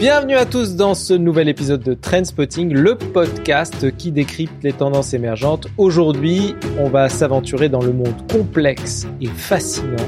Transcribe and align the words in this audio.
Bienvenue 0.00 0.36
à 0.36 0.46
tous 0.46 0.76
dans 0.76 0.94
ce 0.94 1.12
nouvel 1.12 1.50
épisode 1.50 1.82
de 1.82 1.92
Trendspotting, 1.92 2.72
le 2.72 2.94
podcast 2.94 3.94
qui 3.98 4.10
décrypte 4.10 4.64
les 4.64 4.72
tendances 4.72 5.12
émergentes. 5.12 5.66
Aujourd'hui, 5.76 6.54
on 6.78 6.88
va 6.88 7.10
s'aventurer 7.10 7.68
dans 7.68 7.82
le 7.82 7.92
monde 7.92 8.14
complexe 8.32 9.06
et 9.20 9.26
fascinant 9.26 10.06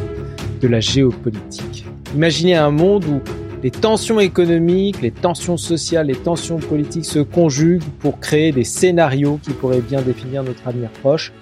de 0.62 0.66
la 0.66 0.80
géopolitique. 0.80 1.84
Imaginez 2.14 2.54
un 2.54 2.70
monde 2.70 3.04
où 3.04 3.20
les 3.62 3.70
tensions 3.70 4.18
économiques, 4.18 5.02
les 5.02 5.10
tensions 5.10 5.58
sociales, 5.58 6.06
les 6.06 6.16
tensions 6.16 6.56
politiques 6.56 7.04
se 7.04 7.18
conjuguent 7.18 7.84
pour 7.98 8.18
créer 8.18 8.50
des 8.50 8.64
scénarios 8.64 9.38
qui 9.42 9.50
pourraient 9.50 9.82
bien 9.82 10.00
définir 10.00 10.42
notre 10.42 10.66
avenir 10.66 10.88
proche. 11.02 11.34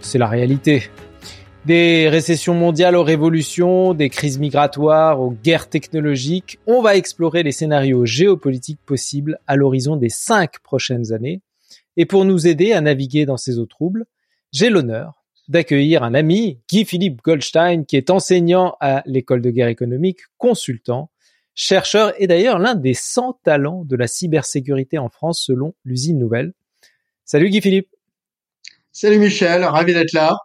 C'est 0.00 0.18
la 0.18 0.26
réalité. 0.26 0.90
Des 1.66 2.08
récessions 2.08 2.54
mondiales 2.54 2.96
aux 2.96 3.02
révolutions, 3.02 3.92
des 3.92 4.08
crises 4.08 4.38
migratoires 4.38 5.20
aux 5.20 5.30
guerres 5.30 5.68
technologiques, 5.68 6.58
on 6.66 6.80
va 6.80 6.96
explorer 6.96 7.42
les 7.42 7.52
scénarios 7.52 8.06
géopolitiques 8.06 8.80
possibles 8.86 9.38
à 9.46 9.56
l'horizon 9.56 9.96
des 9.96 10.08
cinq 10.08 10.60
prochaines 10.60 11.12
années. 11.12 11.42
Et 11.98 12.06
pour 12.06 12.24
nous 12.24 12.46
aider 12.46 12.72
à 12.72 12.80
naviguer 12.80 13.26
dans 13.26 13.36
ces 13.36 13.58
eaux 13.58 13.66
troubles, 13.66 14.06
j'ai 14.52 14.70
l'honneur 14.70 15.22
d'accueillir 15.48 16.02
un 16.02 16.14
ami, 16.14 16.60
Guy-Philippe 16.70 17.20
Goldstein, 17.22 17.84
qui 17.84 17.96
est 17.96 18.08
enseignant 18.08 18.76
à 18.80 19.02
l'école 19.04 19.42
de 19.42 19.50
guerre 19.50 19.68
économique, 19.68 20.20
consultant, 20.38 21.10
chercheur 21.54 22.14
et 22.18 22.26
d'ailleurs 22.26 22.58
l'un 22.58 22.74
des 22.74 22.94
100 22.94 23.40
talents 23.44 23.84
de 23.84 23.96
la 23.96 24.06
cybersécurité 24.06 24.96
en 24.96 25.10
France 25.10 25.42
selon 25.44 25.74
l'usine 25.84 26.18
nouvelle. 26.18 26.54
Salut 27.26 27.50
Guy-Philippe. 27.50 27.88
Salut 28.92 29.18
Michel, 29.18 29.64
ravi 29.64 29.92
d'être 29.92 30.12
là. 30.14 30.38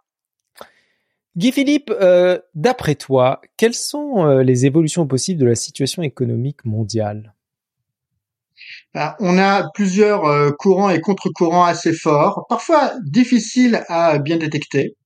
Guy-Philippe, 1.36 1.90
euh, 1.90 2.38
d'après 2.54 2.94
toi, 2.94 3.42
quelles 3.58 3.74
sont 3.74 4.24
euh, 4.24 4.42
les 4.42 4.64
évolutions 4.64 5.06
possibles 5.06 5.38
de 5.38 5.46
la 5.46 5.54
situation 5.54 6.02
économique 6.02 6.64
mondiale? 6.64 7.34
Bah, 8.94 9.16
On 9.20 9.36
a 9.36 9.70
plusieurs 9.74 10.24
euh, 10.24 10.50
courants 10.52 10.88
et 10.88 10.98
contre-courants 11.02 11.66
assez 11.66 11.92
forts, 11.92 12.46
parfois 12.48 12.94
difficiles 13.04 13.84
à 13.88 14.18
bien 14.18 14.38
détecter. 14.38 14.96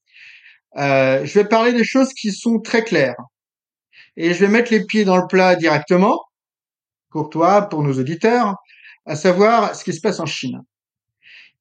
je 0.76 1.32
vais 1.34 1.44
parler 1.44 1.72
des 1.72 1.82
choses 1.82 2.12
qui 2.12 2.30
sont 2.30 2.60
très 2.60 2.84
claires. 2.84 3.16
Et 4.16 4.32
je 4.32 4.44
vais 4.44 4.52
mettre 4.52 4.72
les 4.72 4.84
pieds 4.84 5.04
dans 5.04 5.16
le 5.16 5.26
plat 5.26 5.56
directement, 5.56 6.20
pour 7.10 7.28
toi, 7.30 7.62
pour 7.62 7.82
nos 7.82 7.98
auditeurs, 7.98 8.54
à 9.04 9.16
savoir 9.16 9.74
ce 9.74 9.82
qui 9.82 9.92
se 9.92 10.00
passe 10.00 10.20
en 10.20 10.26
Chine. 10.26 10.60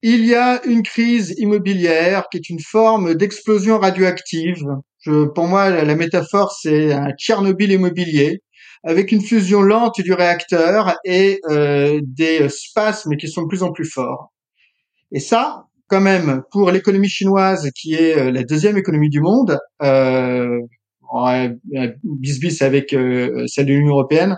Il 0.02 0.26
y 0.26 0.34
a 0.34 0.66
une 0.66 0.84
crise 0.84 1.36
immobilière 1.38 2.28
qui 2.32 2.38
est 2.38 2.50
une 2.50 2.62
forme 2.62 3.16
d'explosion 3.16 3.80
radioactive. 3.80 4.64
Je, 5.02 5.26
pour 5.26 5.48
moi, 5.48 5.70
la, 5.70 5.96
métaphore, 5.96 6.54
c'est 6.54 6.94
un 6.94 7.12
Tchernobyl 7.18 7.72
immobilier, 7.72 8.42
avec 8.84 9.12
une 9.12 9.22
fusion 9.22 9.62
lente 9.62 10.00
du 10.02 10.14
réacteur 10.14 10.96
et 11.04 11.42
euh, 11.50 12.00
des 12.04 12.48
spasmes 12.48 13.18
qui 13.18 13.28
sont 13.28 13.44
de 13.44 13.48
plus 13.48 13.64
en 13.64 13.72
plus 13.74 13.90
forts. 13.90 14.32
Et 15.12 15.20
ça, 15.20 15.66
quand 15.88 16.02
même, 16.02 16.44
pour 16.52 16.72
l'économie 16.72 17.10
chinoise, 17.10 17.70
qui 17.76 17.96
est 17.96 18.18
euh, 18.18 18.32
la 18.32 18.44
deuxième 18.44 18.78
économie 18.78 19.10
du 19.10 19.20
monde, 19.20 19.60
euh, 19.82 20.60
bis 22.04 22.40
bis 22.40 22.62
avec 22.62 22.94
euh, 22.94 23.46
celle 23.48 23.66
de 23.66 23.74
l'Union 23.74 23.94
européenne, 23.94 24.38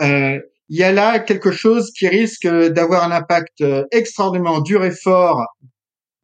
euh, 0.00 0.38
il 0.70 0.78
y 0.78 0.84
a 0.84 0.92
là 0.92 1.18
quelque 1.18 1.50
chose 1.50 1.90
qui 1.90 2.06
risque 2.06 2.46
d'avoir 2.46 3.02
un 3.02 3.10
impact 3.10 3.60
euh, 3.60 3.84
extraordinairement 3.90 4.60
dur 4.60 4.84
et 4.84 4.92
fort 4.92 5.44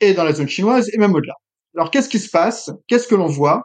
et 0.00 0.14
dans 0.14 0.22
la 0.22 0.32
zone 0.32 0.48
chinoise 0.48 0.88
et 0.92 0.98
même 0.98 1.14
au-delà. 1.14 1.34
Alors 1.74 1.90
qu'est-ce 1.90 2.08
qui 2.08 2.20
se 2.20 2.30
passe? 2.30 2.70
Qu'est-ce 2.86 3.08
que 3.08 3.16
l'on 3.16 3.26
voit? 3.26 3.64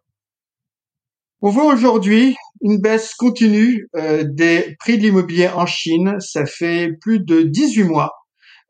On 1.41 1.51
voit 1.51 1.71
aujourd'hui 1.71 2.35
une 2.61 2.81
baisse 2.81 3.13
continue 3.13 3.88
euh, 3.95 4.23
des 4.27 4.75
prix 4.79 4.97
de 4.97 5.03
l'immobilier 5.03 5.49
en 5.49 5.67
Chine. 5.67 6.15
Ça 6.19 6.47
fait 6.47 6.89
plus 6.99 7.19
de 7.19 7.44
18 7.44 7.83
mois 7.83 8.11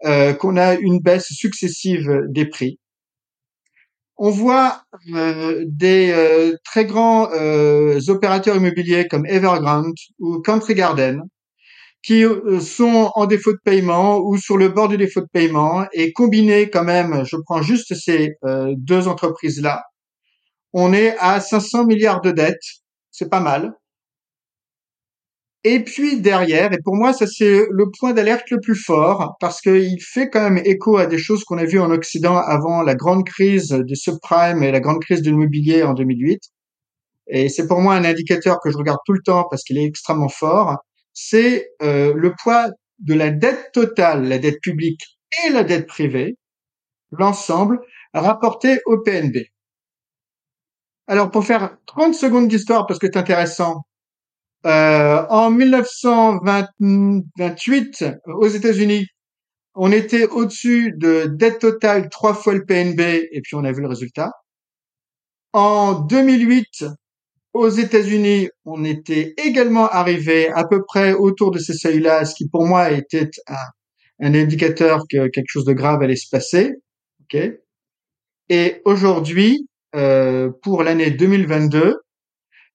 euh, 0.04 0.34
qu'on 0.34 0.58
a 0.58 0.74
une 0.76 1.00
baisse 1.00 1.28
successive 1.30 2.24
des 2.28 2.46
prix. 2.46 2.78
On 4.18 4.32
voit 4.32 4.84
des 5.66 6.54
très 6.64 6.86
grands 6.86 7.28
opérateurs 8.08 8.56
immobiliers 8.56 9.08
comme 9.08 9.26
Evergrande 9.26 9.96
ou 10.20 10.42
Country 10.42 10.76
Garden 10.76 11.24
qui 12.04 12.24
euh, 12.26 12.60
sont 12.60 13.12
en 13.16 13.26
défaut 13.26 13.54
de 13.54 13.60
paiement 13.64 14.20
ou 14.20 14.38
sur 14.38 14.58
le 14.58 14.70
bord 14.70 14.88
du 14.90 14.98
défaut 14.98 15.22
de 15.22 15.28
paiement 15.32 15.86
et 15.94 16.12
combiné 16.14 16.70
quand 16.70 16.84
même, 16.84 17.24
je 17.26 17.36
prends 17.46 17.62
juste 17.62 17.94
ces 17.96 18.32
euh, 18.44 18.74
deux 18.78 19.08
entreprises-là, 19.08 19.84
on 20.74 20.94
est 20.94 21.16
à 21.20 21.40
500 21.40 21.86
milliards 21.86 22.22
de 22.22 22.32
dettes, 22.32 22.58
c'est 23.12 23.30
pas 23.30 23.42
mal. 23.42 23.74
Et 25.64 25.84
puis 25.84 26.20
derrière, 26.20 26.74
et 26.74 26.80
pour 26.84 26.96
moi 26.96 27.14
ça 27.14 27.28
c'est 27.28 27.68
le 27.70 27.86
point 28.00 28.14
d'alerte 28.14 28.50
le 28.50 28.60
plus 28.60 28.76
fort, 28.76 29.36
parce 29.40 29.62
qu'il 29.62 30.02
fait 30.02 30.28
quand 30.30 30.50
même 30.50 30.62
écho 30.66 30.98
à 30.98 31.06
des 31.06 31.20
choses 31.20 31.44
qu'on 31.44 31.60
a 31.60 31.66
vues 31.66 31.80
en 31.80 31.92
Occident 31.92 32.38
avant 32.38 32.82
la 32.82 32.96
grande 32.96 33.26
crise 33.26 33.70
du 33.70 33.96
subprime 33.96 34.64
et 34.64 34.72
la 34.72 34.80
grande 34.80 35.02
crise 35.02 35.22
de 35.22 35.30
l'immobilier 35.30 35.84
en 35.84 35.94
2008. 35.94 36.42
Et 37.28 37.50
c'est 37.50 37.68
pour 37.68 37.80
moi 37.82 37.96
un 37.96 38.06
indicateur 38.06 38.60
que 38.64 38.72
je 38.72 38.78
regarde 38.78 39.00
tout 39.06 39.14
le 39.14 39.22
temps 39.24 39.46
parce 39.50 39.64
qu'il 39.64 39.78
est 39.78 39.86
extrêmement 39.86 40.30
fort 40.30 40.78
c'est 41.14 41.70
euh, 41.82 42.14
le 42.16 42.34
poids 42.42 42.70
de 43.00 43.14
la 43.14 43.32
dette 43.32 43.72
totale, 43.74 44.28
la 44.28 44.38
dette 44.38 44.62
publique 44.62 45.02
et 45.46 45.50
la 45.50 45.64
dette 45.64 45.88
privée, 45.88 46.38
l'ensemble 47.12 47.80
rapporté 48.14 48.80
au 48.86 49.00
PNB. 49.00 49.38
Alors 51.08 51.32
pour 51.32 51.46
faire 51.46 51.78
30 51.88 52.14
secondes 52.14 52.48
d'histoire 52.48 52.86
parce 52.88 53.00
que 53.00 53.08
c'est 53.08 53.18
intéressant, 53.18 53.82
euh, 54.66 55.26
en 55.30 55.50
1928 55.50 58.06
aux 58.28 58.48
États-Unis, 58.48 59.08
on 59.74 59.92
était 59.92 60.28
au-dessus 60.28 60.94
de 60.98 61.26
dette 61.26 61.60
totale 61.60 62.10
trois 62.10 62.34
fois 62.34 62.54
le 62.54 62.66
PNB 62.66 63.30
et 63.32 63.42
puis 63.42 63.56
on 63.56 63.64
a 63.64 63.72
vu 63.72 63.82
le 63.82 63.88
résultat. 63.88 64.32
En 65.54 65.94
2008, 65.94 66.86
aux 67.54 67.70
États-Unis, 67.70 68.50
on 68.66 68.84
était 68.84 69.34
également 69.38 69.88
arrivé 69.88 70.50
à 70.50 70.66
peu 70.66 70.84
près 70.84 71.14
autour 71.14 71.52
de 71.52 71.60
ces 71.60 71.74
seuils-là, 71.74 72.26
ce 72.26 72.36
qui 72.36 72.48
pour 72.48 72.66
moi 72.66 72.92
était 72.92 73.30
un, 73.48 74.34
indicateur 74.34 75.04
que 75.10 75.28
quelque 75.28 75.50
chose 75.50 75.66
de 75.66 75.74
grave 75.74 76.02
allait 76.02 76.16
se 76.16 76.30
passer. 76.30 76.74
Okay 77.24 77.60
Et 78.50 78.82
aujourd'hui, 78.86 79.68
euh, 79.96 80.50
pour 80.62 80.84
l'année 80.84 81.12
2022, 81.12 81.98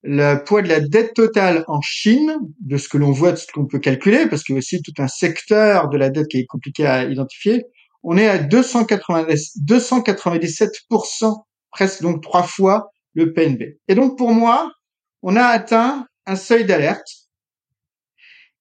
le 0.03 0.45
poids 0.45 0.63
de 0.63 0.69
la 0.69 0.81
dette 0.81 1.15
totale 1.15 1.65
en 1.69 1.81
Chine, 1.81 2.37
de 2.61 2.77
ce 2.77 2.89
que 2.89 2.99
l'on 2.99 3.13
voit, 3.13 3.33
de 3.33 3.37
ce 3.37 3.47
qu'on 3.53 3.67
peut 3.67 3.79
calculer, 3.79 4.27
parce 4.29 4.45
qu'il 4.45 4.55
y 4.55 4.59
a 4.59 4.61
aussi 4.61 4.83
tout 4.83 4.93
un 4.99 5.09
secteur 5.09 5.89
de 5.89 5.97
la 5.97 6.11
dette 6.11 6.29
qui 6.29 6.39
est 6.39 6.47
compliqué 6.47 6.87
à 6.87 7.05
identifier, 7.05 7.65
on 8.03 8.17
est 8.17 8.29
à 8.29 8.39
290, 8.39 9.63
297%, 9.65 11.35
presque 11.73 12.03
donc 12.03 12.23
trois 12.23 12.45
fois 12.45 12.91
le 13.17 13.33
PNB. 13.33 13.79
Et 13.89 13.95
donc 13.95 14.17
pour 14.17 14.31
moi, 14.33 14.71
on 15.23 15.35
a 15.35 15.43
atteint 15.43 16.07
un 16.27 16.37
seuil 16.37 16.65
d'alerte. 16.65 17.09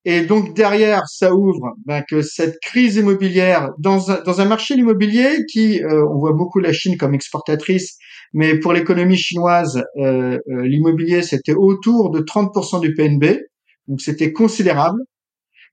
Et 0.04 0.22
donc 0.22 0.54
derrière, 0.54 1.02
ça 1.08 1.34
ouvre 1.34 1.74
ben, 1.84 2.02
que 2.08 2.22
cette 2.22 2.58
crise 2.60 2.96
immobilière 2.96 3.70
dans 3.78 4.10
un, 4.10 4.22
dans 4.22 4.40
un 4.40 4.44
marché 4.44 4.74
immobilier 4.74 5.44
qui, 5.50 5.82
euh, 5.82 6.06
on 6.08 6.18
voit 6.18 6.32
beaucoup 6.32 6.58
la 6.58 6.72
Chine 6.72 6.96
comme 6.96 7.14
exportatrice, 7.14 7.98
mais 8.32 8.58
pour 8.58 8.72
l'économie 8.72 9.16
chinoise, 9.16 9.82
euh, 9.98 10.38
euh, 10.48 10.62
l'immobilier 10.62 11.22
c'était 11.22 11.54
autour 11.54 12.10
de 12.10 12.20
30% 12.20 12.80
du 12.80 12.94
PNB, 12.94 13.40
donc 13.88 14.00
c'était 14.00 14.32
considérable. 14.32 15.00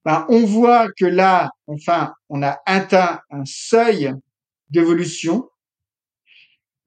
Ben, 0.03 0.25
on 0.27 0.41
voit 0.41 0.87
que 0.99 1.05
là, 1.05 1.49
enfin, 1.67 2.11
on 2.27 2.43
a 2.43 2.57
atteint 2.65 3.19
un 3.29 3.43
seuil 3.45 4.11
d'évolution 4.69 5.45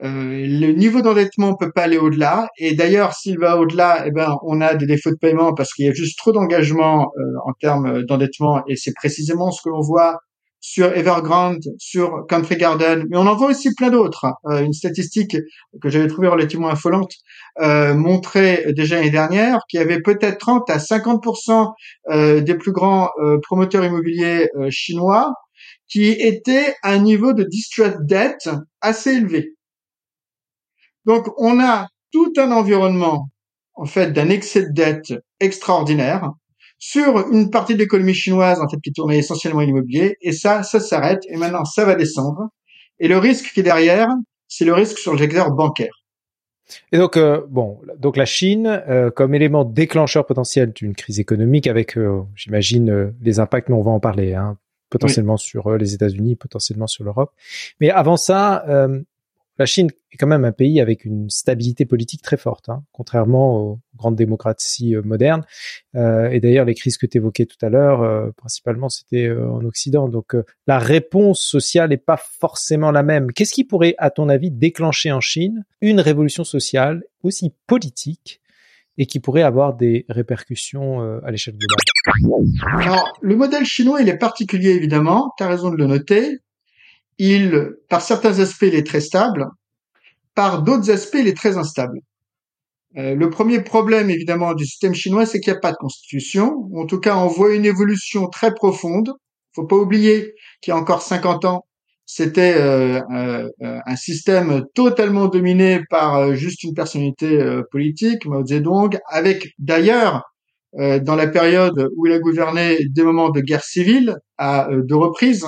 euh, 0.02 0.46
le 0.46 0.72
niveau 0.72 1.00
d'endettement 1.00 1.54
peut 1.56 1.72
pas 1.72 1.84
aller 1.84 1.98
au-delà. 1.98 2.48
Et 2.59 2.74
d'ailleurs, 2.74 3.15
s'il 3.15 3.38
va 3.38 3.59
au-delà, 3.59 4.04
eh 4.06 4.10
ben, 4.10 4.36
on 4.42 4.60
a 4.60 4.74
des 4.74 4.86
défauts 4.86 5.10
de 5.10 5.16
paiement 5.16 5.54
parce 5.54 5.72
qu'il 5.72 5.86
y 5.86 5.88
a 5.88 5.92
juste 5.92 6.18
trop 6.18 6.32
d'engagement 6.32 7.12
euh, 7.18 7.22
en 7.47 7.53
termes 7.54 8.03
d'endettement. 8.03 8.62
Et 8.68 8.76
c'est 8.76 8.92
précisément 8.94 9.50
ce 9.50 9.62
que 9.62 9.71
l'on 9.71 9.80
voit 9.80 10.18
sur 10.60 10.92
Evergrande, 10.97 11.62
sur 11.78 12.26
Country 12.28 12.56
Garden, 12.56 13.04
mais 13.09 13.16
on 13.16 13.26
en 13.26 13.36
voit 13.36 13.50
aussi 13.50 13.72
plein 13.74 13.91
d'autres. 13.91 14.26
Euh, 14.47 14.65
une 14.65 14.72
statistique 14.72 15.36
que 15.80 15.88
j'avais 15.88 16.09
trouvée 16.09 16.28
relativement 16.28 16.68
affolante 16.68 17.12
montrait 17.59 18.72
déjà 18.74 18.97
l'année 18.97 19.10
dernière 19.10 19.60
qu'il 19.68 19.80
y 19.80 19.82
avait 19.82 20.03
peut-être 20.03 20.38
30 20.38 20.68
à 20.68 20.76
50% 20.76 21.72
des 22.42 22.54
plus 22.54 22.72
grands 22.72 23.09
promoteurs 23.42 23.82
immobiliers 23.82 24.50
chinois 24.68 25.32
qui 25.88 26.09
étaient 26.09 26.74
à 26.82 26.92
un 26.92 26.98
niveau 26.98 27.32
de 27.32 27.44
distress 27.44 27.94
debt 28.00 28.36
assez 28.82 29.12
élevé. 29.12 29.55
Donc, 31.06 31.28
on 31.38 31.60
a 31.60 31.88
tout 32.12 32.32
un 32.36 32.50
environnement, 32.53 33.30
en 33.74 33.86
fait, 33.86 34.12
d'un 34.12 34.28
excès 34.28 34.62
de 34.62 34.72
dette 34.72 35.14
extraordinaire 35.41 36.30
sur 36.78 37.30
une 37.32 37.50
partie 37.50 37.74
de 37.74 37.78
l'économie 37.78 38.14
chinoise, 38.14 38.60
en 38.60 38.68
fait, 38.68 38.78
qui 38.82 38.92
tournait 38.92 39.18
essentiellement 39.18 39.60
l'immobilier. 39.60 40.16
Et 40.20 40.32
ça, 40.32 40.62
ça 40.62 40.80
s'arrête. 40.80 41.22
Et 41.28 41.36
maintenant, 41.36 41.64
ça 41.64 41.84
va 41.84 41.94
descendre. 41.94 42.48
Et 42.98 43.08
le 43.08 43.18
risque 43.18 43.53
qui 43.53 43.60
est 43.60 43.62
derrière, 43.62 44.08
c'est 44.48 44.64
le 44.64 44.74
risque 44.74 44.98
sur 44.98 45.12
le 45.12 45.18
secteur 45.18 45.50
bancaire. 45.53 46.03
Et 46.92 46.98
donc, 46.98 47.16
euh, 47.16 47.42
bon, 47.48 47.80
donc 47.98 48.16
la 48.16 48.24
Chine, 48.24 48.66
euh, 48.88 49.10
comme 49.10 49.34
élément 49.34 49.64
déclencheur 49.64 50.26
potentiel 50.26 50.72
d'une 50.72 50.94
crise 50.94 51.20
économique, 51.20 51.68
avec, 51.68 51.97
euh, 51.97 52.22
j'imagine, 52.34 53.14
les 53.22 53.38
impacts, 53.38 53.68
mais 53.68 53.76
on 53.76 53.82
va 53.82 53.92
en 53.92 54.00
parler, 54.00 54.34
hein, 54.34 54.59
potentiellement 54.91 55.36
sur 55.36 55.76
les 55.76 55.94
États-Unis, 55.94 56.34
potentiellement 56.36 56.88
sur 56.88 57.04
l'Europe. 57.04 57.32
Mais 57.80 57.91
avant 57.91 58.16
ça, 58.16 58.64
la 59.58 59.66
Chine 59.66 59.91
est 60.12 60.16
quand 60.16 60.26
même 60.26 60.44
un 60.44 60.53
pays 60.53 60.80
avec 60.80 61.04
une 61.04 61.30
stabilité 61.30 61.86
politique 61.86 62.22
très 62.22 62.36
forte, 62.36 62.68
hein, 62.68 62.82
contrairement 62.92 63.58
aux 63.58 63.80
grandes 63.97 64.16
démocraties 64.16 64.94
euh, 64.94 65.03
modernes. 65.03 65.44
Euh, 65.94 66.28
et 66.30 66.41
d'ailleurs, 66.41 66.66
les 66.66 66.74
crises 66.74 66.98
que 66.98 67.06
tu 67.06 67.18
évoquais 67.18 67.47
tout 67.47 67.64
à 67.64 67.68
l'heure, 67.68 68.03
euh, 68.03 68.30
principalement, 68.36 68.88
c'était 68.88 69.30
en 69.30 69.64
Occident. 69.64 70.08
Donc, 70.08 70.36
la 70.66 70.78
réponse 70.78 71.41
sociale 71.41 71.91
n'est 71.91 71.97
pas 71.97 72.18
forcément 72.18 72.91
la 72.91 73.03
même. 73.03 73.32
Qu'est-ce 73.32 73.53
qui 73.53 73.64
pourrait, 73.64 73.94
à 73.98 74.10
ton 74.10 74.28
avis, 74.28 74.50
déclencher 74.50 75.12
en 75.12 75.20
Chine 75.20 75.64
une 75.80 76.00
révolution 76.00 76.44
sociale 76.44 77.02
aussi 77.22 77.52
politique 77.66 78.41
et 78.98 79.06
qui 79.06 79.20
pourrait 79.20 79.42
avoir 79.42 79.74
des 79.74 80.06
répercussions 80.09 81.00
à 81.22 81.30
l'échelle 81.30 81.56
globale? 81.56 82.82
Alors, 82.82 83.12
le 83.20 83.36
modèle 83.36 83.64
chinois, 83.64 84.00
il 84.00 84.09
est 84.09 84.16
particulier, 84.16 84.70
évidemment. 84.70 85.32
Tu 85.36 85.44
as 85.44 85.48
raison 85.48 85.70
de 85.70 85.76
le 85.76 85.86
noter 85.86 86.41
il, 87.18 87.71
par 87.89 88.03
certains 88.03 88.39
aspects, 88.41 88.66
il 88.66 88.74
est 88.74 88.86
très 88.86 89.01
stable, 89.01 89.47
par 90.34 90.63
d'autres 90.63 90.91
aspects, 90.91 91.18
il 91.18 91.28
est 91.28 91.36
très 91.36 91.57
instable. 91.57 92.01
Euh, 92.97 93.15
le 93.15 93.30
premier 93.30 93.60
problème, 93.63 94.10
évidemment, 94.10 94.54
du 94.54 94.65
système 94.65 94.95
chinois, 94.95 95.27
c'est 95.27 95.41
qu'il 95.41 95.53
n'y 95.53 95.59
a 95.59 95.60
pas 95.60 95.72
de 95.72 95.77
constitution. 95.77 96.68
En 96.74 96.86
tout 96.86 97.01
cas, 97.01 97.16
on 97.16 97.27
voit 97.27 97.54
une 97.54 97.65
évolution 97.65 98.28
très 98.28 98.54
profonde. 98.54 99.13
Faut 99.54 99.66
pas 99.66 99.77
oublier 99.77 100.33
qu'il 100.60 100.72
y 100.72 100.74
a 100.74 100.78
encore 100.78 101.03
50 101.03 101.45
ans, 101.47 101.66
c'était 102.04 102.54
euh, 102.57 103.01
euh, 103.13 103.48
un 103.60 103.97
système 103.97 104.65
totalement 104.74 105.28
dominé 105.28 105.80
par 105.91 106.34
juste 106.34 106.62
une 106.62 106.74
personnalité 106.74 107.39
politique, 107.71 108.27
Mao 108.27 108.45
Zedong, 108.47 108.98
avec 109.09 109.48
d'ailleurs, 109.59 110.22
dans 110.76 111.16
la 111.16 111.26
période 111.26 111.88
où 111.96 112.06
il 112.06 112.12
a 112.12 112.18
gouverné, 112.18 112.78
des 112.90 113.02
moments 113.02 113.30
de 113.30 113.40
guerre 113.40 113.64
civile 113.64 114.16
à 114.36 114.68
deux 114.70 114.96
reprises, 114.96 115.46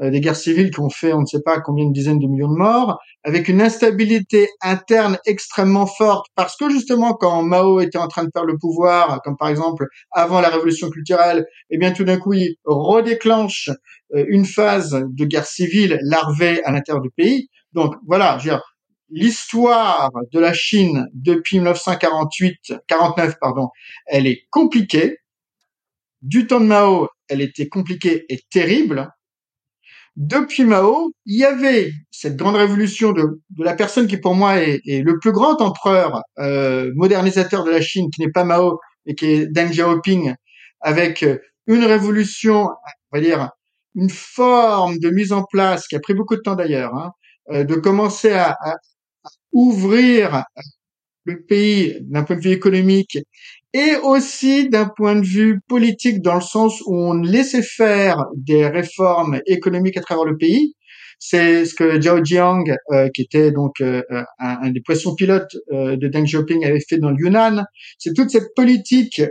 euh, 0.00 0.10
des 0.10 0.20
guerres 0.20 0.36
civiles 0.36 0.70
qui 0.70 0.80
ont 0.80 0.88
fait 0.88 1.12
on 1.12 1.20
ne 1.20 1.26
sait 1.26 1.42
pas 1.44 1.60
combien 1.60 1.86
de 1.86 1.92
dizaines 1.92 2.18
de 2.18 2.26
millions 2.26 2.50
de 2.50 2.56
morts, 2.56 2.98
avec 3.24 3.48
une 3.48 3.60
instabilité 3.60 4.48
interne 4.62 5.18
extrêmement 5.26 5.84
forte, 5.86 6.26
parce 6.34 6.56
que 6.56 6.70
justement 6.70 7.12
quand 7.12 7.42
Mao 7.42 7.78
était 7.80 7.98
en 7.98 8.08
train 8.08 8.24
de 8.24 8.30
faire 8.32 8.44
le 8.44 8.56
pouvoir, 8.58 9.20
comme 9.22 9.36
par 9.36 9.48
exemple 9.48 9.86
avant 10.10 10.40
la 10.40 10.48
révolution 10.48 10.88
culturelle, 10.88 11.44
eh 11.68 11.76
bien 11.76 11.92
tout 11.92 12.04
d'un 12.04 12.16
coup 12.16 12.32
il 12.32 12.56
redéclenche 12.64 13.68
euh, 14.14 14.24
une 14.28 14.46
phase 14.46 15.04
de 15.06 15.24
guerre 15.26 15.46
civile 15.46 15.98
larvée 16.02 16.64
à 16.64 16.72
l'intérieur 16.72 17.02
du 17.02 17.10
pays. 17.10 17.48
Donc 17.72 17.94
voilà, 18.06 18.38
l'histoire 19.12 20.10
de 20.32 20.40
la 20.40 20.52
Chine 20.52 21.06
depuis 21.14 21.58
1948, 21.58 22.74
49 22.88 23.34
pardon, 23.40 23.68
elle 24.06 24.26
est 24.26 24.46
compliquée. 24.50 25.18
Du 26.22 26.46
temps 26.46 26.60
de 26.60 26.66
Mao, 26.66 27.08
elle 27.28 27.40
était 27.40 27.68
compliquée 27.68 28.24
et 28.28 28.40
terrible 28.50 29.12
depuis 30.16 30.64
Mao, 30.64 31.12
il 31.24 31.38
y 31.38 31.44
avait 31.44 31.92
cette 32.10 32.36
grande 32.36 32.56
révolution 32.56 33.12
de, 33.12 33.40
de 33.50 33.64
la 33.64 33.74
personne 33.74 34.06
qui 34.06 34.18
pour 34.18 34.34
moi 34.34 34.58
est, 34.58 34.80
est 34.86 35.02
le 35.02 35.18
plus 35.18 35.32
grand 35.32 35.60
empereur 35.62 36.20
euh, 36.38 36.92
modernisateur 36.94 37.64
de 37.64 37.70
la 37.70 37.80
Chine, 37.80 38.10
qui 38.14 38.20
n'est 38.20 38.30
pas 38.30 38.44
Mao, 38.44 38.78
et 39.06 39.14
qui 39.14 39.26
est 39.26 39.46
Deng 39.46 39.70
Xiaoping, 39.70 40.34
avec 40.80 41.22
euh, 41.22 41.38
une 41.66 41.84
révolution, 41.84 42.68
on 43.10 43.16
va 43.16 43.20
dire, 43.22 43.50
une 43.94 44.10
forme 44.10 44.98
de 44.98 45.08
mise 45.08 45.32
en 45.32 45.44
place, 45.44 45.86
qui 45.86 45.96
a 45.96 46.00
pris 46.00 46.14
beaucoup 46.14 46.36
de 46.36 46.42
temps 46.42 46.56
d'ailleurs, 46.56 46.94
hein, 46.94 47.12
euh, 47.50 47.64
de 47.64 47.74
commencer 47.76 48.32
à, 48.32 48.50
à, 48.60 48.74
ouvrir 49.52 50.44
le 51.24 51.42
pays 51.42 51.96
d'un 52.00 52.24
point 52.24 52.36
de 52.36 52.40
vue 52.40 52.50
économique 52.50 53.18
et 53.74 53.96
aussi 54.02 54.68
d'un 54.68 54.86
point 54.86 55.14
de 55.14 55.24
vue 55.24 55.60
politique 55.66 56.20
dans 56.20 56.34
le 56.34 56.40
sens 56.40 56.80
où 56.84 56.94
on 56.94 57.14
laissait 57.14 57.62
faire 57.62 58.24
des 58.36 58.66
réformes 58.66 59.40
économiques 59.46 59.96
à 59.96 60.02
travers 60.02 60.24
le 60.24 60.36
pays. 60.36 60.74
C'est 61.18 61.64
ce 61.66 61.74
que 61.74 62.00
Zhao 62.00 62.24
Jiang, 62.24 62.64
euh, 62.90 63.08
qui 63.14 63.22
était 63.22 63.52
donc 63.52 63.80
euh, 63.80 64.02
un, 64.40 64.70
des 64.70 64.80
poissons 64.80 65.14
pilotes 65.14 65.56
euh, 65.70 65.96
de 65.96 66.08
Deng 66.08 66.24
Xiaoping, 66.24 66.64
avait 66.64 66.80
fait 66.80 66.98
dans 66.98 67.10
le 67.10 67.16
Yunnan. 67.16 67.64
C'est 67.96 68.12
toute 68.12 68.30
cette 68.30 68.54
politique 68.56 69.22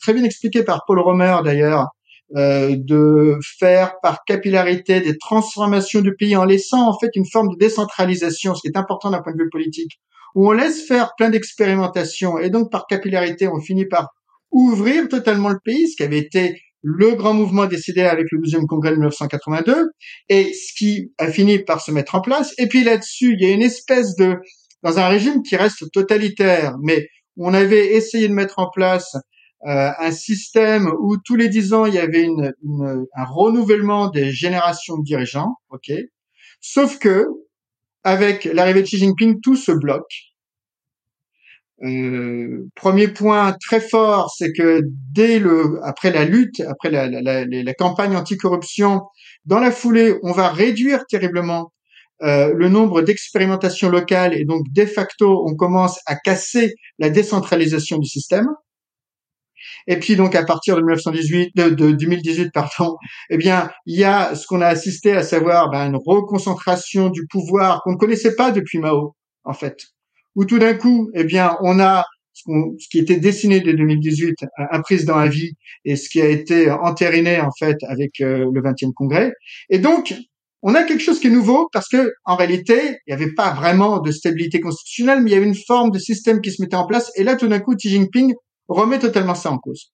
très 0.00 0.14
bien 0.14 0.24
expliquée 0.24 0.64
par 0.64 0.84
Paul 0.86 0.98
Romer 1.00 1.36
d'ailleurs, 1.44 1.88
de 2.34 3.38
faire 3.58 3.94
par 4.02 4.24
capillarité 4.24 5.00
des 5.00 5.16
transformations 5.16 6.00
du 6.00 6.14
pays 6.14 6.36
en 6.36 6.44
laissant 6.44 6.88
en 6.88 6.98
fait 6.98 7.10
une 7.14 7.26
forme 7.26 7.48
de 7.50 7.56
décentralisation, 7.58 8.54
ce 8.54 8.62
qui 8.62 8.68
est 8.68 8.76
important 8.76 9.10
d'un 9.10 9.22
point 9.22 9.32
de 9.32 9.42
vue 9.42 9.50
politique 9.50 10.00
où 10.36 10.50
on 10.50 10.52
laisse 10.52 10.86
faire 10.86 11.14
plein 11.16 11.30
d'expérimentations 11.30 12.38
et 12.38 12.50
donc 12.50 12.70
par 12.70 12.86
capillarité, 12.86 13.48
on 13.48 13.58
finit 13.58 13.86
par 13.86 14.10
ouvrir 14.52 15.08
totalement 15.08 15.48
le 15.48 15.58
pays, 15.64 15.88
ce 15.88 15.96
qui 15.96 16.02
avait 16.02 16.18
été 16.18 16.60
le 16.82 17.14
grand 17.14 17.32
mouvement 17.32 17.64
décidé 17.64 18.02
avec 18.02 18.26
le 18.30 18.38
12e 18.38 18.66
congrès 18.66 18.90
de 18.90 18.96
1982 18.96 19.88
et 20.28 20.52
ce 20.52 20.72
qui 20.76 21.10
a 21.18 21.32
fini 21.32 21.58
par 21.58 21.80
se 21.80 21.90
mettre 21.90 22.14
en 22.14 22.20
place. 22.20 22.52
Et 22.58 22.68
puis 22.68 22.84
là-dessus, 22.84 23.32
il 23.32 23.42
y 23.44 23.50
a 23.50 23.54
une 23.54 23.62
espèce 23.62 24.14
de, 24.14 24.36
dans 24.82 24.98
un 24.98 25.08
régime 25.08 25.42
qui 25.42 25.56
reste 25.56 25.90
totalitaire, 25.90 26.76
mais 26.82 27.08
on 27.38 27.54
avait 27.54 27.94
essayé 27.94 28.28
de 28.28 28.34
mettre 28.34 28.58
en 28.58 28.68
place 28.70 29.16
euh, 29.66 29.90
un 29.98 30.10
système 30.12 30.88
où 31.00 31.16
tous 31.16 31.36
les 31.36 31.48
dix 31.48 31.72
ans 31.72 31.86
il 31.86 31.94
y 31.94 31.98
avait 31.98 32.22
une, 32.22 32.52
un 33.14 33.24
renouvellement 33.24 34.08
des 34.08 34.30
générations 34.32 34.98
de 34.98 35.04
dirigeants, 35.04 35.56
ok? 35.70 35.92
Sauf 36.60 36.98
que 36.98 37.26
avec 38.04 38.44
l'arrivée 38.44 38.82
de 38.82 38.86
Xi 38.86 38.98
Jinping, 38.98 39.40
tout 39.40 39.56
se 39.56 39.72
bloque. 39.72 40.12
Euh, 41.82 42.68
premier 42.74 43.08
point 43.08 43.54
très 43.60 43.80
fort, 43.80 44.32
c'est 44.34 44.52
que 44.52 44.80
dès 45.12 45.38
le, 45.38 45.80
après 45.82 46.10
la 46.10 46.24
lutte, 46.24 46.60
après 46.60 46.90
la, 46.90 47.08
la, 47.08 47.44
la, 47.44 47.74
campagne 47.74 48.16
anticorruption, 48.16 49.02
dans 49.44 49.58
la 49.58 49.70
foulée, 49.70 50.14
on 50.22 50.32
va 50.32 50.48
réduire 50.48 51.04
terriblement 51.06 51.72
euh, 52.22 52.54
le 52.54 52.68
nombre 52.68 53.02
d'expérimentations 53.02 53.90
locales 53.90 54.32
et 54.34 54.44
donc 54.44 54.62
de 54.72 54.86
facto, 54.86 55.44
on 55.46 55.54
commence 55.54 55.98
à 56.06 56.16
casser 56.16 56.74
la 56.98 57.10
décentralisation 57.10 57.98
du 57.98 58.08
système. 58.08 58.46
Et 59.86 59.98
puis 59.98 60.16
donc 60.16 60.34
à 60.34 60.44
partir 60.44 60.76
de 60.76 60.82
1918, 60.82 61.56
de, 61.56 61.68
de 61.70 61.92
2018, 61.92 62.50
pardon, 62.52 62.96
eh 63.30 63.36
bien 63.36 63.70
il 63.86 63.98
y 63.98 64.04
a 64.04 64.34
ce 64.34 64.46
qu'on 64.46 64.60
a 64.60 64.66
assisté 64.66 65.12
à 65.12 65.22
savoir 65.22 65.70
ben, 65.70 65.86
une 65.86 66.00
reconcentration 66.04 67.08
du 67.08 67.26
pouvoir 67.26 67.82
qu'on 67.82 67.92
ne 67.92 67.96
connaissait 67.96 68.34
pas 68.34 68.50
depuis 68.50 68.78
Mao 68.78 69.14
en 69.44 69.54
fait, 69.54 69.76
où 70.34 70.44
tout 70.44 70.58
d'un 70.58 70.74
coup, 70.74 71.10
eh 71.14 71.24
bien 71.24 71.56
on 71.62 71.78
a 71.80 72.04
ce, 72.32 72.42
ce, 72.78 72.88
qui 72.90 72.98
était 72.98 73.16
dessiné 73.16 73.60
dès 73.60 73.74
2018, 73.74 74.34
un 74.70 74.80
président 74.80 75.16
à 75.16 75.28
vie, 75.28 75.52
et 75.84 75.96
ce 75.96 76.10
qui 76.10 76.20
a 76.20 76.28
été 76.28 76.70
entériné 76.70 77.40
en 77.40 77.50
fait 77.58 77.78
avec 77.88 78.20
euh, 78.20 78.50
le 78.52 78.60
20e 78.60 78.92
congrès. 78.92 79.32
Et 79.70 79.78
donc 79.78 80.14
on 80.62 80.74
a 80.74 80.82
quelque 80.82 81.02
chose 81.02 81.20
qui 81.20 81.28
est 81.28 81.30
nouveau 81.30 81.68
parce 81.72 81.88
que 81.88 82.12
en 82.24 82.34
réalité, 82.34 82.98
il 83.06 83.14
n'y 83.14 83.22
avait 83.22 83.32
pas 83.32 83.52
vraiment 83.52 84.00
de 84.00 84.10
stabilité 84.10 84.60
constitutionnelle, 84.60 85.22
mais 85.22 85.30
il 85.30 85.34
y 85.34 85.36
avait 85.36 85.46
une 85.46 85.54
forme 85.54 85.92
de 85.92 85.98
système 86.00 86.40
qui 86.40 86.50
se 86.50 86.60
mettait 86.60 86.76
en 86.76 86.86
place. 86.86 87.12
Et 87.14 87.22
là, 87.22 87.36
tout 87.36 87.46
d'un 87.46 87.60
coup, 87.60 87.76
Xi 87.76 87.88
Jinping 87.88 88.34
remet 88.68 88.98
totalement 88.98 89.34
ça 89.34 89.50
en 89.50 89.58
cause. 89.58 89.92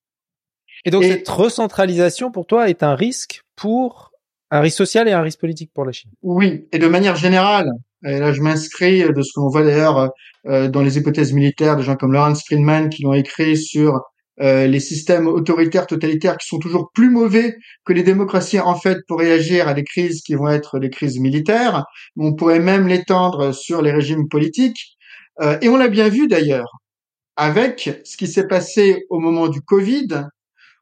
Et 0.84 0.90
donc 0.90 1.04
cette 1.04 1.28
recentralisation 1.28 2.30
pour 2.30 2.46
toi 2.46 2.68
est 2.68 2.82
un 2.82 2.94
risque 2.94 3.42
pour 3.56 4.10
un 4.50 4.60
risque 4.60 4.76
social 4.76 5.08
et 5.08 5.12
un 5.12 5.22
risque 5.22 5.40
politique 5.40 5.70
pour 5.72 5.84
la 5.84 5.92
Chine? 5.92 6.10
Oui, 6.22 6.68
et 6.72 6.78
de 6.78 6.86
manière 6.86 7.16
générale, 7.16 7.70
et 8.04 8.18
là 8.18 8.32
je 8.32 8.42
m'inscris 8.42 9.02
de 9.02 9.22
ce 9.22 9.32
qu'on 9.34 9.48
voit 9.48 9.64
d'ailleurs 9.64 10.10
euh, 10.46 10.68
dans 10.68 10.82
les 10.82 10.98
hypothèses 10.98 11.32
militaires, 11.32 11.76
de 11.76 11.82
gens 11.82 11.96
comme 11.96 12.12
Lawrence 12.12 12.44
Friedman 12.44 12.90
qui 12.90 13.02
l'ont 13.02 13.14
écrit 13.14 13.56
sur 13.56 14.00
euh, 14.40 14.66
les 14.66 14.80
systèmes 14.80 15.26
autoritaires 15.26 15.86
totalitaires 15.86 16.36
qui 16.36 16.46
sont 16.46 16.58
toujours 16.58 16.90
plus 16.92 17.10
mauvais 17.10 17.56
que 17.84 17.92
les 17.92 18.02
démocraties 18.02 18.60
en 18.60 18.74
fait 18.74 18.98
pour 19.06 19.20
réagir 19.20 19.68
à 19.68 19.74
des 19.74 19.84
crises 19.84 20.20
qui 20.22 20.34
vont 20.34 20.48
être 20.48 20.78
des 20.78 20.90
crises 20.90 21.18
militaires. 21.18 21.84
On 22.16 22.34
pourrait 22.34 22.60
même 22.60 22.88
l'étendre 22.88 23.52
sur 23.52 23.82
les 23.82 23.92
régimes 23.92 24.28
politiques. 24.28 24.98
Euh, 25.40 25.58
et 25.62 25.68
on 25.68 25.76
l'a 25.76 25.88
bien 25.88 26.08
vu 26.08 26.28
d'ailleurs 26.28 26.68
avec 27.36 28.00
ce 28.04 28.16
qui 28.16 28.26
s'est 28.26 28.46
passé 28.46 29.04
au 29.10 29.18
moment 29.18 29.48
du 29.48 29.60
Covid, 29.62 30.26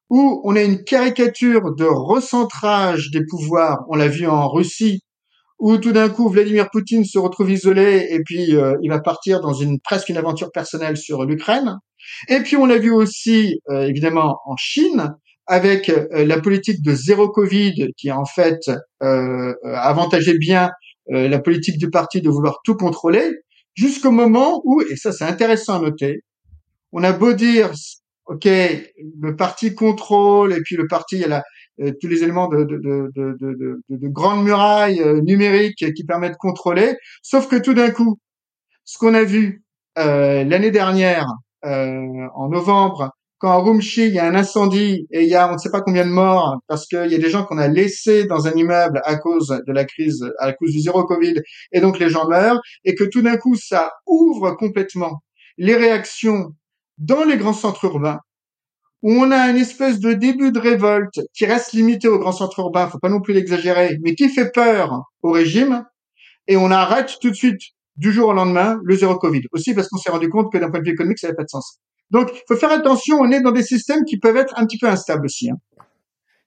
où 0.08 0.42
on 0.44 0.56
a 0.56 0.62
une 0.62 0.82
caricature 0.82 1.74
de 1.74 1.84
recentrage 1.84 3.10
des 3.12 3.24
pouvoirs. 3.24 3.84
On 3.88 3.96
l'a 3.96 4.08
vu 4.08 4.26
en 4.26 4.48
Russie, 4.48 5.02
où 5.60 5.76
tout 5.76 5.92
d'un 5.92 6.08
coup 6.08 6.28
Vladimir 6.28 6.68
Poutine 6.70 7.04
se 7.04 7.18
retrouve 7.18 7.50
isolé 7.50 8.08
et 8.10 8.20
puis 8.24 8.56
euh, 8.56 8.74
il 8.82 8.90
va 8.90 8.98
partir 8.98 9.40
dans 9.40 9.52
une 9.52 9.78
presque 9.78 10.08
une 10.08 10.16
aventure 10.16 10.50
personnelle 10.50 10.96
sur 10.96 11.24
l'Ukraine. 11.24 11.76
Et 12.28 12.40
puis 12.40 12.56
on 12.56 12.66
l'a 12.66 12.78
vu 12.78 12.90
aussi 12.90 13.60
euh, 13.68 13.82
évidemment 13.82 14.38
en 14.46 14.56
Chine 14.56 15.14
avec 15.46 15.90
euh, 15.90 16.24
la 16.24 16.40
politique 16.40 16.82
de 16.82 16.94
zéro 16.94 17.28
Covid 17.28 17.88
qui 17.96 18.10
en 18.10 18.24
fait 18.24 18.70
avantageait 19.00 20.38
bien 20.38 20.70
la 21.08 21.38
politique 21.40 21.78
du 21.78 21.90
parti 21.90 22.20
de 22.20 22.30
vouloir 22.30 22.60
tout 22.64 22.76
contrôler 22.76 23.32
jusqu'au 23.74 24.12
moment 24.12 24.60
où, 24.64 24.80
et 24.80 24.96
ça 24.96 25.10
c'est 25.10 25.24
intéressant 25.24 25.78
à 25.78 25.80
noter, 25.80 26.20
on 26.92 27.02
a 27.04 27.12
beau 27.12 27.32
dire, 27.32 27.70
ok, 28.26 28.44
le 28.44 29.36
parti 29.36 29.74
contrôle 29.74 30.52
et 30.52 30.60
puis 30.62 30.76
le 30.76 30.86
parti, 30.86 31.18
il 31.18 31.32
a 31.32 31.42
euh, 31.80 31.92
tous 32.00 32.08
les 32.08 32.22
éléments 32.22 32.48
de, 32.48 32.64
de, 32.64 32.78
de, 32.78 33.36
de, 33.40 33.82
de 33.88 34.08
grandes 34.08 34.44
murailles 34.44 35.00
euh, 35.00 35.20
numériques 35.22 35.92
qui 35.94 36.04
permettent 36.04 36.32
de 36.32 36.36
contrôler, 36.38 36.94
sauf 37.22 37.48
que 37.48 37.56
tout 37.56 37.74
d'un 37.74 37.90
coup, 37.90 38.18
ce 38.84 38.98
qu'on 38.98 39.14
a 39.14 39.24
vu 39.24 39.64
euh, 39.98 40.44
l'année 40.44 40.70
dernière, 40.70 41.26
en 41.62 42.48
novembre, 42.48 43.10
quand 43.40 43.50
à 43.50 43.56
Rumchi, 43.56 44.06
il 44.06 44.14
y 44.14 44.18
a 44.18 44.26
un 44.26 44.34
incendie 44.34 45.06
et 45.10 45.22
il 45.22 45.28
y 45.28 45.34
a 45.34 45.48
on 45.48 45.54
ne 45.54 45.58
sait 45.58 45.70
pas 45.70 45.80
combien 45.80 46.04
de 46.04 46.10
morts 46.10 46.58
parce 46.68 46.86
qu'il 46.86 47.10
y 47.10 47.14
a 47.14 47.18
des 47.18 47.30
gens 47.30 47.44
qu'on 47.44 47.56
a 47.58 47.68
laissés 47.68 48.24
dans 48.26 48.46
un 48.46 48.52
immeuble 48.52 49.00
à 49.04 49.16
cause 49.16 49.48
de 49.66 49.72
la 49.72 49.84
crise, 49.84 50.24
à 50.38 50.52
cause 50.52 50.72
du 50.72 50.80
zéro 50.80 51.04
Covid, 51.04 51.34
et 51.72 51.80
donc 51.80 51.98
les 51.98 52.10
gens 52.10 52.28
meurent, 52.28 52.60
et 52.84 52.94
que 52.94 53.04
tout 53.04 53.22
d'un 53.22 53.38
coup, 53.38 53.56
ça 53.56 53.92
ouvre 54.06 54.52
complètement 54.52 55.22
les 55.56 55.74
réactions 55.74 56.52
dans 57.00 57.24
les 57.24 57.36
grands 57.36 57.52
centres 57.52 57.84
urbains, 57.86 58.20
où 59.02 59.12
on 59.12 59.30
a 59.30 59.48
une 59.48 59.56
espèce 59.56 59.98
de 59.98 60.12
début 60.12 60.52
de 60.52 60.58
révolte 60.58 61.20
qui 61.34 61.46
reste 61.46 61.72
limité 61.72 62.06
aux 62.06 62.18
grands 62.18 62.32
centres 62.32 62.60
urbains, 62.60 62.86
faut 62.88 62.98
pas 62.98 63.08
non 63.08 63.20
plus 63.20 63.34
l'exagérer, 63.34 63.98
mais 64.02 64.14
qui 64.14 64.28
fait 64.28 64.52
peur 64.52 65.02
au 65.22 65.32
régime, 65.32 65.84
et 66.46 66.56
on 66.56 66.70
arrête 66.70 67.18
tout 67.20 67.30
de 67.30 67.34
suite 67.34 67.60
du 67.96 68.12
jour 68.12 68.28
au 68.28 68.32
lendemain 68.32 68.78
le 68.84 68.96
zéro 68.96 69.16
Covid. 69.16 69.42
Aussi 69.52 69.74
parce 69.74 69.88
qu'on 69.88 69.98
s'est 69.98 70.10
rendu 70.10 70.28
compte 70.28 70.52
que 70.52 70.58
d'un 70.58 70.70
point 70.70 70.80
de 70.80 70.84
vue 70.84 70.92
économique, 70.92 71.18
ça 71.18 71.28
n'avait 71.28 71.36
pas 71.36 71.44
de 71.44 71.48
sens. 71.48 71.80
Donc, 72.10 72.30
il 72.34 72.42
faut 72.46 72.56
faire 72.56 72.72
attention, 72.72 73.18
on 73.18 73.30
est 73.30 73.40
dans 73.40 73.52
des 73.52 73.62
systèmes 73.62 74.04
qui 74.04 74.18
peuvent 74.18 74.36
être 74.36 74.54
un 74.56 74.66
petit 74.66 74.78
peu 74.78 74.88
instables 74.88 75.24
aussi. 75.24 75.50
Hein. 75.50 75.58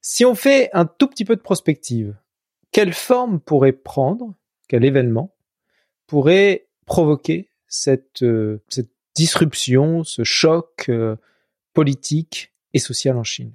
Si 0.02 0.26
on 0.26 0.36
fait 0.36 0.70
un 0.74 0.86
tout 0.86 1.08
petit 1.08 1.26
peu 1.26 1.36
de 1.36 1.42
prospective, 1.42 2.16
quelle 2.72 2.94
forme 2.94 3.40
pourrait 3.40 3.72
prendre, 3.72 4.36
quel 4.68 4.84
événement 4.84 5.34
pourrait 6.08 6.68
provoquer 6.86 7.50
cette, 7.68 8.22
euh, 8.24 8.62
cette 8.68 8.93
disruption, 9.16 10.04
ce 10.04 10.24
choc 10.24 10.86
euh, 10.90 11.16
politique 11.74 12.54
et 12.74 12.80
social 12.80 13.18
en 13.18 13.24
Chine. 13.24 13.54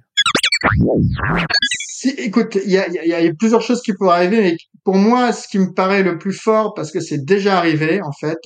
Écoute, 2.17 2.57
il 2.63 2.71
y 2.71 2.77
a, 2.77 2.87
y 2.89 3.13
a, 3.13 3.33
plusieurs 3.33 3.61
choses 3.61 3.81
qui 3.81 3.93
pourraient 3.93 4.15
arriver, 4.15 4.41
mais 4.41 4.57
pour 4.85 4.95
moi, 4.95 5.33
ce 5.33 5.47
qui 5.47 5.59
me 5.59 5.73
paraît 5.73 6.03
le 6.03 6.17
plus 6.17 6.33
fort, 6.33 6.73
parce 6.73 6.91
que 6.91 7.01
c'est 7.01 7.25
déjà 7.25 7.57
arrivé 7.57 8.01
en 8.01 8.11
fait, 8.13 8.39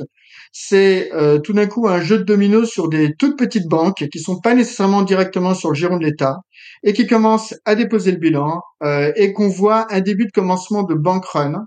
c'est 0.51 1.11
euh, 1.13 1.39
tout 1.39 1.53
d'un 1.53 1.67
coup 1.67 1.87
un 1.87 2.01
jeu 2.01 2.19
de 2.19 2.23
dominos 2.23 2.69
sur 2.69 2.89
des 2.89 3.13
toutes 3.17 3.37
petites 3.37 3.67
banques 3.67 4.07
qui 4.11 4.19
sont 4.19 4.39
pas 4.39 4.53
nécessairement 4.53 5.01
directement 5.01 5.55
sur 5.55 5.69
le 5.69 5.75
giron 5.75 5.97
de 5.97 6.05
l'État 6.05 6.37
et 6.83 6.93
qui 6.93 7.07
commencent 7.07 7.55
à 7.65 7.75
déposer 7.75 8.11
le 8.11 8.17
bilan 8.17 8.61
euh, 8.83 9.11
et 9.15 9.33
qu'on 9.33 9.47
voit 9.47 9.91
un 9.91 10.01
début 10.01 10.25
de 10.25 10.31
commencement 10.31 10.83
de 10.83 10.93
bank 10.93 11.25
run 11.25 11.65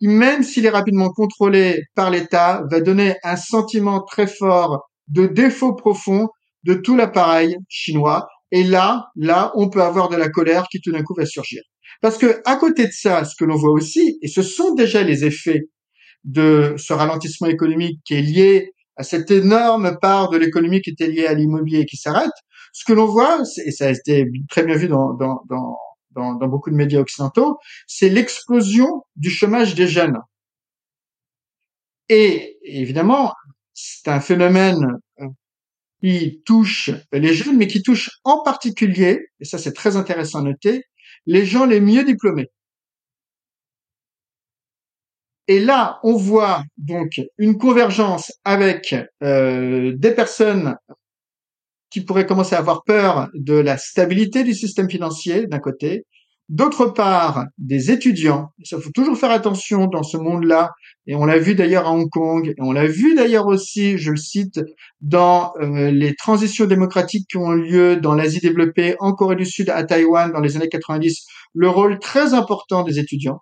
même 0.00 0.42
s'il 0.42 0.66
est 0.66 0.70
rapidement 0.70 1.10
contrôlé 1.10 1.82
par 1.94 2.10
l'État, 2.10 2.62
va 2.70 2.80
donner 2.80 3.16
un 3.24 3.36
sentiment 3.36 4.02
très 4.02 4.26
fort 4.26 4.88
de 5.08 5.26
défaut 5.26 5.74
profond 5.74 6.28
de 6.64 6.74
tout 6.74 6.96
l'appareil 6.96 7.56
chinois. 7.68 8.28
Et 8.52 8.62
là, 8.62 9.06
là, 9.16 9.52
on 9.56 9.68
peut 9.68 9.82
avoir 9.82 10.08
de 10.08 10.16
la 10.16 10.28
colère 10.28 10.66
qui 10.70 10.80
tout 10.80 10.92
d'un 10.92 11.02
coup 11.02 11.14
va 11.14 11.26
surgir. 11.26 11.62
Parce 12.00 12.18
que 12.18 12.40
à 12.44 12.56
côté 12.56 12.86
de 12.86 12.92
ça, 12.92 13.24
ce 13.24 13.34
que 13.36 13.44
l'on 13.44 13.56
voit 13.56 13.72
aussi, 13.72 14.18
et 14.22 14.28
ce 14.28 14.42
sont 14.42 14.74
déjà 14.74 15.02
les 15.02 15.24
effets 15.24 15.62
de 16.24 16.74
ce 16.76 16.92
ralentissement 16.92 17.48
économique 17.48 18.00
qui 18.04 18.14
est 18.14 18.22
lié 18.22 18.72
à 18.96 19.02
cette 19.02 19.30
énorme 19.30 19.96
part 20.00 20.28
de 20.28 20.36
l'économie 20.36 20.80
qui 20.80 20.90
était 20.90 21.06
liée 21.06 21.26
à 21.26 21.34
l'immobilier 21.34 21.86
qui 21.86 21.96
s'arrête, 21.96 22.32
ce 22.72 22.84
que 22.84 22.92
l'on 22.92 23.06
voit, 23.06 23.40
et 23.64 23.70
ça 23.70 23.86
a 23.86 23.90
été 23.90 24.26
très 24.50 24.64
bien 24.64 24.76
vu 24.76 24.88
dans, 24.88 25.14
dans, 25.14 25.76
dans, 26.10 26.34
dans 26.34 26.48
beaucoup 26.48 26.70
de 26.70 26.76
médias 26.76 27.00
occidentaux, 27.00 27.58
c'est 27.86 28.08
l'explosion 28.08 29.04
du 29.16 29.30
chômage 29.30 29.74
des 29.74 29.88
jeunes. 29.88 30.18
Et 32.08 32.58
évidemment, 32.62 33.34
c'est 33.74 34.08
un 34.08 34.20
phénomène 34.20 34.98
euh, 35.20 35.26
qui 36.02 36.42
touche 36.44 36.90
les 37.12 37.34
jeunes, 37.34 37.56
mais 37.56 37.66
qui 37.66 37.82
touche 37.82 38.10
en 38.24 38.42
particulier, 38.42 39.28
et 39.40 39.44
ça 39.44 39.58
c'est 39.58 39.72
très 39.72 39.96
intéressant 39.96 40.40
à 40.40 40.42
noter, 40.42 40.84
les 41.26 41.44
gens 41.44 41.66
les 41.66 41.80
mieux 41.80 42.04
diplômés. 42.04 42.48
Et 45.48 45.60
là, 45.60 45.98
on 46.02 46.14
voit 46.14 46.62
donc 46.76 47.20
une 47.38 47.56
convergence 47.56 48.32
avec 48.44 48.94
euh, 49.22 49.92
des 49.96 50.12
personnes 50.12 50.76
qui 51.90 52.02
pourraient 52.02 52.26
commencer 52.26 52.54
à 52.54 52.58
avoir 52.58 52.84
peur 52.84 53.28
de 53.34 53.54
la 53.54 53.78
stabilité 53.78 54.44
du 54.44 54.54
système 54.54 54.90
financier 54.90 55.46
d'un 55.46 55.58
côté, 55.58 56.04
d'autre 56.48 56.86
part 56.86 57.44
des 57.58 57.90
étudiants. 57.90 58.48
Ça 58.64 58.80
faut 58.80 58.90
toujours 58.90 59.18
faire 59.18 59.30
attention 59.30 59.86
dans 59.86 60.02
ce 60.02 60.16
monde-là, 60.16 60.70
et 61.06 61.14
on 61.14 61.24
l'a 61.24 61.38
vu 61.38 61.54
d'ailleurs 61.54 61.86
à 61.86 61.92
Hong 61.92 62.08
Kong, 62.08 62.48
et 62.48 62.62
on 62.62 62.72
l'a 62.72 62.86
vu 62.86 63.14
d'ailleurs 63.14 63.46
aussi, 63.46 63.98
je 63.98 64.10
le 64.10 64.16
cite, 64.16 64.60
dans 65.00 65.52
euh, 65.60 65.90
les 65.90 66.14
transitions 66.14 66.66
démocratiques 66.66 67.26
qui 67.28 67.36
ont 67.36 67.52
lieu 67.52 67.96
dans 67.96 68.14
l'Asie 68.14 68.40
développée, 68.40 68.96
en 68.98 69.12
Corée 69.12 69.36
du 69.36 69.46
Sud, 69.46 69.70
à 69.70 69.84
Taïwan 69.84 70.32
dans 70.32 70.40
les 70.40 70.56
années 70.56 70.68
90, 70.68 71.26
le 71.54 71.68
rôle 71.68 71.98
très 71.98 72.34
important 72.34 72.82
des 72.82 72.98
étudiants 72.98 73.40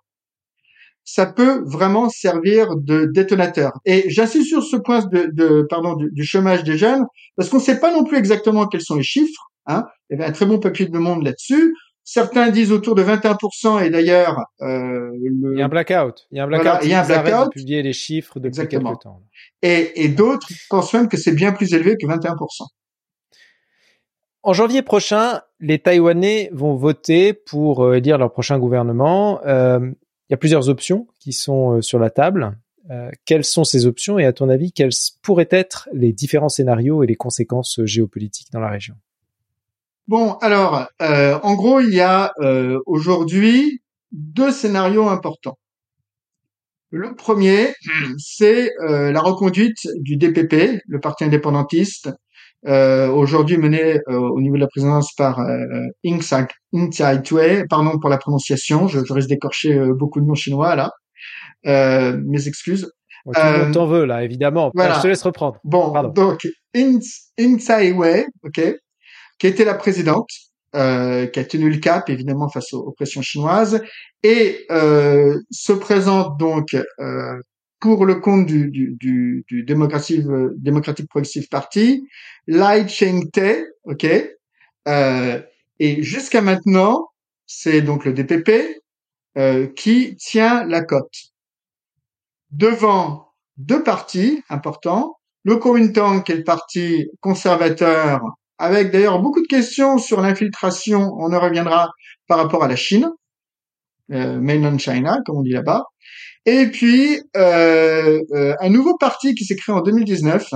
ça 1.07 1.25
peut 1.25 1.63
vraiment 1.65 2.09
servir 2.09 2.75
de 2.75 3.05
détonateur. 3.05 3.71
Et 3.85 4.03
j'insiste 4.09 4.49
sur 4.49 4.61
ce 4.61 4.75
point 4.75 5.05
de, 5.05 5.29
de 5.31 5.65
pardon 5.69 5.95
du, 5.95 6.23
chômage 6.25 6.65
des 6.65 6.77
jeunes 6.77 7.05
parce 7.37 7.47
qu'on 7.47 7.57
ne 7.57 7.61
sait 7.61 7.79
pas 7.79 7.93
non 7.93 8.03
plus 8.03 8.17
exactement 8.17 8.67
quels 8.67 8.81
sont 8.81 8.97
les 8.97 9.03
chiffres. 9.03 9.47
Hein. 9.67 9.85
Il 10.09 10.17
y 10.17 10.21
avait 10.21 10.29
un 10.29 10.33
très 10.33 10.45
bon 10.45 10.59
papier 10.59 10.85
de 10.85 10.97
Monde 10.97 11.23
là-dessus. 11.23 11.73
Certains 12.03 12.49
disent 12.49 12.73
autour 12.73 12.95
de 12.95 13.03
21%, 13.03 13.83
et 13.83 13.89
d'ailleurs, 13.89 14.37
euh, 14.61 15.09
le... 15.21 15.53
il 15.53 15.59
y 15.59 15.61
a 15.61 15.65
un 15.65 15.69
blackout. 15.69 16.27
Il 16.31 16.37
y 16.37 16.39
a 16.39 16.43
un 16.43 16.47
blackout. 16.47 16.79
il 16.83 16.89
y 16.89 16.93
a 16.93 17.01
un 17.01 17.05
blackout. 17.05 17.45
De 17.45 17.49
publier 17.51 17.83
les 17.83 17.93
chiffres 17.93 18.39
depuis 18.39 18.47
Exactement. 18.47 18.91
quelques 18.91 19.01
temps. 19.01 19.21
Et, 19.61 20.03
et 20.03 20.07
d'autres 20.09 20.47
pensent 20.69 20.93
même 20.93 21.09
que 21.09 21.17
c'est 21.17 21.33
bien 21.33 21.53
plus 21.53 21.73
élevé 21.73 21.95
que 21.97 22.05
21%. 22.05 22.35
En 24.43 24.53
janvier 24.53 24.81
prochain, 24.81 25.41
les 25.59 25.79
Taïwanais 25.79 26.49
vont 26.53 26.75
voter 26.75 27.33
pour 27.33 27.83
euh, 27.83 27.95
élire 27.95 28.17
leur 28.17 28.31
prochain 28.31 28.59
gouvernement. 28.59 29.41
Euh, 29.45 29.91
il 30.29 30.33
y 30.33 30.35
a 30.35 30.37
plusieurs 30.37 30.69
options 30.69 31.07
qui 31.19 31.31
sont 31.33 31.77
euh, 31.77 31.81
sur 31.81 31.99
la 31.99 32.09
table. 32.09 32.57
Euh, 32.89 33.09
quelles 33.25 33.43
sont 33.43 33.63
ces 33.63 33.85
options 33.85 34.19
et 34.19 34.25
à 34.25 34.33
ton 34.33 34.49
avis, 34.49 34.71
quels 34.71 34.91
pourraient 35.21 35.47
être 35.51 35.89
les 35.93 36.13
différents 36.13 36.49
scénarios 36.49 37.03
et 37.03 37.07
les 37.07 37.15
conséquences 37.15 37.81
géopolitiques 37.83 38.51
dans 38.51 38.59
la 38.59 38.69
région? 38.69 38.95
Bon, 40.07 40.33
alors, 40.35 40.87
euh, 41.01 41.37
en 41.43 41.55
gros, 41.55 41.81
il 41.81 41.93
y 41.93 41.99
a 41.99 42.33
aujourd'hui 42.85 43.81
deux 44.13 44.51
scénarios 44.51 45.09
importants. 45.09 45.57
Le 46.91 47.13
premier, 47.13 47.73
c'est 48.17 48.71
la 48.79 49.19
reconduite 49.19 49.85
du 49.99 50.15
DPP, 50.15 50.81
le 50.87 50.99
parti 51.01 51.25
indépendantiste, 51.25 52.09
euh, 52.65 53.07
aujourd'hui 53.09 53.57
mené 53.57 53.99
euh, 54.09 54.17
au 54.17 54.41
niveau 54.41 54.55
de 54.55 54.61
la 54.61 54.67
présidence 54.67 55.13
par 55.13 55.39
euh, 55.39 55.87
Ing 56.03 56.21
Tsai 56.21 57.63
pardon 57.69 57.99
pour 57.99 58.09
la 58.09 58.17
prononciation, 58.17 58.87
je, 58.87 59.03
je 59.05 59.13
risque 59.13 59.29
d'écorcher 59.29 59.77
euh, 59.77 59.93
beaucoup 59.93 60.19
de 60.19 60.25
noms 60.25 60.35
chinois 60.35 60.75
là. 60.75 60.91
Euh, 61.65 62.19
mes 62.25 62.47
excuses. 62.47 62.91
tout 63.25 63.31
le 63.35 63.63
monde 63.63 63.73
t'en 63.73 63.87
veut 63.87 64.05
là, 64.05 64.23
évidemment. 64.23 64.71
Voilà. 64.73 64.95
je 64.95 65.01
te 65.01 65.07
laisse 65.07 65.21
reprendre. 65.21 65.59
Bon, 65.63 65.91
donc 66.09 66.47
Ing, 66.73 67.01
Tsai 67.59 67.91
Wei, 67.91 68.25
ok, 68.43 68.61
qui 69.37 69.47
était 69.47 69.65
la 69.65 69.73
présidente, 69.73 70.29
euh, 70.75 71.27
qui 71.27 71.39
a 71.39 71.43
tenu 71.43 71.69
le 71.69 71.77
cap 71.77 72.09
évidemment 72.09 72.49
face 72.49 72.73
aux, 72.73 72.79
aux 72.79 72.91
pressions 72.91 73.21
chinoises, 73.21 73.81
et 74.23 74.65
euh, 74.71 75.37
se 75.51 75.73
présente 75.73 76.37
donc 76.39 76.75
euh, 76.99 77.39
pour 77.79 78.05
le 78.05 78.15
compte 78.15 78.45
du, 78.45 78.69
du, 78.69 78.95
du, 78.99 79.45
du 79.47 79.63
Democratic, 79.63 80.25
Democratic 80.57 81.07
Progressive 81.09 81.47
Party, 81.49 82.07
Lai 82.47 82.87
Cheng-te, 82.87 83.65
ok, 83.83 84.07
euh, 84.87 85.41
et 85.79 86.01
jusqu'à 86.01 86.41
maintenant, 86.41 87.09
c'est 87.45 87.81
donc 87.81 88.05
le 88.05 88.13
DPP 88.13 88.81
euh, 89.37 89.67
qui 89.67 90.15
tient 90.15 90.65
la 90.65 90.81
cote. 90.81 91.13
Devant 92.51 93.33
deux 93.57 93.83
partis 93.83 94.43
importants, 94.49 95.17
le 95.43 95.57
Kuomintang 95.57 96.23
qui 96.23 96.31
est 96.31 96.37
le 96.37 96.43
parti 96.43 97.07
conservateur, 97.21 98.21
avec 98.57 98.91
d'ailleurs 98.91 99.21
beaucoup 99.21 99.41
de 99.41 99.47
questions 99.47 99.97
sur 99.97 100.21
l'infiltration, 100.21 101.13
on 101.17 101.31
en 101.33 101.39
reviendra 101.39 101.91
par 102.27 102.39
rapport 102.39 102.63
à 102.63 102.67
la 102.67 102.75
Chine, 102.75 103.11
euh, 104.11 104.39
mainland 104.39 104.79
China, 104.79 105.19
comme 105.25 105.37
on 105.37 105.43
dit 105.43 105.51
là-bas, 105.51 105.85
et 106.47 106.67
puis, 106.67 107.21
euh, 107.35 108.23
euh, 108.31 108.55
un 108.61 108.69
nouveau 108.69 108.97
parti 108.97 109.35
qui 109.35 109.43
s'est 109.43 109.57
créé 109.57 109.75
en 109.75 109.81
2019, 109.81 110.53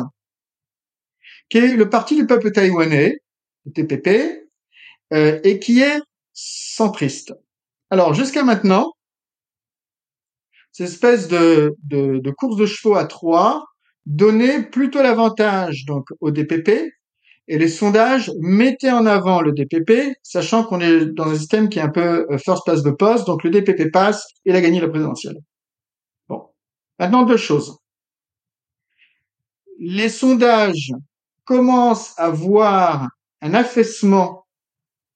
qui 1.50 1.58
est 1.58 1.76
le 1.76 1.90
Parti 1.90 2.16
du 2.16 2.26
peuple 2.26 2.54
taïwanais, 2.54 3.18
le 3.66 3.72
TPP, 3.74 4.48
euh, 5.12 5.42
et 5.44 5.60
qui 5.60 5.82
est 5.82 6.00
centriste. 6.32 7.34
Alors, 7.90 8.14
jusqu'à 8.14 8.46
maintenant, 8.46 8.94
cette 10.72 10.88
espèce 10.88 11.28
de, 11.28 11.76
de, 11.84 12.20
de, 12.20 12.32
course 12.32 12.56
de 12.56 12.66
chevaux 12.66 12.96
à 12.96 13.04
trois 13.04 13.66
donnait 14.06 14.64
plutôt 14.64 15.04
l'avantage 15.04 15.84
donc 15.86 16.08
au 16.22 16.32
DPP, 16.32 16.70
et 17.50 17.58
les 17.58 17.68
sondages 17.68 18.32
mettaient 18.40 18.92
en 18.92 19.06
avant 19.06 19.42
le 19.42 19.52
DPP, 19.52 20.14
sachant 20.24 20.64
qu'on 20.64 20.80
est 20.80 21.06
dans 21.08 21.28
un 21.28 21.36
système 21.36 21.68
qui 21.68 21.80
est 21.80 21.82
un 21.82 21.90
peu 21.90 22.26
first 22.38 22.62
pass 22.66 22.82
de 22.82 22.92
poste, 22.92 23.28
donc 23.28 23.44
le 23.44 23.50
DPP 23.50 23.92
passe, 23.92 24.26
et 24.46 24.52
il 24.52 24.56
a 24.56 24.62
gagné 24.62 24.80
la 24.80 24.88
présidentielle. 24.88 25.36
Maintenant, 27.02 27.24
deux 27.24 27.36
choses. 27.36 27.80
Les 29.80 30.08
sondages 30.08 30.92
commencent 31.46 32.14
à 32.20 32.30
voir 32.30 33.10
un 33.42 33.56
affaissement 33.56 34.46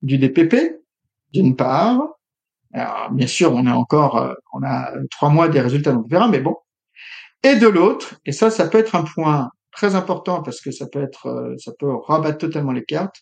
du 0.02 0.18
DPP, 0.18 0.82
d'une 1.32 1.56
part. 1.56 2.02
Alors, 2.74 3.12
bien 3.12 3.28
sûr, 3.28 3.54
on 3.54 3.68
a 3.68 3.74
encore, 3.74 4.18
euh, 4.18 4.34
on 4.54 4.64
a 4.64 4.94
trois 5.12 5.30
mois 5.30 5.48
des 5.48 5.62
résultats, 5.62 5.92
donc 5.92 6.06
on 6.06 6.08
verra, 6.08 6.28
mais 6.28 6.40
bon. 6.40 6.56
Et 7.44 7.56
de 7.56 7.68
l'autre, 7.68 8.16
et 8.26 8.32
ça, 8.32 8.50
ça 8.50 8.68
peut 8.68 8.80
être 8.80 8.96
un 8.96 9.04
point 9.04 9.52
très 9.72 9.94
important 9.94 10.42
parce 10.42 10.62
que 10.62 10.72
ça 10.72 10.88
peut 10.88 11.04
être, 11.04 11.28
euh, 11.28 11.56
ça 11.60 11.72
peut 11.78 11.94
rabattre 12.08 12.40
totalement 12.40 12.72
les 12.72 12.84
cartes. 12.84 13.18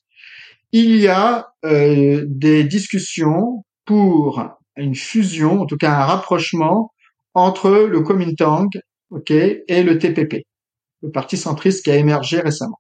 Il 0.72 0.96
y 0.96 1.10
a 1.10 1.50
euh, 1.66 2.24
des 2.30 2.64
discussions 2.64 3.66
pour 3.84 4.42
une 4.78 4.96
fusion, 4.96 5.60
en 5.60 5.66
tout 5.66 5.76
cas 5.76 5.92
un 5.92 6.06
rapprochement 6.06 6.94
entre 7.34 7.70
le 7.72 8.02
Kuomintang, 8.02 8.70
ok, 9.10 9.32
et 9.32 9.84
le 9.84 9.98
TPP, 9.98 10.46
le 11.02 11.12
parti 11.12 11.38
centriste 11.38 11.84
qui 11.84 11.92
a 11.92 11.96
émergé 11.96 12.40
récemment. 12.40 12.80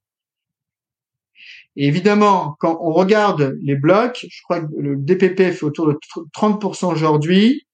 Évidemment, 1.75 2.55
quand 2.59 2.77
on 2.81 2.91
regarde 2.91 3.55
les 3.63 3.75
blocs, 3.75 4.25
je 4.29 4.43
crois 4.43 4.61
que 4.61 4.67
le 4.77 4.95
DPP 4.95 5.51
fait 5.51 5.63
autour 5.63 5.87
de 5.87 5.97
30% 6.35 6.91
aujourd'hui, 6.91 7.65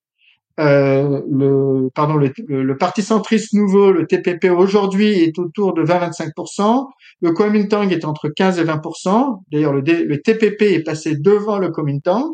euh, 0.59 1.21
le, 1.29 1.89
pardon, 1.95 2.15
le, 2.17 2.77
parti 2.77 3.01
centriste 3.01 3.53
nouveau, 3.53 3.91
le 3.91 4.05
TPP 4.07 4.49
aujourd'hui 4.49 5.21
est 5.21 5.39
autour 5.39 5.73
de 5.73 5.83
20-25%. 5.83 6.87
Le 7.21 7.31
Kuomintang 7.31 7.89
est 7.91 8.03
entre 8.03 8.27
15 8.29 8.59
et 8.59 8.65
20%. 8.65 9.41
D'ailleurs, 9.51 9.73
le, 9.73 9.81
le, 9.81 10.21
TPP 10.21 10.63
est 10.63 10.83
passé 10.83 11.15
devant 11.15 11.59
le 11.59 11.71
Kuomintang. 11.71 12.31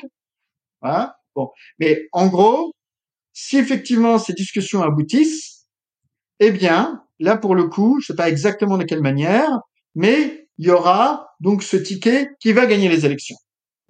Voilà. 0.82 1.16
Bon, 1.36 1.52
mais 1.80 2.08
en 2.14 2.28
gros, 2.28 2.74
si 3.36 3.58
effectivement 3.58 4.18
ces 4.18 4.34
discussions 4.34 4.82
aboutissent, 4.82 5.68
eh 6.39 6.51
bien, 6.51 7.04
là 7.20 7.38
pour 7.38 7.54
le 7.54 7.68
coup, 7.68 8.00
je 8.00 8.08
sais 8.08 8.15
pas 8.15 8.30
exactement 8.30 8.77
de 8.77 8.86
quelle 8.86 9.01
manière, 9.01 9.50
mais 9.94 10.48
il 10.58 10.68
y 10.68 10.72
aura 10.72 11.27
donc 11.42 11.62
ce 11.62 11.75
ticket 11.75 12.30
qui 12.39 12.54
va 12.54 12.65
gagner 12.65 12.88
les 12.88 13.06
élections. 13.06 13.36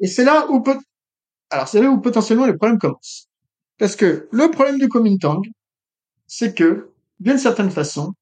Et 0.01 0.07
c'est 0.07 0.25
là 0.25 0.47
où 0.49 0.61
peut, 0.63 0.77
alors 1.51 1.67
c'est 1.67 1.79
là 1.79 1.89
où 1.89 2.01
potentiellement 2.01 2.47
les 2.47 2.55
problèmes 2.55 2.79
commencent. 2.79 3.29
Parce 3.77 3.95
que 3.95 4.27
le 4.31 4.49
problème 4.49 4.79
du 4.79 4.89
Kuomintang, 4.89 5.41
c'est 6.25 6.55
que, 6.55 6.89
d'une 7.19 7.37
certaine 7.37 7.69
façon, 7.69 8.13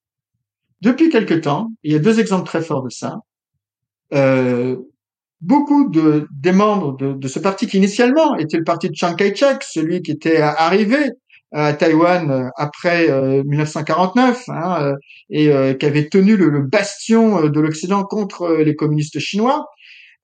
depuis 0.82 1.10
quelque 1.10 1.36
temps, 1.36 1.70
il 1.84 1.94
y 1.94 1.96
a 1.96 2.00
deux 2.00 2.20
exemples 2.20 2.46
très 2.46 2.62
forts 2.62 2.84
de 2.84 2.89
ça, 2.89 3.20
euh, 4.13 4.75
beaucoup 5.44 5.90
de, 5.90 6.28
des 6.32 6.52
membres 6.52 6.96
de, 6.98 7.14
de, 7.14 7.28
ce 7.28 7.40
parti 7.40 7.68
qui 7.68 7.78
initialement 7.78 8.36
était 8.38 8.58
le 8.58 8.64
parti 8.64 8.90
de 8.90 8.96
Chiang 8.96 9.16
Kai-shek, 9.16 9.64
celui 9.64 10.02
qui 10.02 10.12
était 10.12 10.42
arrivé 10.42 11.12
à 11.52 11.74
Taïwan 11.74 12.32
euh, 12.32 12.50
après 12.58 13.08
1949 13.46 14.38
euh, 14.50 14.54
hein, 14.54 14.84
euh, 14.84 14.96
et 15.30 15.78
qui 15.78 15.86
avait 15.86 16.10
tenu 16.10 16.36
le, 16.36 16.50
le 16.50 16.62
bastion 16.62 17.48
de 17.48 17.60
l'Occident 17.60 18.04
contre 18.04 18.56
les 18.64 18.76
communistes 18.76 19.20
chinois, 19.20 19.66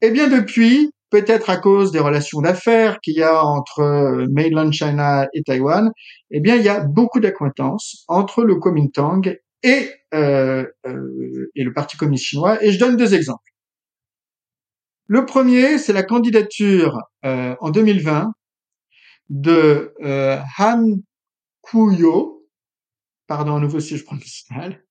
eh 0.01 0.11
bien 0.11 0.27
depuis, 0.27 0.91
peut-être 1.09 1.49
à 1.49 1.57
cause 1.57 1.91
des 1.91 1.99
relations 1.99 2.41
d'affaires 2.41 2.99
qu'il 3.01 3.15
y 3.15 3.23
a 3.23 3.43
entre 3.43 4.25
mainland 4.31 4.71
China 4.71 5.27
et 5.33 5.43
Taïwan, 5.43 5.91
eh 6.31 6.39
bien 6.39 6.55
il 6.55 6.63
y 6.63 6.69
a 6.69 6.79
beaucoup 6.79 7.19
d'acquaintances 7.19 8.05
entre 8.07 8.43
le 8.43 8.55
Kuomintang 8.55 9.35
et, 9.63 9.89
euh, 10.13 10.65
et 11.55 11.63
le 11.63 11.73
Parti 11.73 11.97
communiste 11.97 12.25
chinois. 12.25 12.63
Et 12.63 12.71
je 12.71 12.79
donne 12.79 12.97
deux 12.97 13.13
exemples. 13.13 13.48
Le 15.11 15.25
premier, 15.25 15.79
c'est 15.79 15.91
la 15.91 16.03
candidature 16.03 16.99
euh, 17.25 17.55
en 17.61 17.71
2020 17.71 18.31
de 19.29 19.95
euh, 20.03 20.37
Han 20.59 20.97
Kuyo, 21.63 22.45
pardon 23.25 23.55
à 23.55 23.59
nouveau 23.59 23.79
si 23.79 23.97
je 23.97 24.03
prononce 24.03 24.43
mal, 24.51 24.83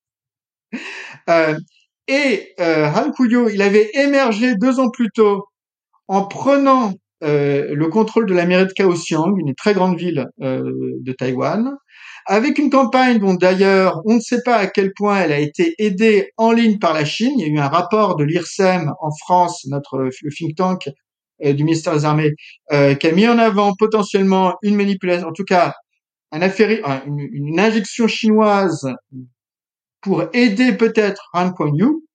euh, 1.29 1.57
et 2.09 2.53
euh, 2.59 2.89
Han 2.89 3.13
Kuyo, 3.13 3.49
il 3.49 3.63
avait 3.63 3.93
émergé 3.95 4.57
deux 4.57 4.81
ans 4.81 4.91
plus 4.91 5.09
tôt 5.15 5.45
en 6.09 6.27
prenant 6.27 6.95
euh, 7.23 7.73
le 7.73 7.89
contrôle 7.89 8.27
de 8.27 8.35
la 8.35 8.45
mairie 8.45 8.67
de 8.67 8.73
Kaohsiung, 8.73 9.39
une 9.39 9.55
très 9.55 9.73
grande 9.73 9.97
ville 9.97 10.27
de 10.41 11.13
Taïwan, 11.13 11.77
avec 12.29 12.59
une 12.59 12.69
campagne 12.69 13.19
dont 13.19 13.35
d'ailleurs 13.35 14.03
on 14.05 14.17
ne 14.17 14.21
sait 14.21 14.43
pas 14.45 14.57
à 14.57 14.67
quel 14.67 14.93
point 14.93 15.19
elle 15.19 15.33
a 15.33 15.39
été 15.39 15.75
aidée 15.79 16.31
en 16.37 16.53
ligne 16.53 16.79
par 16.79 16.93
la 16.93 17.07
Chine. 17.07 17.33
Il 17.39 17.47
y 17.47 17.51
a 17.51 17.53
eu 17.53 17.59
un 17.59 17.69
rapport 17.69 18.17
de 18.17 18.25
l'IRSEM 18.25 18.93
en 19.01 19.11
France, 19.11 19.67
notre 19.67 20.11
think 20.37 20.55
tank 20.55 20.91
euh, 21.45 21.55
du 21.55 21.65
ministère 21.65 21.95
des 21.95 22.05
Armées, 22.05 22.33
euh, 22.71 22.95
qui 22.95 23.07
a 23.07 23.13
mis 23.13 23.27
en 23.27 23.39
avant 23.39 23.73
potentiellement 23.75 24.57
une 24.63 24.77
manipulation, 24.77 25.29
en 25.29 25.33
tout 25.33 25.45
cas 25.45 25.73
un 26.31 26.41
une, 27.07 27.59
injection 27.59 28.07
chinoise 28.07 28.87
pour 30.03 30.25
aider 30.35 30.73
peut-être 30.75 31.31
Han 31.33 31.53
Kuan-yu. 31.53 32.08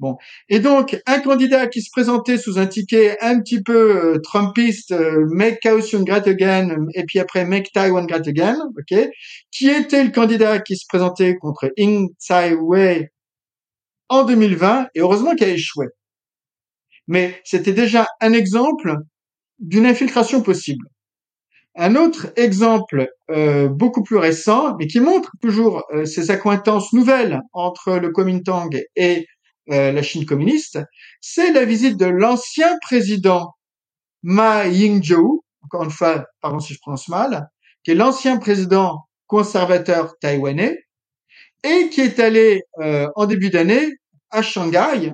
Bon, 0.00 0.16
et 0.48 0.60
donc 0.60 0.98
un 1.06 1.20
candidat 1.20 1.66
qui 1.66 1.82
se 1.82 1.90
présentait 1.92 2.38
sous 2.38 2.58
un 2.58 2.66
ticket 2.66 3.18
un 3.20 3.38
petit 3.38 3.62
peu 3.62 4.14
euh, 4.14 4.18
trumpiste, 4.22 4.92
euh, 4.92 5.26
Make 5.30 5.60
Kaohsiung 5.60 6.04
Great 6.04 6.26
Again, 6.26 6.86
et 6.94 7.04
puis 7.04 7.18
après 7.18 7.44
Make 7.44 7.70
Taiwan 7.72 8.06
Great 8.06 8.26
Again, 8.26 8.56
ok, 8.78 8.98
qui 9.50 9.68
était 9.68 10.02
le 10.02 10.10
candidat 10.10 10.58
qui 10.60 10.76
se 10.76 10.86
présentait 10.88 11.36
contre 11.36 11.70
Ing 11.76 12.14
Tsai 12.18 12.54
Wei 12.54 13.10
en 14.08 14.24
2020, 14.24 14.88
et 14.94 15.00
heureusement 15.00 15.34
qu'il 15.34 15.48
a 15.48 15.50
échoué. 15.50 15.88
Mais 17.06 17.38
c'était 17.44 17.74
déjà 17.74 18.06
un 18.22 18.32
exemple 18.32 18.96
d'une 19.58 19.84
infiltration 19.84 20.40
possible. 20.40 20.86
Un 21.76 21.94
autre 21.94 22.32
exemple 22.36 23.10
euh, 23.30 23.68
beaucoup 23.68 24.02
plus 24.02 24.16
récent, 24.16 24.76
mais 24.78 24.86
qui 24.86 25.00
montre 25.00 25.32
toujours 25.42 25.84
euh, 25.92 26.06
ces 26.06 26.30
accointances 26.30 26.94
nouvelles 26.94 27.42
entre 27.52 27.98
le 27.98 28.10
Kuomintang 28.10 28.70
et 28.96 29.26
euh, 29.70 29.92
la 29.92 30.02
Chine 30.02 30.26
communiste, 30.26 30.78
c'est 31.20 31.52
la 31.52 31.64
visite 31.64 31.96
de 31.96 32.06
l'ancien 32.06 32.78
président 32.82 33.54
Ma 34.22 34.66
Ying-jeou, 34.66 35.42
encore 35.64 35.84
une 35.84 35.90
fois, 35.90 36.26
pardon 36.40 36.60
si 36.60 36.74
je 36.74 36.78
prononce 36.80 37.08
mal, 37.08 37.48
qui 37.84 37.92
est 37.92 37.94
l'ancien 37.94 38.38
président 38.38 39.06
conservateur 39.26 40.18
taïwanais, 40.18 40.78
et 41.62 41.88
qui 41.90 42.00
est 42.00 42.18
allé 42.18 42.62
en 43.14 43.26
début 43.26 43.50
d'année 43.50 43.92
à 44.30 44.42
Shanghai, 44.42 45.12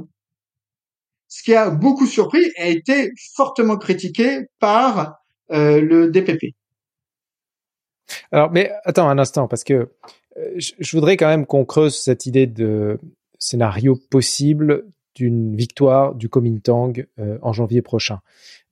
ce 1.29 1.43
qui 1.43 1.55
a 1.55 1.71
beaucoup 1.71 2.07
surpris 2.07 2.51
et 2.57 2.63
a 2.63 2.67
été 2.67 3.11
fortement 3.35 3.77
critiqué 3.77 4.47
par 4.59 5.17
euh, 5.53 5.81
le 5.81 6.11
DPP. 6.11 6.55
Alors, 8.33 8.51
mais 8.51 8.73
attends 8.85 9.09
un 9.09 9.19
instant, 9.19 9.49
parce 9.49 9.65
que 9.65 9.91
euh, 10.37 10.55
je, 10.57 10.97
voudrais 10.97 11.17
quand 11.17 11.29
même 11.29 11.47
qu'on 11.47 11.65
creuse 11.65 11.97
cette 11.97 12.27
idée 12.27 12.47
de 12.47 13.01
scénario 13.39 13.99
possible 14.11 14.85
d'une 15.15 15.57
victoire 15.57 16.15
du 16.15 16.29
Kuomintang 16.29 17.07
euh, 17.19 17.39
en 17.41 17.53
janvier 17.53 17.81
prochain. 17.81 18.21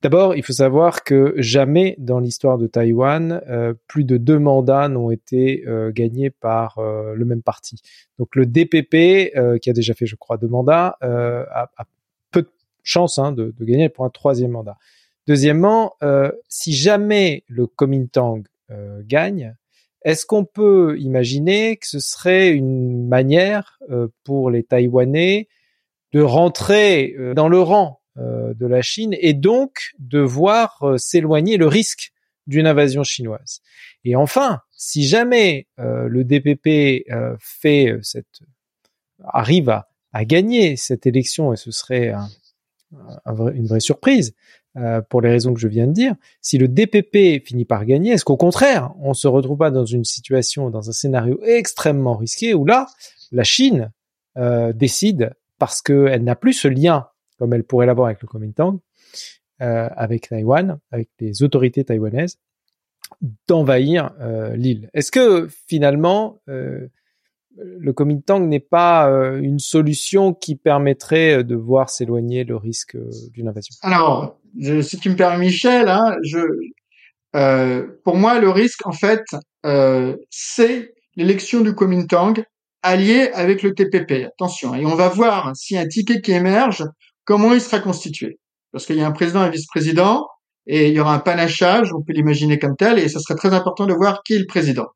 D'abord, 0.03 0.35
il 0.37 0.43
faut 0.43 0.53
savoir 0.53 1.03
que 1.03 1.35
jamais 1.39 1.97
dans 1.99 2.19
l'histoire 2.19 2.59
de 2.59 2.67
Taïwan, 2.67 3.41
plus 3.89 4.05
de 4.05 4.19
deux 4.19 4.39
mandats 4.39 4.91
n'ont 4.91 5.11
été 5.11 5.65
gagnés 5.95 6.29
par 6.29 6.79
le 6.79 7.25
même 7.25 7.41
parti. 7.41 7.81
Donc 8.19 8.37
le 8.37 8.45
DPP, 8.45 9.33
qui 9.63 9.71
a 9.71 9.73
déjà 9.73 9.95
fait, 9.95 10.05
je 10.05 10.17
crois, 10.17 10.37
deux 10.37 10.49
mandats, 10.49 10.99
a, 11.01 11.87
peu 12.33 12.43
de 12.43 12.51
chance 12.83 13.19
hein, 13.19 13.33
de, 13.33 13.55
gagner 13.63 13.89
pour 13.89 14.05
un 14.05 14.11
troisième 14.11 14.51
mandat. 14.51 14.77
Deuxièmement, 15.27 15.95
euh, 16.03 16.31
si 16.49 16.73
jamais 16.73 17.45
le 17.49 17.67
Kuomintang 17.67 18.43
euh, 18.71 19.01
gagne, 19.05 19.57
est-ce 20.05 20.27
qu'on 20.27 20.45
peut 20.45 20.97
imaginer 20.99 21.77
que 21.79 21.87
ce 21.87 21.99
serait 21.99 22.51
une 22.51 23.09
manière 23.09 23.79
euh, 23.91 24.09
pour 24.23 24.51
les 24.51 24.63
Taïwanais 24.63 25.49
de 26.13 26.21
rentrer 26.21 27.15
euh, 27.19 27.35
dans 27.35 27.49
le 27.49 27.59
rang 27.59 28.01
euh, 28.19 28.53
de 28.55 28.67
la 28.67 28.83
Chine 28.83 29.17
et 29.19 29.33
donc 29.33 29.95
de 29.99 30.21
voir 30.21 30.95
s'éloigner 30.99 31.57
le 31.57 31.67
risque 31.67 32.13
d'une 32.47 32.67
invasion 32.67 33.03
chinoise? 33.03 33.61
Et 34.05 34.15
enfin, 34.15 34.61
si 34.71 35.07
jamais 35.07 35.67
le 35.79 36.25
DPP 36.25 37.07
fait 37.41 37.97
cette 38.03 38.43
arrive 39.23 39.71
à, 39.71 39.89
à, 40.13 40.27
gagner 40.27 40.77
cette 40.77 41.07
élection 41.07 41.55
et 41.55 41.57
ce 41.57 41.71
serait 41.71 42.11
un, 42.11 42.29
un, 43.25 43.53
une 43.55 43.67
vraie 43.67 43.81
surprise, 43.81 44.35
euh, 44.77 45.01
pour 45.03 45.21
les 45.21 45.31
raisons 45.31 45.55
que 45.55 45.61
je 45.61 45.69
viens 45.69 45.87
de 45.87 45.93
dire, 45.93 46.15
si 46.41 46.59
le 46.59 46.69
DPP 46.69 47.45
finit 47.47 47.65
par 47.65 47.85
gagner, 47.85 48.13
est-ce 48.13 48.25
qu'au 48.25 48.37
contraire, 48.37 48.93
on 49.01 49.15
se 49.15 49.29
retrouve 49.29 49.59
pas 49.59 49.71
dans 49.71 49.85
une 49.85 50.05
situation, 50.05 50.71
dans 50.71 50.89
un 50.89 50.93
scénario 50.93 51.41
extrêmement 51.45 52.17
risqué 52.17 52.55
où 52.55 52.65
là, 52.65 52.87
la 53.33 53.45
Chine 53.45 53.93
euh, 54.37 54.73
décide, 54.73 55.35
parce 55.59 55.81
qu'elle 55.83 56.25
n'a 56.25 56.37
plus 56.37 56.55
ce 56.55 56.69
lien, 56.69 57.09
comme 57.39 57.53
elle 57.55 57.65
pourrait 57.65 57.87
l'avoir 57.87 58.07
avec 58.07 58.21
le 58.23 58.29
Kuomintang, 58.29 58.81
euh, 59.63 59.89
avec 59.95 60.29
Taïwan, 60.29 60.79
avec 60.91 61.09
les 61.21 61.45
autorités 61.45 61.85
taïwanaises, 61.85 62.39
d'envahir 63.47 64.11
euh, 64.21 64.57
l'île. 64.57 64.91
Est-ce 64.95 65.13
que 65.13 65.49
finalement, 65.69 66.41
euh, 66.49 66.89
le 67.57 67.93
Kuomintang 67.93 68.41
n'est 68.41 68.61
pas 68.61 69.09
euh, 69.09 69.41
une 69.41 69.59
solution 69.59 70.35
qui 70.35 70.57
permettrait 70.57 71.39
euh, 71.39 71.43
de 71.43 71.55
voir 71.55 71.91
s'éloigner 71.91 72.45
le 72.45 72.57
risque 72.57 72.97
euh, 72.97 73.11
d'une 73.33 73.49
invasion. 73.49 73.75
Alors, 73.83 74.39
si 74.83 74.99
tu 74.99 75.11
me 75.11 75.17
permets, 75.17 75.47
Michel, 75.47 75.89
hein, 75.89 76.17
je, 76.23 76.41
pour 78.05 78.17
moi, 78.17 78.39
le 78.39 78.49
risque, 78.51 78.87
en 78.87 78.93
fait, 78.93 79.25
c'est 80.31 80.95
l'élection 81.17 81.61
du 81.61 81.75
Kuomintang 81.75 82.35
allié 82.83 83.31
avec 83.35 83.63
le 83.63 83.75
TPP. 83.75 84.27
Attention, 84.27 84.75
et 84.75 84.87
on 84.87 84.95
va 84.95 85.09
voir 85.09 85.53
si 85.57 85.77
un 85.77 85.89
ticket 85.89 86.21
qui 86.21 86.33
émerge, 86.33 86.85
comment 87.25 87.53
il 87.53 87.61
sera 87.61 87.81
constitué. 87.81 88.39
Parce 88.71 88.87
qu'il 88.87 88.97
y 88.97 89.03
a 89.03 89.07
un 89.07 89.13
président 89.13 89.43
et 89.43 89.47
un 89.47 89.51
vice-président, 89.51 90.29
et 90.67 90.89
il 90.89 90.95
y 90.95 91.01
aura 91.01 91.15
un 91.15 91.19
panachage, 91.19 91.93
on 91.93 92.03
peut 92.03 92.13
l'imaginer 92.13 92.59
comme 92.59 92.77
tel, 92.77 92.99
et 92.99 93.09
ce 93.09 93.19
serait 93.19 93.37
très 93.37 93.55
important 93.55 93.87
de 93.87 93.95
voir 93.95 94.23
qui 94.23 94.35
est 94.35 94.39
le 94.39 94.47
président. 94.47 94.87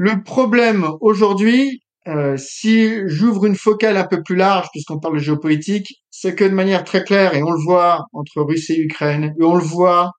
Le 0.00 0.22
problème 0.22 0.86
aujourd'hui, 1.00 1.82
euh, 2.06 2.36
si 2.36 3.00
j'ouvre 3.08 3.46
une 3.46 3.56
focale 3.56 3.96
un 3.96 4.06
peu 4.06 4.22
plus 4.22 4.36
large, 4.36 4.68
puisqu'on 4.70 5.00
parle 5.00 5.14
de 5.14 5.18
géopolitique, 5.18 5.88
c'est 6.08 6.36
que 6.36 6.44
de 6.44 6.54
manière 6.54 6.84
très 6.84 7.02
claire, 7.02 7.34
et 7.34 7.42
on 7.42 7.50
le 7.50 7.60
voit 7.60 8.04
entre 8.12 8.42
Russie 8.42 8.74
et 8.74 8.82
Ukraine, 8.82 9.34
et 9.36 9.42
on 9.42 9.56
le 9.56 9.64
voit 9.64 10.12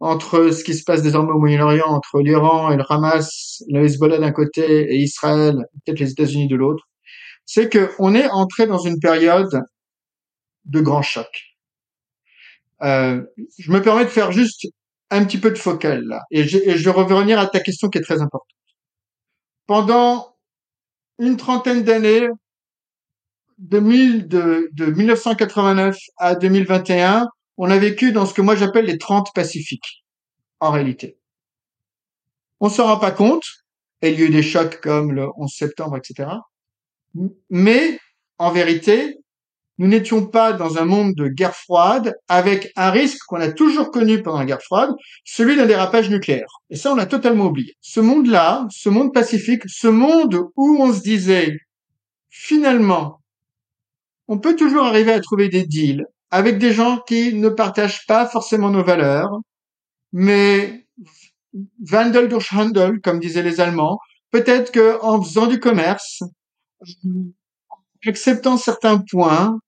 entre 0.00 0.50
ce 0.52 0.64
qui 0.64 0.72
se 0.72 0.84
passe 0.84 1.02
désormais 1.02 1.32
au 1.32 1.38
Moyen-Orient, 1.38 1.84
entre 1.84 2.22
l'Iran 2.22 2.72
et 2.72 2.78
le 2.78 2.84
Hamas, 2.88 3.62
le 3.68 3.84
Hezbollah 3.84 4.16
d'un 4.16 4.32
côté 4.32 4.94
et 4.94 4.96
Israël, 5.02 5.56
peut-être 5.84 6.00
les 6.00 6.12
États-Unis 6.12 6.48
de 6.48 6.56
l'autre, 6.56 6.84
c'est 7.44 7.70
qu'on 7.70 8.14
est 8.14 8.30
entré 8.30 8.66
dans 8.66 8.78
une 8.78 8.98
période 9.00 9.60
de 10.64 10.80
grand 10.80 11.02
choc. 11.02 11.28
Euh, 12.80 13.22
je 13.58 13.70
me 13.70 13.82
permets 13.82 14.04
de 14.04 14.10
faire 14.10 14.32
juste 14.32 14.66
un 15.10 15.26
petit 15.26 15.36
peu 15.36 15.50
de 15.50 15.58
focale 15.58 16.04
là, 16.06 16.22
et 16.30 16.44
je, 16.44 16.56
et 16.56 16.78
je 16.78 16.84
vais 16.86 16.90
revenir 16.90 17.38
à 17.38 17.46
ta 17.46 17.60
question 17.60 17.90
qui 17.90 17.98
est 17.98 18.02
très 18.02 18.22
importante. 18.22 18.55
Pendant 19.66 20.36
une 21.18 21.36
trentaine 21.36 21.82
d'années, 21.82 22.28
de, 23.58 23.80
de, 23.80 24.68
de 24.72 24.84
1989 24.86 25.96
à 26.18 26.34
2021, 26.34 27.28
on 27.56 27.70
a 27.70 27.78
vécu 27.78 28.12
dans 28.12 28.26
ce 28.26 28.34
que 28.34 28.42
moi 28.42 28.54
j'appelle 28.54 28.84
les 28.84 28.98
30 28.98 29.28
pacifiques, 29.34 30.04
en 30.60 30.70
réalité. 30.70 31.18
On 32.60 32.68
s'en 32.68 32.86
rend 32.86 32.98
pas 32.98 33.10
compte, 33.10 33.44
et 34.02 34.10
il 34.10 34.20
y 34.20 34.22
a 34.22 34.26
eu 34.26 34.30
des 34.30 34.42
chocs 34.42 34.80
comme 34.80 35.12
le 35.12 35.28
11 35.36 35.50
septembre, 35.50 35.96
etc. 35.96 36.30
Mais, 37.50 37.98
en 38.38 38.50
vérité, 38.50 39.18
nous 39.78 39.88
n'étions 39.88 40.26
pas 40.26 40.52
dans 40.52 40.78
un 40.78 40.84
monde 40.84 41.14
de 41.14 41.28
guerre 41.28 41.54
froide 41.54 42.14
avec 42.28 42.72
un 42.76 42.90
risque 42.90 43.18
qu'on 43.26 43.40
a 43.40 43.52
toujours 43.52 43.90
connu 43.90 44.22
pendant 44.22 44.38
la 44.38 44.46
guerre 44.46 44.62
froide, 44.62 44.90
celui 45.24 45.56
d'un 45.56 45.66
dérapage 45.66 46.08
nucléaire. 46.08 46.48
Et 46.70 46.76
ça, 46.76 46.92
on 46.92 46.96
l'a 46.96 47.06
totalement 47.06 47.46
oublié. 47.46 47.74
Ce 47.80 48.00
monde-là, 48.00 48.66
ce 48.70 48.88
monde 48.88 49.12
pacifique, 49.12 49.62
ce 49.66 49.88
monde 49.88 50.48
où 50.56 50.78
on 50.80 50.92
se 50.92 51.00
disait, 51.00 51.58
finalement, 52.30 53.20
on 54.28 54.38
peut 54.38 54.56
toujours 54.56 54.84
arriver 54.84 55.12
à 55.12 55.20
trouver 55.20 55.48
des 55.48 55.66
deals 55.66 56.06
avec 56.30 56.58
des 56.58 56.72
gens 56.72 56.98
qui 57.06 57.34
ne 57.34 57.48
partagent 57.48 58.06
pas 58.06 58.26
forcément 58.26 58.70
nos 58.70 58.82
valeurs, 58.82 59.30
mais 60.12 60.86
Wandel 61.90 62.28
durch 62.28 62.52
Handel, 62.52 63.00
comme 63.00 63.20
disaient 63.20 63.42
les 63.42 63.60
Allemands, 63.60 63.98
peut-être 64.30 64.72
que 64.72 65.00
en 65.02 65.22
faisant 65.22 65.46
du 65.46 65.60
commerce, 65.60 66.22
acceptant 68.06 68.56
certains 68.56 68.98
points, 68.98 69.58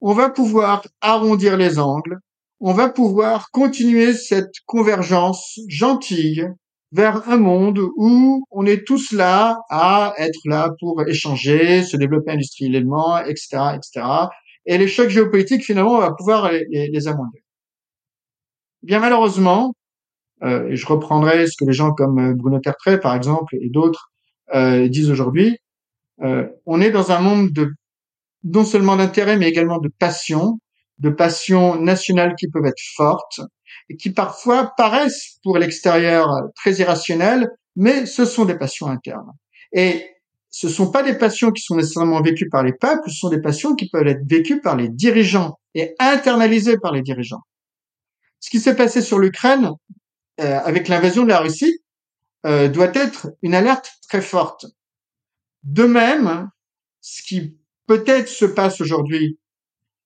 on 0.00 0.12
va 0.12 0.30
pouvoir 0.30 0.86
arrondir 1.00 1.56
les 1.56 1.78
angles, 1.78 2.18
on 2.60 2.72
va 2.72 2.88
pouvoir 2.88 3.50
continuer 3.50 4.12
cette 4.12 4.54
convergence 4.66 5.58
gentille 5.68 6.46
vers 6.92 7.28
un 7.28 7.36
monde 7.36 7.80
où 7.96 8.44
on 8.50 8.66
est 8.66 8.86
tous 8.86 9.12
là 9.12 9.58
à 9.70 10.14
être 10.18 10.40
là 10.44 10.70
pour 10.80 11.06
échanger, 11.06 11.82
se 11.82 11.96
développer 11.96 12.32
industriellement, 12.32 13.18
etc., 13.18 13.76
etc. 13.76 14.06
Et 14.66 14.76
les 14.76 14.88
chocs 14.88 15.08
géopolitiques, 15.08 15.64
finalement, 15.64 15.94
on 15.94 16.00
va 16.00 16.12
pouvoir 16.12 16.50
les, 16.52 17.08
amoindrir. 17.08 17.42
Bien 18.82 18.98
malheureusement, 18.98 19.74
euh, 20.42 20.68
je 20.70 20.86
reprendrai 20.86 21.46
ce 21.46 21.56
que 21.58 21.64
les 21.64 21.72
gens 21.72 21.92
comme 21.92 22.18
euh, 22.18 22.34
Bruno 22.34 22.58
Tertrais, 22.60 22.98
par 22.98 23.14
exemple, 23.14 23.56
et 23.56 23.68
d'autres 23.68 24.10
euh, 24.54 24.88
disent 24.88 25.10
aujourd'hui, 25.10 25.58
on 26.66 26.82
est 26.82 26.90
dans 26.90 27.12
un 27.12 27.20
monde 27.20 27.50
de 27.50 27.72
non 28.44 28.64
seulement 28.64 28.96
d'intérêt, 28.96 29.36
mais 29.36 29.48
également 29.48 29.78
de 29.78 29.90
passion, 29.98 30.58
de 30.98 31.10
passions 31.10 31.80
nationales 31.80 32.34
qui 32.38 32.48
peuvent 32.48 32.66
être 32.66 32.82
fortes 32.96 33.40
et 33.88 33.96
qui 33.96 34.10
parfois 34.10 34.72
paraissent 34.76 35.38
pour 35.42 35.58
l'extérieur 35.58 36.28
très 36.54 36.74
irrationnelles, 36.74 37.48
mais 37.76 38.06
ce 38.06 38.24
sont 38.24 38.44
des 38.44 38.56
passions 38.56 38.88
internes. 38.88 39.32
Et 39.72 40.06
ce 40.50 40.68
sont 40.68 40.90
pas 40.90 41.02
des 41.02 41.16
passions 41.16 41.52
qui 41.52 41.62
sont 41.62 41.76
nécessairement 41.76 42.20
vécues 42.20 42.48
par 42.48 42.64
les 42.64 42.72
peuples, 42.72 43.08
ce 43.08 43.16
sont 43.16 43.28
des 43.28 43.40
passions 43.40 43.74
qui 43.76 43.88
peuvent 43.88 44.06
être 44.06 44.26
vécues 44.26 44.60
par 44.60 44.76
les 44.76 44.88
dirigeants 44.88 45.58
et 45.74 45.94
internalisées 45.98 46.76
par 46.78 46.92
les 46.92 47.02
dirigeants. 47.02 47.42
Ce 48.40 48.50
qui 48.50 48.58
s'est 48.58 48.74
passé 48.74 49.00
sur 49.00 49.18
l'Ukraine 49.18 49.70
euh, 50.40 50.58
avec 50.64 50.88
l'invasion 50.88 51.22
de 51.22 51.28
la 51.28 51.38
Russie 51.38 51.78
euh, 52.46 52.68
doit 52.68 52.90
être 52.94 53.28
une 53.42 53.54
alerte 53.54 53.92
très 54.08 54.22
forte. 54.22 54.66
De 55.62 55.84
même, 55.84 56.48
ce 57.00 57.22
qui 57.22 57.59
peut-être 57.90 58.28
se 58.28 58.44
passe 58.44 58.80
aujourd'hui, 58.80 59.36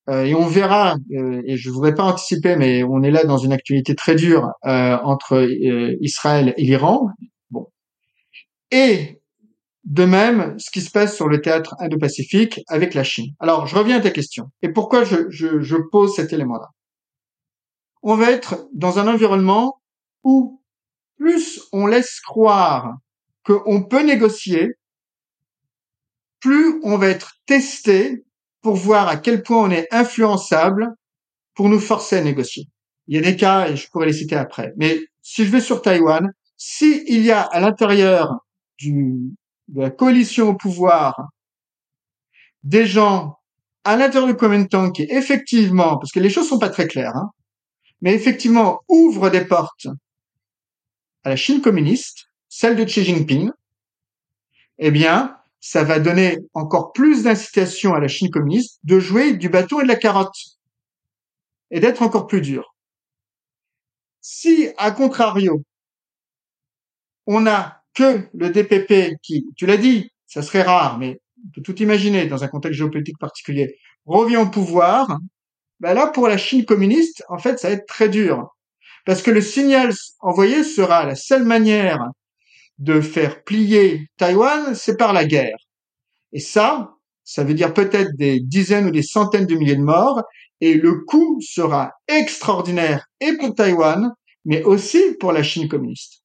euh, 0.08 0.24
et 0.24 0.34
on 0.34 0.46
verra, 0.46 0.96
euh, 1.12 1.42
et 1.44 1.58
je 1.58 1.68
voudrais 1.68 1.94
pas 1.94 2.04
anticiper, 2.04 2.56
mais 2.56 2.82
on 2.82 3.02
est 3.02 3.10
là 3.10 3.24
dans 3.24 3.36
une 3.36 3.52
actualité 3.52 3.94
très 3.94 4.14
dure 4.14 4.52
euh, 4.64 4.96
entre 5.02 5.46
Israël 6.00 6.54
et 6.56 6.62
l'Iran. 6.62 7.10
Bon. 7.50 7.66
Et 8.70 9.20
de 9.84 10.06
même, 10.06 10.58
ce 10.58 10.70
qui 10.70 10.80
se 10.80 10.90
passe 10.90 11.14
sur 11.14 11.28
le 11.28 11.42
théâtre 11.42 11.74
Indo-Pacifique 11.78 12.62
avec 12.68 12.94
la 12.94 13.04
Chine. 13.04 13.34
Alors, 13.38 13.66
je 13.66 13.76
reviens 13.76 13.98
à 13.98 14.00
ta 14.00 14.10
question. 14.10 14.46
Et 14.62 14.70
pourquoi 14.70 15.04
je, 15.04 15.28
je, 15.28 15.60
je 15.60 15.76
pose 15.76 16.14
cet 16.14 16.32
élément-là? 16.32 16.68
On 18.02 18.16
va 18.16 18.30
être 18.30 18.66
dans 18.72 18.98
un 18.98 19.06
environnement 19.08 19.78
où 20.22 20.62
plus 21.18 21.60
on 21.70 21.84
laisse 21.84 22.18
croire 22.20 22.94
qu'on 23.44 23.84
peut 23.84 24.02
négocier, 24.02 24.70
plus 26.44 26.78
on 26.82 26.98
va 26.98 27.08
être 27.08 27.38
testé 27.46 28.22
pour 28.60 28.76
voir 28.76 29.08
à 29.08 29.16
quel 29.16 29.42
point 29.42 29.64
on 29.66 29.70
est 29.70 29.88
influençable 29.90 30.88
pour 31.54 31.70
nous 31.70 31.80
forcer 31.80 32.18
à 32.18 32.20
négocier. 32.20 32.66
Il 33.06 33.16
y 33.16 33.18
a 33.18 33.22
des 33.22 33.34
cas, 33.34 33.68
et 33.68 33.76
je 33.76 33.88
pourrais 33.88 34.04
les 34.04 34.12
citer 34.12 34.36
après. 34.36 34.74
Mais 34.76 34.98
si 35.22 35.46
je 35.46 35.50
vais 35.50 35.62
sur 35.62 35.80
Taïwan, 35.80 36.30
s'il 36.58 37.24
y 37.24 37.30
a 37.30 37.40
à 37.40 37.60
l'intérieur 37.60 38.44
de 38.82 39.30
la 39.74 39.88
coalition 39.88 40.50
au 40.50 40.54
pouvoir 40.54 41.28
des 42.62 42.84
gens 42.84 43.38
à 43.84 43.96
l'intérieur 43.96 44.28
du 44.28 44.36
Kuomintang 44.36 44.92
qui 44.92 45.04
effectivement, 45.08 45.96
parce 45.96 46.12
que 46.12 46.20
les 46.20 46.28
choses 46.28 46.48
sont 46.50 46.58
pas 46.58 46.68
très 46.68 46.88
claires, 46.88 47.16
hein, 47.16 47.30
mais 48.02 48.12
effectivement 48.12 48.80
ouvrent 48.88 49.30
des 49.30 49.46
portes 49.46 49.86
à 51.22 51.30
la 51.30 51.36
Chine 51.36 51.62
communiste, 51.62 52.26
celle 52.50 52.76
de 52.76 52.84
Xi 52.84 53.02
Jinping, 53.02 53.50
eh 54.76 54.90
bien, 54.90 55.38
ça 55.66 55.82
va 55.82 55.98
donner 55.98 56.40
encore 56.52 56.92
plus 56.92 57.22
d'incitation 57.22 57.94
à 57.94 58.00
la 58.00 58.06
Chine 58.06 58.30
communiste 58.30 58.80
de 58.84 59.00
jouer 59.00 59.32
du 59.32 59.48
bâton 59.48 59.80
et 59.80 59.84
de 59.84 59.88
la 59.88 59.96
carotte 59.96 60.36
et 61.70 61.80
d'être 61.80 62.02
encore 62.02 62.26
plus 62.26 62.42
dur. 62.42 62.74
Si, 64.20 64.68
à 64.76 64.90
contrario, 64.90 65.62
on 67.26 67.46
a 67.46 67.80
que 67.94 68.28
le 68.34 68.50
DPP 68.50 69.16
qui, 69.22 69.46
tu 69.56 69.64
l'as 69.64 69.78
dit, 69.78 70.10
ça 70.26 70.42
serait 70.42 70.60
rare, 70.60 70.98
mais 70.98 71.18
on 71.46 71.50
peut 71.54 71.62
tout 71.62 71.80
imaginer 71.80 72.26
dans 72.26 72.44
un 72.44 72.48
contexte 72.48 72.76
géopolitique 72.76 73.18
particulier, 73.18 73.78
revient 74.04 74.36
au 74.36 74.50
pouvoir, 74.50 75.18
ben 75.80 75.94
là, 75.94 76.08
pour 76.08 76.28
la 76.28 76.36
Chine 76.36 76.66
communiste, 76.66 77.24
en 77.30 77.38
fait, 77.38 77.58
ça 77.58 77.68
va 77.68 77.74
être 77.76 77.86
très 77.86 78.10
dur. 78.10 78.54
Parce 79.06 79.22
que 79.22 79.30
le 79.30 79.40
signal 79.40 79.94
envoyé 80.20 80.62
sera 80.62 81.06
la 81.06 81.14
seule 81.14 81.44
manière 81.44 82.06
de 82.78 83.00
faire 83.00 83.44
plier 83.44 84.08
Taïwan, 84.18 84.74
c'est 84.74 84.96
par 84.96 85.12
la 85.12 85.24
guerre. 85.24 85.56
Et 86.32 86.40
ça, 86.40 86.94
ça 87.24 87.44
veut 87.44 87.54
dire 87.54 87.72
peut-être 87.72 88.10
des 88.16 88.40
dizaines 88.40 88.86
ou 88.86 88.90
des 88.90 89.02
centaines 89.02 89.46
de 89.46 89.54
milliers 89.54 89.76
de 89.76 89.82
morts, 89.82 90.22
et 90.60 90.74
le 90.74 91.04
coût 91.04 91.38
sera 91.40 91.92
extraordinaire 92.08 93.06
et 93.20 93.36
pour 93.36 93.54
Taïwan, 93.54 94.12
mais 94.44 94.62
aussi 94.62 95.02
pour 95.20 95.32
la 95.32 95.42
Chine 95.42 95.68
communiste. 95.68 96.22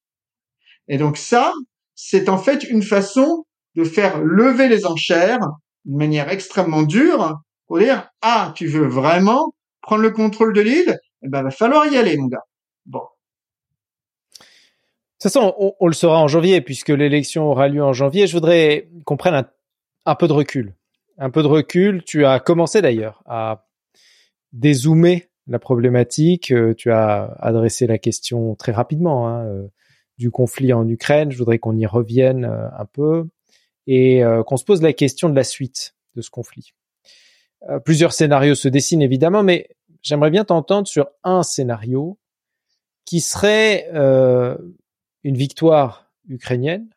Et 0.88 0.98
donc 0.98 1.16
ça, 1.16 1.52
c'est 1.94 2.28
en 2.28 2.38
fait 2.38 2.64
une 2.64 2.82
façon 2.82 3.44
de 3.76 3.84
faire 3.84 4.20
lever 4.22 4.68
les 4.68 4.86
enchères 4.86 5.40
d'une 5.84 5.98
manière 5.98 6.28
extrêmement 6.30 6.82
dure 6.82 7.38
pour 7.66 7.78
dire 7.78 8.08
ah 8.22 8.52
tu 8.56 8.66
veux 8.66 8.86
vraiment 8.86 9.54
prendre 9.82 10.02
le 10.02 10.10
contrôle 10.10 10.52
de 10.52 10.60
l'île, 10.60 10.98
eh 11.22 11.28
ben 11.28 11.42
va 11.42 11.50
falloir 11.50 11.86
y 11.86 11.96
aller 11.96 12.16
mon 12.16 12.26
gars. 12.26 12.44
Bon, 12.86 13.02
de 15.20 15.28
toute 15.28 15.34
façon, 15.34 15.74
on, 15.78 15.86
le 15.86 15.92
saura 15.92 16.18
en 16.18 16.28
janvier, 16.28 16.62
puisque 16.62 16.88
l'élection 16.88 17.50
aura 17.50 17.68
lieu 17.68 17.84
en 17.84 17.92
janvier. 17.92 18.26
Je 18.26 18.32
voudrais 18.32 18.88
qu'on 19.04 19.18
prenne 19.18 19.44
un, 20.06 20.14
peu 20.14 20.26
de 20.26 20.32
recul. 20.32 20.74
Un 21.18 21.28
peu 21.28 21.42
de 21.42 21.46
recul. 21.46 22.02
Tu 22.04 22.24
as 22.24 22.40
commencé 22.40 22.80
d'ailleurs 22.80 23.22
à 23.26 23.68
dézoomer 24.54 25.28
la 25.46 25.58
problématique. 25.58 26.52
Euh, 26.52 26.72
tu 26.72 26.90
as 26.90 27.36
adressé 27.38 27.86
la 27.86 27.98
question 27.98 28.54
très 28.54 28.72
rapidement 28.72 29.28
hein, 29.28 29.44
euh, 29.44 29.68
du 30.16 30.30
conflit 30.30 30.72
en 30.72 30.88
Ukraine. 30.88 31.30
Je 31.30 31.36
voudrais 31.36 31.58
qu'on 31.58 31.76
y 31.76 31.84
revienne 31.84 32.46
euh, 32.46 32.68
un 32.78 32.86
peu 32.86 33.28
et 33.86 34.22
qu'on 34.46 34.56
se 34.56 34.64
pose 34.64 34.82
la 34.82 34.92
question 34.92 35.28
de 35.28 35.34
la 35.34 35.42
suite 35.42 35.96
de 36.14 36.22
ce 36.22 36.30
conflit. 36.30 36.74
plusieurs 37.84 38.12
scénarios 38.12 38.54
se 38.54 38.68
dessinent 38.68 39.02
évidemment, 39.02 39.42
mais 39.42 39.68
j'aimerais 40.00 40.30
bien 40.30 40.44
t'entendre 40.44 40.86
sur 40.86 41.08
un 41.24 41.42
scénario 41.42 42.16
qui 43.04 43.20
serait 43.20 43.88
une 45.24 45.36
victoire 45.36 46.10
ukrainienne 46.28 46.88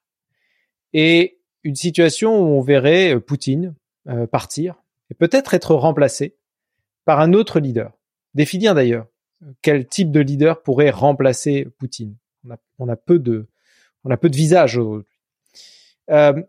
et 0.93 1.39
une 1.63 1.75
situation 1.75 2.39
où 2.39 2.57
on 2.57 2.61
verrait 2.61 3.15
euh, 3.15 3.19
Poutine 3.19 3.75
euh, 4.07 4.27
partir 4.27 4.81
et 5.09 5.13
peut-être 5.13 5.53
être 5.53 5.75
remplacé 5.75 6.35
par 7.05 7.19
un 7.19 7.33
autre 7.33 7.59
leader. 7.59 7.97
Définir 8.33 8.75
d'ailleurs 8.75 9.07
quel 9.61 9.87
type 9.87 10.11
de 10.11 10.21
leader 10.21 10.61
pourrait 10.61 10.89
remplacer 10.89 11.67
Poutine? 11.77 12.15
On 12.79 12.89
a, 12.89 12.95
peu 12.95 13.19
de 13.19 13.47
on 14.03 14.15
visages 14.23 14.77
aujourd'hui. 14.77 15.17
Euh, 16.09 16.41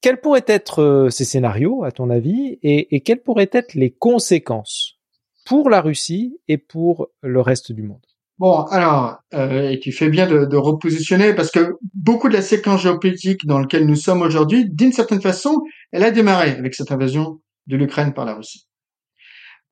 quels 0.00 0.20
pourraient 0.20 0.44
être 0.46 1.08
ces 1.10 1.24
scénarios, 1.24 1.84
à 1.84 1.92
ton 1.92 2.10
avis, 2.10 2.58
et 2.62 3.00
quelles 3.00 3.22
pourraient 3.22 3.50
être 3.52 3.74
les 3.74 3.90
conséquences 3.90 4.98
pour 5.44 5.68
la 5.68 5.80
Russie 5.80 6.38
et 6.48 6.58
pour 6.58 7.08
le 7.22 7.40
reste 7.40 7.72
du 7.72 7.82
monde? 7.82 8.06
Bon, 8.38 8.64
alors, 8.66 9.18
euh, 9.32 9.70
et 9.70 9.80
tu 9.80 9.92
fais 9.92 10.10
bien 10.10 10.26
de, 10.26 10.44
de, 10.44 10.56
repositionner 10.56 11.32
parce 11.34 11.50
que 11.50 11.72
beaucoup 11.94 12.28
de 12.28 12.34
la 12.34 12.42
séquence 12.42 12.82
géopolitique 12.82 13.46
dans 13.46 13.58
laquelle 13.58 13.86
nous 13.86 13.96
sommes 13.96 14.20
aujourd'hui, 14.20 14.68
d'une 14.68 14.92
certaine 14.92 15.22
façon, 15.22 15.62
elle 15.90 16.04
a 16.04 16.10
démarré 16.10 16.50
avec 16.50 16.74
cette 16.74 16.92
invasion 16.92 17.40
de 17.66 17.76
l'Ukraine 17.76 18.12
par 18.12 18.26
la 18.26 18.34
Russie. 18.34 18.66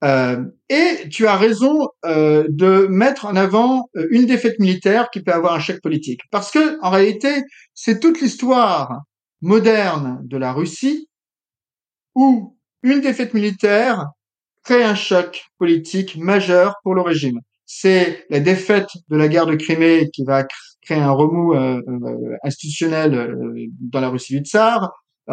Euh, 0.05 0.45
et 0.69 1.09
tu 1.11 1.27
as 1.27 1.37
raison 1.37 1.89
euh, 2.05 2.45
de 2.51 2.87
mettre 2.89 3.25
en 3.25 3.37
avant 3.37 3.89
euh, 3.97 4.07
une 4.11 4.27
défaite 4.27 4.59
militaire 4.59 5.09
qui 5.11 5.23
peut 5.23 5.33
avoir 5.33 5.55
un 5.55 5.61
chèque 5.61 5.81
politique, 5.81 6.21
parce 6.31 6.51
que 6.51 6.79
en 6.83 6.91
réalité, 6.91 7.43
c'est 7.73 8.01
toute 8.01 8.21
l'histoire 8.21 9.03
moderne 9.41 10.21
de 10.25 10.37
la 10.37 10.53
Russie 10.53 11.09
où 12.15 12.59
une 12.83 13.01
défaite 13.01 13.33
militaire 13.33 14.09
crée 14.63 14.85
un 14.85 14.95
choc 14.95 15.47
politique 15.59 16.17
majeur 16.17 16.75
pour 16.83 16.95
le 16.95 17.01
régime 17.01 17.41
c'est 17.67 18.25
la 18.31 18.41
défaite 18.41 18.89
de 19.09 19.17
la 19.17 19.29
guerre 19.29 19.47
de 19.47 19.55
Crimée 19.55 20.11
qui 20.13 20.25
va 20.25 20.45
créer 20.83 20.99
un 20.99 21.13
remous 21.13 21.55
euh, 21.55 21.81
euh, 21.89 22.37
institutionnel 22.45 23.15
euh, 23.15 23.67
dans 23.81 24.01
la 24.01 24.11
Russie 24.11 24.37
du 24.39 24.45
tsar, 24.45 24.93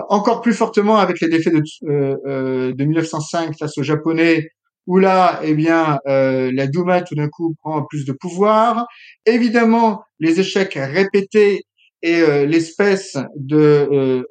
encore 0.09 0.41
plus 0.41 0.53
fortement 0.53 0.97
avec 0.97 1.19
les 1.19 1.27
défaits 1.27 1.53
de, 1.53 2.71
de 2.71 2.83
1905 2.83 3.57
face 3.57 3.77
aux 3.77 3.83
Japonais, 3.83 4.47
où 4.87 4.97
là, 4.97 5.41
eh 5.43 5.53
bien, 5.53 5.99
la 6.05 6.67
Douma 6.67 7.01
tout 7.01 7.13
d'un 7.13 7.27
coup 7.27 7.55
prend 7.61 7.83
plus 7.83 8.05
de 8.05 8.13
pouvoir. 8.13 8.87
Évidemment, 9.25 10.01
les 10.19 10.39
échecs 10.39 10.75
répétés 10.75 11.65
et 12.01 12.21
l'espèce 12.47 13.17
de 13.35 14.25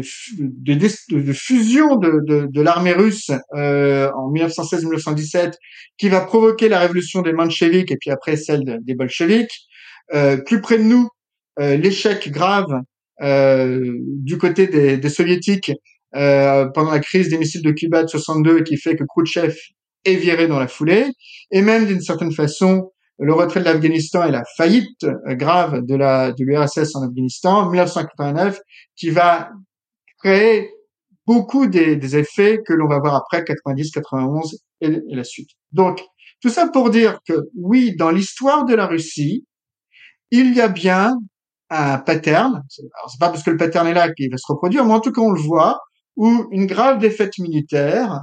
de, 0.00 0.74
de, 0.74 1.32
fusion 1.32 1.96
de, 1.96 2.48
de, 2.50 2.60
l'armée 2.62 2.92
russe 2.92 3.30
euh, 3.54 4.10
en 4.12 4.32
1916-1917 4.32 5.54
qui 5.98 6.08
va 6.08 6.20
provoquer 6.20 6.68
la 6.68 6.80
révolution 6.80 7.22
des 7.22 7.32
mencheviks 7.32 7.90
et 7.90 7.96
puis 7.96 8.10
après 8.10 8.36
celle 8.36 8.78
des 8.82 8.94
bolcheviks. 8.94 9.66
Euh, 10.14 10.36
plus 10.36 10.60
près 10.60 10.78
de 10.78 10.84
nous, 10.84 11.08
euh, 11.58 11.76
l'échec 11.76 12.30
grave 12.30 12.82
euh, 13.22 13.92
du 14.22 14.36
côté 14.36 14.66
des, 14.66 14.98
des 14.98 15.08
soviétiques 15.08 15.72
euh, 16.14 16.66
pendant 16.66 16.90
la 16.90 17.00
crise 17.00 17.30
des 17.30 17.38
missiles 17.38 17.62
de 17.62 17.70
Cuba 17.70 18.02
de 18.02 18.08
62 18.08 18.62
qui 18.62 18.76
fait 18.76 18.94
que 18.94 19.04
Khrouchtchev 19.04 19.56
est 20.04 20.16
viré 20.16 20.48
dans 20.48 20.58
la 20.58 20.68
foulée 20.68 21.06
et 21.50 21.62
même 21.62 21.86
d'une 21.86 22.02
certaine 22.02 22.32
façon 22.32 22.92
le 23.18 23.32
retrait 23.32 23.60
de 23.60 23.64
l'Afghanistan 23.64 24.26
et 24.26 24.30
la 24.30 24.44
faillite 24.58 25.06
grave 25.28 25.80
de 25.86 25.94
la 25.94 26.32
de 26.32 26.44
l'URSS 26.44 26.94
en 26.94 27.02
Afghanistan 27.04 27.70
1989 27.70 28.60
qui 28.94 29.08
va 29.08 29.50
beaucoup 31.26 31.66
des, 31.66 32.16
effets 32.16 32.60
que 32.64 32.72
l'on 32.72 32.88
va 32.88 32.98
voir 33.00 33.16
après 33.16 33.44
90, 33.44 33.90
91 33.90 34.58
et, 34.80 35.00
la 35.08 35.24
suite. 35.24 35.50
Donc, 35.72 36.02
tout 36.40 36.48
ça 36.48 36.68
pour 36.68 36.90
dire 36.90 37.18
que 37.26 37.34
oui, 37.56 37.96
dans 37.96 38.10
l'histoire 38.10 38.64
de 38.64 38.74
la 38.74 38.86
Russie, 38.86 39.44
il 40.30 40.54
y 40.54 40.60
a 40.60 40.68
bien 40.68 41.16
un 41.70 41.98
pattern. 41.98 42.62
C'est 42.68 42.84
pas 43.18 43.30
parce 43.30 43.42
que 43.42 43.50
le 43.50 43.56
pattern 43.56 43.86
est 43.86 43.94
là 43.94 44.12
qu'il 44.12 44.30
va 44.30 44.36
se 44.36 44.46
reproduire, 44.48 44.84
mais 44.84 44.92
en 44.92 45.00
tout 45.00 45.12
cas, 45.12 45.20
on 45.20 45.32
le 45.32 45.40
voit, 45.40 45.80
où 46.16 46.46
une 46.50 46.66
grave 46.66 46.98
défaite 46.98 47.38
militaire 47.38 48.20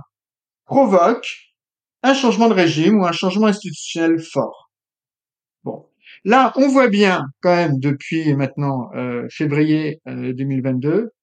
provoque 0.66 1.28
un 2.04 2.13
changement 2.13 2.50
de 2.50 2.54
régime 2.54 3.00
ou 3.00 3.06
un 3.06 3.12
changement 3.12 3.48
institutionnel 3.48 4.20
fort. 4.20 4.72
Bon, 5.63 5.86
là, 6.26 6.54
on 6.56 6.68
voit 6.68 6.89
bien 6.89 7.26
quand 7.42 7.56
même 7.56 7.80
depuis 7.80 8.34
maintenant 8.36 8.89
euh, 8.96 9.28
février 9.30 10.02
2022 10.06 10.89
euh, 10.89 11.13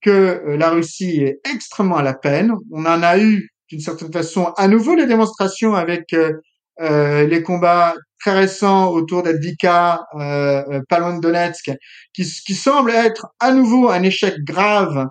que 0.00 0.10
euh, 0.10 0.56
la 0.56 0.70
Russie 0.70 1.22
est 1.22 1.40
extrêmement 1.52 1.96
à 1.96 2.02
la 2.02 2.14
peine. 2.14 2.52
On 2.72 2.86
en 2.86 3.02
a 3.02 3.18
eu 3.18 3.48
d'une 3.70 3.80
certaine 3.80 4.12
façon 4.12 4.52
à 4.56 4.68
nouveau 4.68 4.94
les 4.94 5.06
démonstrations 5.06 5.74
avec 5.74 6.12
euh, 6.12 6.32
euh 6.80 7.26
les 7.26 7.42
combats 7.42 7.94
très 8.20 8.32
récents 8.32 8.90
autour 8.90 9.22
d'Advika, 9.22 10.00
euh, 10.14 10.64
euh, 10.70 10.80
pas 10.88 10.98
loin 10.98 11.16
de 11.16 11.20
Donetsk, 11.20 11.70
qui, 12.12 12.24
qui 12.24 12.54
semble 12.54 12.90
être 12.90 13.26
à 13.40 13.52
nouveau 13.52 13.88
un 13.88 14.02
échec 14.02 14.34
grave 14.44 15.06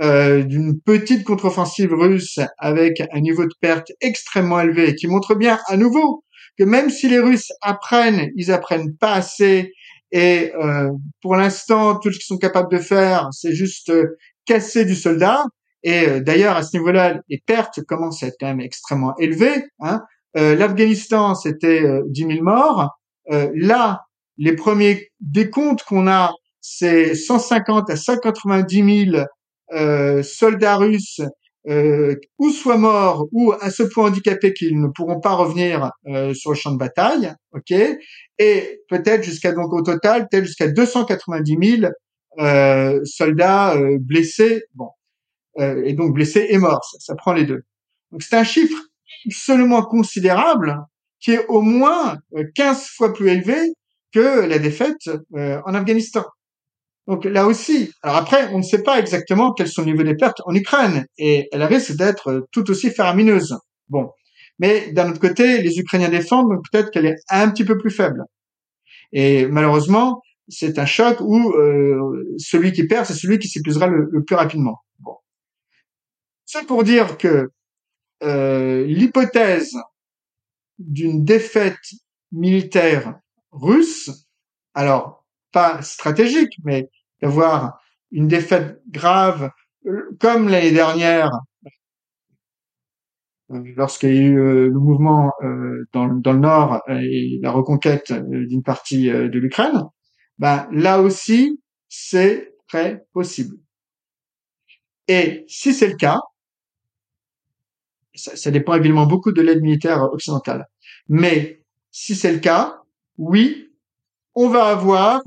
euh, 0.00 0.42
d'une 0.42 0.80
petite 0.80 1.24
contre-offensive 1.24 1.92
russe 1.92 2.38
avec 2.58 3.02
un 3.12 3.20
niveau 3.20 3.44
de 3.44 3.52
perte 3.60 3.92
extrêmement 4.00 4.60
élevé, 4.60 4.94
qui 4.94 5.06
montre 5.06 5.34
bien 5.34 5.58
à 5.68 5.76
nouveau 5.76 6.24
que 6.58 6.64
même 6.64 6.90
si 6.90 7.08
les 7.08 7.18
Russes 7.18 7.52
apprennent, 7.60 8.30
ils 8.36 8.52
apprennent 8.52 8.96
pas 8.96 9.12
assez. 9.12 9.72
Et 10.10 10.52
euh, 10.54 10.90
pour 11.22 11.36
l'instant, 11.36 11.98
tout 11.98 12.12
ce 12.12 12.18
qu'ils 12.18 12.26
sont 12.26 12.38
capables 12.38 12.70
de 12.70 12.78
faire, 12.78 13.28
c'est 13.32 13.54
juste 13.54 13.92
casser 14.46 14.84
du 14.84 14.94
soldat. 14.94 15.44
Et 15.82 16.06
euh, 16.06 16.20
d'ailleurs, 16.20 16.56
à 16.56 16.62
ce 16.62 16.76
niveau-là, 16.76 17.20
les 17.28 17.42
pertes 17.44 17.82
commencent 17.84 18.22
à 18.22 18.28
être 18.28 18.36
quand 18.38 18.46
même 18.46 18.60
extrêmement 18.60 19.14
élevées. 19.18 19.64
Hein. 19.80 20.02
Euh, 20.36 20.54
L'Afghanistan, 20.54 21.34
c'était 21.34 21.82
euh, 21.82 22.02
10 22.06 22.26
000 22.26 22.42
morts. 22.42 22.90
Euh, 23.30 23.50
là, 23.54 24.02
les 24.38 24.54
premiers 24.54 25.08
décomptes 25.20 25.82
qu'on 25.84 26.08
a, 26.08 26.32
c'est 26.60 27.14
150 27.14 27.90
à 27.90 27.96
190 27.96 29.06
000 29.12 29.24
euh, 29.72 30.22
soldats 30.22 30.76
russes 30.76 31.20
euh, 31.68 32.16
ou 32.38 32.50
soit 32.50 32.76
morts 32.76 33.28
ou 33.32 33.52
à 33.52 33.70
ce 33.70 33.82
point 33.82 34.08
handicapés 34.08 34.52
qu'ils 34.52 34.80
ne 34.80 34.88
pourront 34.88 35.20
pas 35.20 35.34
revenir 35.34 35.90
sur 36.34 36.50
le 36.50 36.56
champ 36.56 36.72
de 36.72 36.78
bataille, 36.78 37.32
ok, 37.52 37.72
et 38.38 38.80
peut-être 38.88 39.22
jusqu'à 39.22 39.52
donc 39.52 39.72
au 39.72 39.82
total 39.82 40.26
peut-être 40.28 40.44
jusqu'à 40.44 40.66
290 40.66 41.78
000 41.80 41.92
euh, 42.38 43.00
soldats 43.04 43.74
euh, 43.76 43.98
blessés, 44.00 44.64
bon, 44.74 44.88
euh, 45.58 45.82
et 45.84 45.92
donc 45.92 46.14
blessés 46.14 46.46
et 46.48 46.58
morts, 46.58 46.84
ça, 46.98 47.14
prend 47.14 47.32
les 47.32 47.44
deux. 47.44 47.62
Donc 48.10 48.22
c'est 48.22 48.36
un 48.36 48.44
chiffre 48.44 48.78
absolument 49.26 49.82
considérable 49.82 50.76
qui 51.20 51.32
est 51.32 51.46
au 51.46 51.60
moins 51.60 52.18
15 52.54 52.86
fois 52.88 53.12
plus 53.12 53.28
élevé 53.28 53.56
que 54.12 54.40
la 54.46 54.58
défaite 54.58 55.08
en 55.34 55.74
Afghanistan. 55.74 56.24
Donc 57.06 57.24
là 57.24 57.46
aussi, 57.46 57.92
alors 58.02 58.16
après, 58.16 58.48
on 58.52 58.58
ne 58.58 58.62
sait 58.62 58.82
pas 58.82 58.98
exactement 58.98 59.52
quels 59.52 59.68
sont 59.68 59.82
les 59.82 59.92
niveaux 59.92 60.02
des 60.02 60.16
pertes 60.16 60.40
en 60.44 60.54
Ukraine, 60.54 61.06
et 61.18 61.48
elle 61.52 61.62
risque 61.62 61.96
d'être 61.96 62.46
tout 62.50 62.68
aussi 62.70 62.90
faramineuse. 62.90 63.56
Bon, 63.88 64.10
mais 64.58 64.92
d'un 64.92 65.10
autre 65.10 65.20
côté, 65.20 65.62
les 65.62 65.78
Ukrainiens 65.78 66.08
défendent, 66.08 66.48
donc 66.50 66.64
peut-être 66.70 66.90
qu'elle 66.90 67.06
est 67.06 67.18
un 67.28 67.50
petit 67.50 67.64
peu 67.64 67.78
plus 67.78 67.90
faible. 67.90 68.24
Et 69.12 69.46
malheureusement, 69.46 70.22
c'est 70.48 70.78
un 70.78 70.86
choc 70.86 71.18
où 71.20 71.52
euh, 71.52 72.34
celui 72.38 72.72
qui 72.72 72.86
perd, 72.86 73.06
c'est 73.06 73.14
celui 73.14 73.38
qui 73.38 73.48
s'épuisera 73.48 73.86
le, 73.86 74.24
plus 74.24 74.36
rapidement. 74.36 74.80
Bon. 75.00 75.16
C'est 76.44 76.66
pour 76.66 76.84
dire 76.84 77.16
que 77.16 77.50
euh, 78.22 78.84
l'hypothèse 78.86 79.74
d'une 80.78 81.24
défaite 81.24 81.78
militaire 82.32 83.18
russe, 83.52 84.26
alors 84.74 85.24
pas 85.52 85.82
stratégique, 85.82 86.54
mais 86.64 86.88
d'avoir 87.20 87.80
une 88.10 88.26
défaite 88.26 88.80
grave, 88.88 89.50
euh, 89.86 90.16
comme 90.20 90.48
l'année 90.48 90.72
dernière, 90.72 91.30
lorsqu'il 93.48 94.14
y 94.14 94.18
a 94.18 94.22
eu 94.22 94.34
le 94.34 94.78
mouvement 94.78 95.30
dans, 95.92 96.08
dans, 96.08 96.32
le 96.32 96.38
nord 96.38 96.80
et 96.88 97.38
la 97.42 97.50
reconquête 97.50 98.10
d'une 98.10 98.62
partie 98.62 99.08
de 99.08 99.38
l'Ukraine, 99.38 99.82
ben 100.42 100.66
là 100.72 101.00
aussi, 101.00 101.60
c'est 101.88 102.56
très 102.66 103.04
possible. 103.12 103.58
Et 105.06 105.44
si 105.46 105.72
c'est 105.72 105.86
le 105.86 105.94
cas, 105.94 106.18
ça, 108.12 108.50
dépend 108.50 108.74
évidemment 108.74 109.06
beaucoup 109.06 109.30
de 109.30 109.40
l'aide 109.40 109.62
militaire 109.62 110.02
occidentale, 110.12 110.66
mais 111.08 111.62
si 111.92 112.16
c'est 112.16 112.32
le 112.32 112.40
cas, 112.40 112.80
oui, 113.18 113.70
on 114.34 114.48
va 114.48 114.64
avoir 114.64 115.22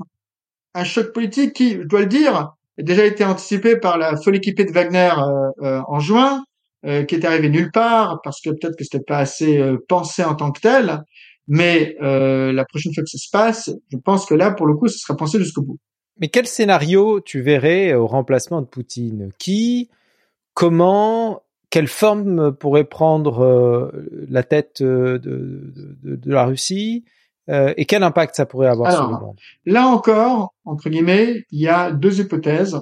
un 0.74 0.84
choc 0.84 1.14
politique 1.14 1.54
qui, 1.54 1.76
je 1.76 1.84
dois 1.84 2.00
le 2.00 2.06
dire, 2.06 2.36
a 2.36 2.54
déjà 2.76 3.06
été 3.06 3.24
anticipé 3.24 3.78
par 3.78 3.96
la 3.96 4.18
folle 4.18 4.36
équipée 4.36 4.66
de 4.66 4.72
Wagner 4.72 5.12
euh, 5.16 5.50
euh, 5.62 5.82
en 5.88 5.98
juin, 5.98 6.44
euh, 6.84 7.04
qui 7.04 7.14
est 7.14 7.24
arrivé 7.24 7.48
nulle 7.48 7.70
part 7.72 8.20
parce 8.22 8.42
que 8.42 8.50
peut-être 8.50 8.76
que 8.76 8.84
c'était 8.84 9.00
pas 9.02 9.16
assez 9.16 9.64
pensé 9.88 10.22
en 10.24 10.34
tant 10.34 10.52
que 10.52 10.60
tel, 10.60 11.00
mais 11.48 11.96
euh, 12.02 12.52
la 12.52 12.64
prochaine 12.64 12.92
fois 12.94 13.02
que 13.02 13.10
ça 13.10 13.18
se 13.18 13.30
passe, 13.30 13.70
je 13.92 13.96
pense 13.96 14.26
que 14.26 14.34
là, 14.34 14.50
pour 14.50 14.66
le 14.66 14.74
coup, 14.74 14.88
ce 14.88 14.98
sera 14.98 15.16
pensé 15.16 15.38
jusqu'au 15.38 15.62
bout. 15.62 15.78
Mais 16.18 16.28
quel 16.28 16.46
scénario 16.46 17.20
tu 17.20 17.42
verrais 17.42 17.94
au 17.94 18.06
remplacement 18.06 18.62
de 18.62 18.66
Poutine? 18.66 19.30
Qui? 19.38 19.90
Comment? 20.54 21.42
Quelle 21.68 21.88
forme 21.88 22.54
pourrait 22.54 22.84
prendre 22.84 23.40
euh, 23.42 24.26
la 24.30 24.42
tête 24.42 24.82
de, 24.82 25.20
de, 25.22 25.72
de, 26.02 26.16
de 26.16 26.32
la 26.32 26.46
Russie? 26.46 27.04
Euh, 27.48 27.74
Et 27.76 27.84
quel 27.84 28.02
impact 28.02 28.34
ça 28.34 28.46
pourrait 28.46 28.68
avoir 28.68 28.92
sur 28.92 29.08
le 29.08 29.18
monde? 29.18 29.36
Là 29.66 29.86
encore, 29.86 30.54
entre 30.64 30.88
guillemets, 30.88 31.44
il 31.50 31.60
y 31.60 31.68
a 31.68 31.92
deux 31.92 32.20
hypothèses. 32.20 32.80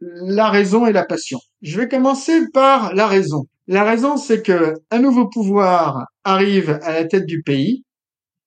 La 0.00 0.48
raison 0.50 0.86
et 0.86 0.92
la 0.92 1.04
passion. 1.04 1.40
Je 1.62 1.80
vais 1.80 1.88
commencer 1.88 2.48
par 2.52 2.94
la 2.94 3.06
raison. 3.06 3.46
La 3.70 3.84
raison, 3.84 4.16
c'est 4.16 4.42
que 4.42 4.72
un 4.90 4.98
nouveau 4.98 5.28
pouvoir 5.28 6.06
arrive 6.24 6.78
à 6.82 6.92
la 6.92 7.04
tête 7.04 7.26
du 7.26 7.42
pays 7.42 7.84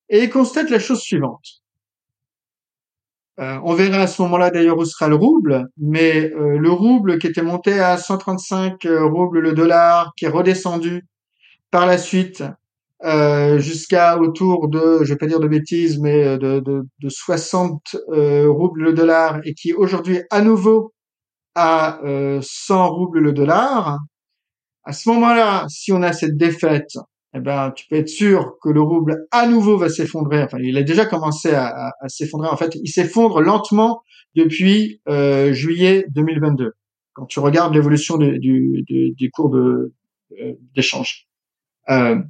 et 0.10 0.30
constate 0.30 0.72
la 0.72 0.80
chose 0.80 1.00
suivante. 1.00 1.62
Euh, 3.40 3.60
on 3.64 3.76
verra 3.76 4.00
à 4.00 4.08
ce 4.08 4.20
moment-là 4.24 4.50
d'ailleurs 4.50 4.80
où 4.80 4.86
sera 4.86 5.08
le 5.08 5.16
rouble, 5.16 5.68
mais 5.78 6.32
euh, 6.34 6.58
le 6.58 6.72
rouble 6.72 7.20
qui 7.20 7.28
était 7.28 7.44
monté 7.44 7.80
à 7.80 7.98
135 7.98 8.84
euh, 8.86 9.06
roubles 9.06 9.42
le 9.42 9.54
dollar, 9.54 10.12
qui 10.18 10.26
est 10.26 10.28
redescendu 10.28 11.06
par 11.70 11.86
la 11.86 11.98
suite 12.00 12.44
jusqu'à 13.58 14.20
autour 14.20 14.70
de, 14.70 15.00
je 15.04 15.14
vais 15.14 15.18
pas 15.18 15.26
dire 15.26 15.40
de 15.40 15.48
bêtises, 15.48 16.00
mais 16.00 16.38
de 16.38 16.86
60 17.08 17.96
roubles 18.08 18.84
le 18.84 18.94
dollar 18.94 19.40
et 19.44 19.56
qui 19.56 19.74
aujourd'hui 19.74 20.22
à 20.30 20.42
nouveau 20.42 20.94
à 21.56 22.00
100 22.42 22.90
roubles 22.92 23.20
le 23.20 23.34
dollar. 23.34 23.98
À 24.84 24.94
ce 24.94 25.10
moment-là, 25.10 25.66
si 25.70 25.92
on 25.92 26.02
a 26.02 26.14
cette 26.14 26.38
défaite, 26.38 26.94
eh 27.34 27.40
ben, 27.40 27.72
tu 27.72 27.88
peux 27.88 27.96
être 27.96 28.10
sûr 28.10 28.58
que 28.62 28.70
le 28.70 28.82
rouble 28.82 29.28
à 29.32 29.48
nouveau 29.48 29.78
va 29.78 29.90
s'effondrer. 29.90 30.44
Enfin, 30.44 30.58
il 30.62 30.78
a 30.78 30.84
déjà 30.84 31.06
commencé 31.06 31.54
à, 31.54 31.94
s'effondrer. 32.08 32.50
En 32.50 32.58
fait, 32.58 32.76
il 32.76 32.90
s'effondre 32.90 33.42
lentement 33.42 34.02
depuis 34.36 35.02
euh, 35.08 35.54
juillet 35.54 36.06
2022. 36.10 36.74
Quand 37.14 37.26
tu 37.26 37.40
regardes 37.40 37.74
l'évolution 37.74 38.18
du, 38.18 38.40
du, 38.40 39.32
cours 39.32 39.50
de 39.50 39.94
euh, 40.40 40.54
d'échange. 40.74 41.28
Euh, 41.90 42.22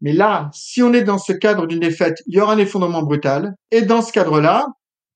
mais 0.00 0.12
là, 0.12 0.50
si 0.52 0.82
on 0.82 0.92
est 0.92 1.04
dans 1.04 1.18
ce 1.18 1.32
cadre 1.32 1.66
d'une 1.66 1.80
défaite, 1.80 2.22
il 2.26 2.34
y 2.34 2.40
aura 2.40 2.54
un 2.54 2.58
effondrement 2.58 3.02
brutal. 3.02 3.54
Et 3.70 3.82
dans 3.82 4.02
ce 4.02 4.12
cadre-là, 4.12 4.66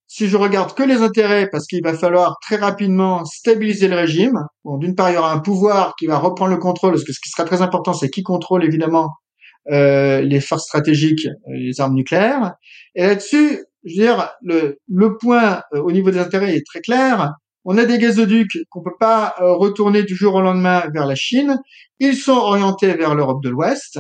si 0.09 0.29
je 0.29 0.37
regarde 0.37 0.75
que 0.75 0.83
les 0.83 1.03
intérêts, 1.03 1.49
parce 1.51 1.67
qu'il 1.67 1.83
va 1.83 1.95
falloir 1.95 2.37
très 2.41 2.57
rapidement 2.57 3.25
stabiliser 3.25 3.89
le 3.89 3.97
régime, 3.97 4.39
bon, 4.65 4.79
d'une 4.79 4.95
part, 4.95 5.11
il 5.11 5.15
y 5.15 5.17
aura 5.17 5.33
un 5.33 5.41
pouvoir 5.41 5.95
qui 5.99 6.07
va 6.07 6.19
reprendre 6.19 6.53
le 6.53 6.59
contrôle, 6.59 6.93
parce 6.93 7.05
que 7.05 7.13
ce 7.13 7.21
qui 7.21 7.31
sera 7.31 7.45
très 7.45 7.63
important, 7.63 7.93
c'est 7.93 8.09
qui 8.09 8.23
contrôle 8.23 8.65
évidemment 8.65 9.11
euh, 9.71 10.21
les 10.21 10.41
forces 10.41 10.65
stratégiques, 10.65 11.27
euh, 11.27 11.55
les 11.55 11.81
armes 11.81 11.95
nucléaires. 11.95 12.55
Et 12.95 13.03
là-dessus, 13.03 13.65
je 13.85 13.97
veux 13.97 14.07
dire, 14.07 14.31
le, 14.43 15.17
point 15.19 15.63
euh, 15.75 15.81
au 15.81 15.91
niveau 15.91 16.11
des 16.13 16.21
intérêts 16.21 16.55
est 16.55 16.65
très 16.65 16.81
clair. 16.81 17.33
On 17.65 17.77
a 17.77 17.85
des 17.85 17.99
gazoducs 17.99 18.59
qu'on 18.71 18.85
peut 18.85 18.95
pas 19.01 19.35
retourner 19.41 20.05
du 20.05 20.15
jour 20.15 20.37
au 20.37 20.41
lendemain 20.41 20.85
vers 20.95 21.05
la 21.05 21.17
Chine. 21.17 21.59
Ils 21.99 22.15
sont 22.15 22.37
orientés 22.37 22.95
vers 22.95 23.17
l'Europe 23.17 23.43
de 23.43 23.49
l'Ouest. 23.49 23.99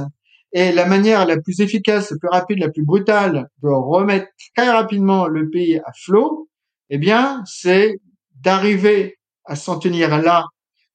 Et 0.59 0.73
la 0.73 0.87
manière 0.87 1.27
la 1.27 1.39
plus 1.39 1.61
efficace, 1.61 2.11
la 2.11 2.17
plus 2.17 2.29
rapide, 2.31 2.59
la 2.61 2.71
plus 2.71 2.83
brutale 2.83 3.51
de 3.63 3.69
remettre 3.69 4.29
très 4.55 4.71
rapidement 4.71 5.27
le 5.27 5.51
pays 5.51 5.79
à 5.81 5.93
flot, 5.93 6.49
eh 6.89 6.97
bien, 6.97 7.43
c'est 7.45 8.01
d'arriver 8.37 9.19
à 9.45 9.55
s'en 9.55 9.79
tenir 9.79 10.17
là 10.17 10.47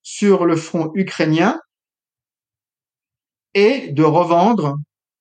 sur 0.02 0.48
le 0.48 0.56
front 0.56 0.92
ukrainien 0.96 1.60
et 3.54 3.90
de 3.92 4.02
revendre 4.02 4.78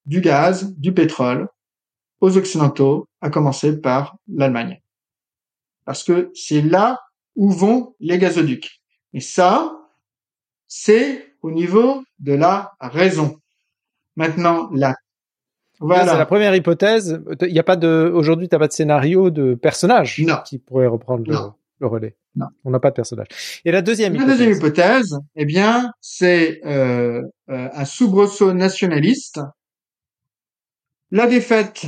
du 0.07 0.23
gaz, 0.23 0.75
du 0.79 0.95
pétrole 0.95 1.47
aux 2.23 2.39
Occidentaux, 2.39 3.09
à 3.21 3.29
commencer 3.29 3.79
par 3.79 4.17
l'Allemagne. 4.27 4.81
Parce 5.85 6.03
que 6.03 6.31
c'est 6.35 6.63
là 6.63 6.99
où 7.37 7.51
vont 7.51 7.95
les 8.01 8.17
gazoducs. 8.17 8.81
Et 9.13 9.21
ça, 9.21 9.77
c'est 10.67 11.35
au 11.43 11.51
niveau 11.51 12.03
de 12.21 12.33
la 12.33 12.73
raison. 12.81 13.40
Maintenant, 14.21 14.69
là. 14.75 14.95
Voilà. 15.81 16.13
C'est 16.13 16.19
la 16.19 16.27
première 16.27 16.55
hypothèse. 16.55 17.23
Il 17.41 17.55
n'y 17.55 17.59
a 17.59 17.63
pas 17.63 17.77
de, 17.77 18.13
aujourd'hui, 18.15 18.51
tu 18.51 18.55
n'as 18.55 18.59
pas 18.59 18.69
de 18.69 18.73
scénario 18.75 19.31
de 19.31 19.55
personnage 19.55 20.23
qui 20.45 20.59
pourrait 20.59 20.87
reprendre 20.87 21.25
le, 21.27 21.87
relais. 21.87 22.17
Non. 22.37 22.49
On 22.67 22.71
n'a 22.71 22.81
pas 22.81 22.91
de 22.91 22.97
personnage. 22.97 23.29
Et 23.65 23.73
la 23.73 23.81
deuxième 23.81 24.15
hypothèse. 24.15 24.29
La 24.29 24.37
deuxième 24.37 24.57
hypothèse, 24.59 25.19
eh 25.37 25.47
bien, 25.47 25.91
c'est 26.03 26.61
euh, 26.67 27.23
euh, 27.49 27.69
un 27.73 27.85
soubresaut 27.87 28.53
nationaliste. 28.53 29.41
La 31.11 31.27
défaite, 31.27 31.87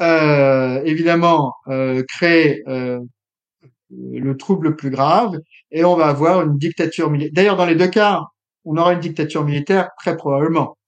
euh, 0.00 0.82
évidemment, 0.86 1.56
euh, 1.68 2.02
crée 2.08 2.62
euh, 2.68 3.00
le 3.90 4.36
trouble 4.38 4.68
le 4.68 4.76
plus 4.76 4.88
grave, 4.88 5.36
et 5.70 5.84
on 5.84 5.94
va 5.94 6.06
avoir 6.06 6.40
une 6.40 6.56
dictature 6.56 7.10
militaire. 7.10 7.34
D'ailleurs, 7.34 7.56
dans 7.58 7.66
les 7.66 7.74
deux 7.74 7.88
cas, 7.88 8.22
on 8.64 8.78
aura 8.78 8.94
une 8.94 9.00
dictature 9.00 9.44
militaire 9.44 9.90
très 9.98 10.16
probablement 10.16 10.78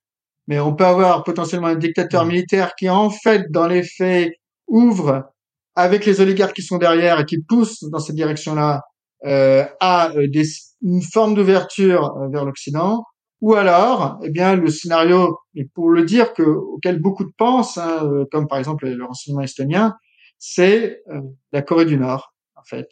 mais 0.47 0.59
on 0.59 0.75
peut 0.75 0.85
avoir 0.85 1.23
potentiellement 1.23 1.67
un 1.67 1.75
dictateur 1.75 2.25
militaire 2.25 2.75
qui, 2.75 2.89
en 2.89 3.09
fait, 3.09 3.43
dans 3.51 3.67
les 3.67 3.83
faits, 3.83 4.33
ouvre 4.67 5.29
avec 5.75 6.05
les 6.05 6.21
oligarques 6.21 6.55
qui 6.55 6.61
sont 6.61 6.77
derrière 6.77 7.19
et 7.19 7.25
qui 7.25 7.41
poussent 7.41 7.83
dans 7.91 7.99
cette 7.99 8.15
direction-là 8.15 8.81
euh, 9.25 9.65
à 9.79 10.11
euh, 10.11 10.27
des, 10.27 10.43
une 10.81 11.01
forme 11.01 11.33
d'ouverture 11.33 12.15
euh, 12.17 12.27
vers 12.29 12.45
l'Occident, 12.45 13.03
ou 13.41 13.55
alors, 13.55 14.19
eh 14.23 14.29
bien, 14.29 14.55
le 14.55 14.69
scénario, 14.69 15.37
et 15.55 15.65
pour 15.73 15.89
le 15.89 16.03
dire 16.03 16.33
que 16.33 16.43
auquel 16.43 16.99
beaucoup 16.99 17.23
de 17.23 17.31
pensent, 17.37 17.77
hein, 17.77 18.01
euh, 18.03 18.25
comme 18.31 18.47
par 18.47 18.57
exemple 18.57 18.87
le 18.87 19.03
renseignement 19.03 19.41
estonien, 19.41 19.95
c'est 20.37 21.01
la 21.53 21.61
Corée 21.61 21.85
du 21.85 21.97
Nord, 21.97 22.33
en 22.57 22.63
fait. 22.65 22.89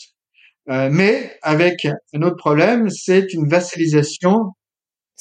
mais 0.68 1.38
avec 1.42 1.86
un 2.14 2.22
autre 2.22 2.38
problème, 2.38 2.90
c'est 2.90 3.34
une 3.34 3.46
vassalisation 3.50 4.54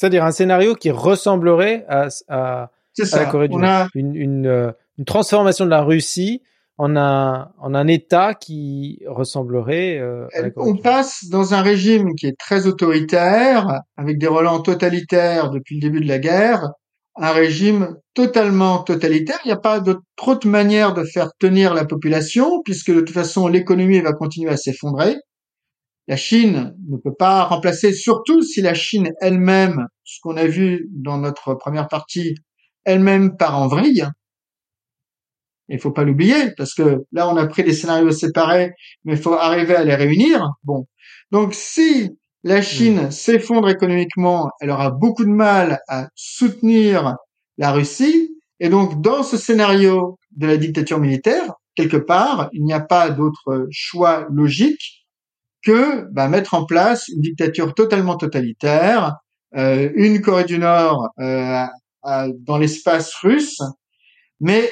c'est-à-dire 0.01 0.25
un 0.25 0.31
scénario 0.31 0.75
qui 0.75 0.91
ressemblerait 0.91 1.85
à, 1.87 2.09
à, 2.29 2.71
la 3.13 3.25
Corée 3.27 3.49
du 3.49 3.57
Nord. 3.57 3.89
Une, 3.95 4.47
euh, 4.47 4.73
une, 4.97 5.05
transformation 5.05 5.67
de 5.67 5.71
la 5.71 5.83
Russie 5.83 6.41
en 6.79 6.97
un, 6.97 7.51
en 7.59 7.75
un 7.75 7.87
État 7.87 8.33
qui 8.33 9.03
ressemblerait 9.07 9.99
euh, 9.99 10.27
à 10.35 10.41
la 10.41 10.51
Corée 10.51 10.71
On 10.71 10.77
passe 10.79 11.27
dans 11.31 11.53
un 11.53 11.61
régime 11.61 12.15
qui 12.15 12.27
est 12.27 12.39
très 12.39 12.67
autoritaire, 12.67 13.83
avec 13.99 14.19
des 14.19 14.27
relents 14.27 14.61
totalitaires 14.61 15.51
depuis 15.51 15.75
le 15.75 15.83
début 15.83 16.01
de 16.01 16.09
la 16.09 16.19
guerre, 16.19 16.71
un 17.17 17.33
régime 17.33 17.99
totalement 18.15 18.79
totalitaire. 18.79 19.39
Il 19.45 19.49
n'y 19.49 19.53
a 19.53 19.59
pas 19.59 19.81
de 19.81 19.99
trop 20.17 20.35
de 20.35 20.49
manières 20.49 20.95
de 20.95 21.05
faire 21.05 21.29
tenir 21.39 21.75
la 21.75 21.85
population, 21.85 22.63
puisque 22.65 22.91
de 22.91 23.01
toute 23.01 23.11
façon 23.11 23.49
l'économie 23.49 24.01
va 24.01 24.15
continuer 24.15 24.51
à 24.51 24.57
s'effondrer. 24.57 25.17
La 26.11 26.17
Chine 26.17 26.75
ne 26.89 26.97
peut 26.97 27.15
pas 27.15 27.45
remplacer, 27.45 27.93
surtout 27.93 28.43
si 28.43 28.61
la 28.61 28.75
Chine 28.75 29.13
elle-même, 29.21 29.87
ce 30.03 30.19
qu'on 30.21 30.37
a 30.37 30.45
vu 30.45 30.89
dans 30.91 31.19
notre 31.19 31.55
première 31.55 31.87
partie, 31.87 32.35
elle-même 32.85 33.37
part 33.37 33.57
en 33.57 33.69
vrille. 33.69 34.05
Il 35.69 35.79
faut 35.79 35.93
pas 35.93 36.03
l'oublier, 36.03 36.51
parce 36.57 36.75
que 36.75 37.05
là, 37.13 37.29
on 37.29 37.37
a 37.37 37.47
pris 37.47 37.63
des 37.63 37.73
scénarios 37.73 38.11
séparés, 38.11 38.73
mais 39.05 39.13
il 39.13 39.21
faut 39.21 39.35
arriver 39.35 39.77
à 39.77 39.85
les 39.85 39.95
réunir. 39.95 40.45
Bon. 40.65 40.89
Donc, 41.31 41.55
si 41.55 42.11
la 42.43 42.61
Chine 42.61 43.07
hmm. 43.07 43.11
s'effondre 43.13 43.69
économiquement, 43.69 44.51
elle 44.61 44.71
aura 44.71 44.91
beaucoup 44.91 45.25
de 45.25 45.31
mal 45.31 45.79
à 45.87 46.09
soutenir 46.17 47.15
la 47.57 47.71
Russie. 47.71 48.37
Et 48.59 48.69
donc, 48.69 49.01
dans 49.01 49.23
ce 49.23 49.37
scénario 49.37 50.19
de 50.33 50.49
la 50.49 50.57
dictature 50.57 50.99
militaire, 50.99 51.53
quelque 51.77 51.99
part, 51.99 52.51
il 52.53 52.65
n'y 52.65 52.73
a 52.73 52.81
pas 52.81 53.11
d'autre 53.11 53.69
choix 53.71 54.27
logique 54.29 55.00
que 55.63 56.07
bah, 56.11 56.29
mettre 56.29 56.55
en 56.55 56.65
place 56.65 57.09
une 57.09 57.21
dictature 57.21 57.75
totalement 57.75 58.17
totalitaire, 58.17 59.17
euh, 59.57 59.91
une 59.95 60.21
Corée 60.21 60.45
du 60.45 60.59
Nord 60.59 61.11
euh, 61.19 61.67
dans 62.41 62.59
l'espace 62.59 63.15
russe, 63.17 63.61
mais 64.41 64.71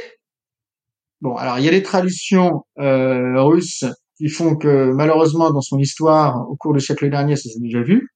bon, 1.21 1.37
alors 1.37 1.59
il 1.59 1.65
y 1.65 1.69
a 1.69 1.73
des 1.73 1.83
traditions 1.83 2.65
euh, 2.79 3.43
russes 3.43 3.85
qui 4.17 4.29
font 4.29 4.57
que 4.57 4.91
malheureusement 4.93 5.51
dans 5.51 5.61
son 5.61 5.79
histoire 5.79 6.49
au 6.49 6.57
cours 6.57 6.75
du 6.75 6.81
siècle 6.81 7.11
dernier, 7.11 7.37
ça 7.37 7.49
s'est 7.49 7.61
déjà 7.61 7.83
vu, 7.83 8.09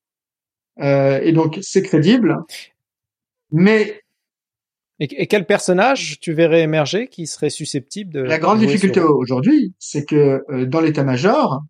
euh, 0.80 1.20
et 1.22 1.32
donc 1.32 1.58
c'est 1.62 1.82
crédible, 1.82 2.38
mais 3.50 4.02
et, 5.00 5.26
quel 5.26 5.46
personnage 5.46 6.20
tu 6.20 6.32
verrais 6.32 6.62
émerger 6.62 7.08
qui 7.08 7.26
serait 7.26 7.50
susceptible 7.50 8.12
de... 8.12 8.20
La 8.20 8.38
grande 8.38 8.60
difficulté 8.60 9.00
aujourd'hui, 9.00 9.74
c'est 9.78 10.04
que 10.04 10.44
euh, 10.48 10.66
dans 10.66 10.80
l'état-major, 10.80 11.62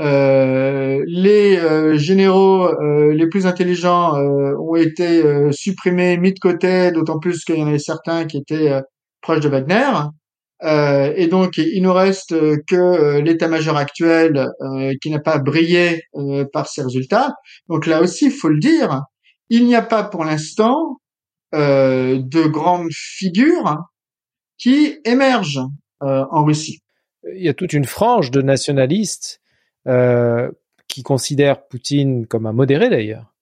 euh, 0.00 1.04
les 1.06 1.56
euh, 1.56 1.96
généraux 1.96 2.66
euh, 2.66 3.12
les 3.14 3.28
plus 3.28 3.46
intelligents 3.46 4.14
ont 4.14 4.74
été 4.74 5.22
supprimés, 5.52 6.16
mis 6.16 6.32
de 6.32 6.38
côté, 6.38 6.90
d'autant 6.90 7.18
plus 7.18 7.44
qu'il 7.44 7.56
y 7.56 7.62
en 7.62 7.68
avait 7.68 7.78
certains 7.78 8.26
qui 8.26 8.38
étaient 8.38 8.80
proches 9.20 9.40
de 9.40 9.48
Wagner. 9.48 9.92
et 11.16 11.26
donc, 11.28 11.58
il 11.58 11.80
nous 11.82 11.92
reste 11.92 12.34
que 12.66 13.20
l'état-major 13.20 13.76
actuel 13.76 14.48
qui 15.00 15.10
n'a 15.10 15.20
pas 15.20 15.38
brillé 15.38 16.02
par 16.52 16.68
ses 16.68 16.82
résultats. 16.82 17.34
Donc 17.68 17.86
là 17.86 18.00
aussi, 18.00 18.26
il 18.26 18.32
faut 18.32 18.48
le 18.48 18.58
dire, 18.58 19.02
il 19.48 19.64
n'y 19.66 19.76
a 19.76 19.82
pas 19.82 20.02
pour 20.02 20.24
l'instant 20.24 20.98
de 21.52 22.46
grandes 22.48 22.92
figures 22.92 23.76
qui 24.58 24.98
émergent 25.04 25.66
en 26.00 26.44
Russie. 26.44 26.80
Il 27.34 27.42
y 27.42 27.48
a 27.48 27.54
toute 27.54 27.72
une 27.72 27.86
frange 27.86 28.30
de 28.30 28.42
nationalistes 28.42 29.40
euh, 29.86 30.50
qui 30.88 31.02
considère 31.02 31.66
Poutine 31.66 32.26
comme 32.26 32.46
un 32.46 32.52
modéré 32.52 32.88
d'ailleurs, 32.90 33.32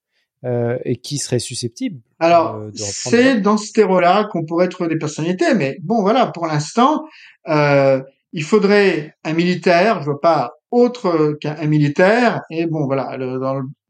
euh, 0.44 0.78
et 0.84 0.96
qui 0.96 1.18
serait 1.18 1.38
susceptible. 1.38 2.00
Alors, 2.18 2.56
euh, 2.56 2.70
c'est 2.74 3.40
dans 3.40 3.56
ce 3.56 3.72
terreau-là 3.72 4.28
qu'on 4.30 4.44
pourrait 4.44 4.68
trouver 4.68 4.88
des 4.88 4.98
personnalités, 4.98 5.54
mais 5.54 5.76
bon, 5.82 6.02
voilà, 6.02 6.26
pour 6.26 6.46
l'instant, 6.46 7.04
euh, 7.48 8.00
il 8.32 8.44
faudrait 8.44 9.14
un 9.24 9.34
militaire, 9.34 10.00
je 10.00 10.06
vois 10.06 10.20
pas 10.20 10.52
autre 10.70 11.36
qu'un 11.40 11.66
militaire, 11.66 12.40
et 12.50 12.66
bon, 12.66 12.86
voilà, 12.86 13.16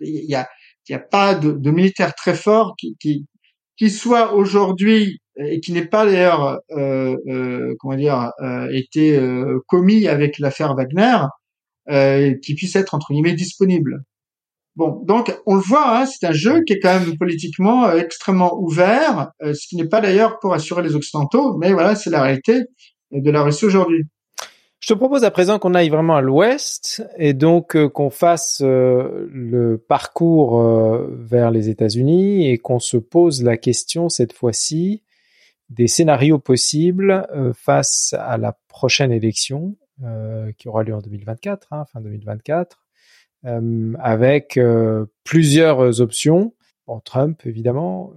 il 0.01 0.25
y 0.29 0.35
a, 0.35 0.49
y 0.89 0.95
a 0.95 0.99
pas 0.99 1.35
de, 1.35 1.53
de 1.53 1.71
militaire 1.71 2.15
très 2.15 2.35
fort 2.35 2.75
qui, 2.77 2.97
qui, 3.01 3.27
qui 3.77 3.89
soit 3.89 4.35
aujourd'hui 4.35 5.21
et 5.37 5.61
qui 5.61 5.73
n'est 5.73 5.87
pas 5.87 6.05
d'ailleurs, 6.05 6.61
euh, 6.73 7.17
euh, 7.29 7.75
comment 7.79 7.97
dire, 7.97 8.33
euh, 8.41 8.69
été 8.73 9.17
euh, 9.17 9.61
commis 9.67 10.09
avec 10.09 10.39
l'affaire 10.39 10.75
Wagner, 10.75 11.19
euh, 11.91 12.35
qui 12.45 12.55
puisse 12.55 12.77
être 12.77 12.95
entre 12.95 13.13
guillemets 13.13 13.33
disponible. 13.33 14.05
Bon, 14.77 15.03
donc 15.05 15.37
on 15.47 15.57
le 15.57 15.61
voit, 15.61 15.99
hein, 15.99 16.07
c'est 16.07 16.25
un 16.25 16.33
jeu 16.33 16.63
qui 16.63 16.75
est 16.75 16.79
quand 16.79 16.97
même 16.97 17.19
politiquement 17.19 17.87
euh, 17.87 17.99
extrêmement 17.99 18.57
ouvert, 18.57 19.33
euh, 19.43 19.53
ce 19.53 19.67
qui 19.67 19.75
n'est 19.75 19.89
pas 19.89 20.01
d'ailleurs 20.01 20.39
pour 20.39 20.55
assurer 20.55 20.85
les 20.85 20.95
occidentaux, 20.95 21.59
mais 21.59 21.73
voilà, 21.73 21.97
c'est 21.97 22.09
la 22.09 22.23
réalité 22.23 22.61
de 23.11 23.31
la 23.33 23.43
Russie 23.43 23.65
aujourd'hui. 23.65 24.05
Je 24.79 24.95
te 24.95 24.95
propose 24.95 25.25
à 25.25 25.33
présent 25.33 25.59
qu'on 25.59 25.75
aille 25.75 25.89
vraiment 25.89 26.15
à 26.15 26.21
l'ouest 26.21 27.03
et 27.19 27.35
donc 27.35 27.77
qu'on 27.89 28.11
fasse 28.11 28.63
le 28.63 29.77
parcours 29.77 30.61
vers 31.11 31.53
les 31.53 31.69
États-Unis 31.69 32.49
et 32.49 32.59
qu'on 32.59 32.81
se 32.81 32.97
pose 32.97 33.43
la 33.45 33.57
question 33.57 34.09
cette 34.09 34.33
fois-ci 34.33 35.03
des 35.71 35.87
scénarios 35.87 36.41
possibles 36.41 37.29
face 37.55 38.17
à 38.19 38.39
la 38.39 38.59
prochaine 38.69 39.13
élection 39.13 39.77
qui 40.59 40.69
aura 40.69 40.83
lieu 40.83 40.95
en 40.95 41.01
2024, 41.01 41.69
hein, 41.73 41.85
fin 41.93 42.01
2024, 42.01 42.87
avec 43.99 44.59
plusieurs 45.25 46.01
options. 46.01 46.55
Trump, 47.07 47.41
évidemment, 47.47 48.13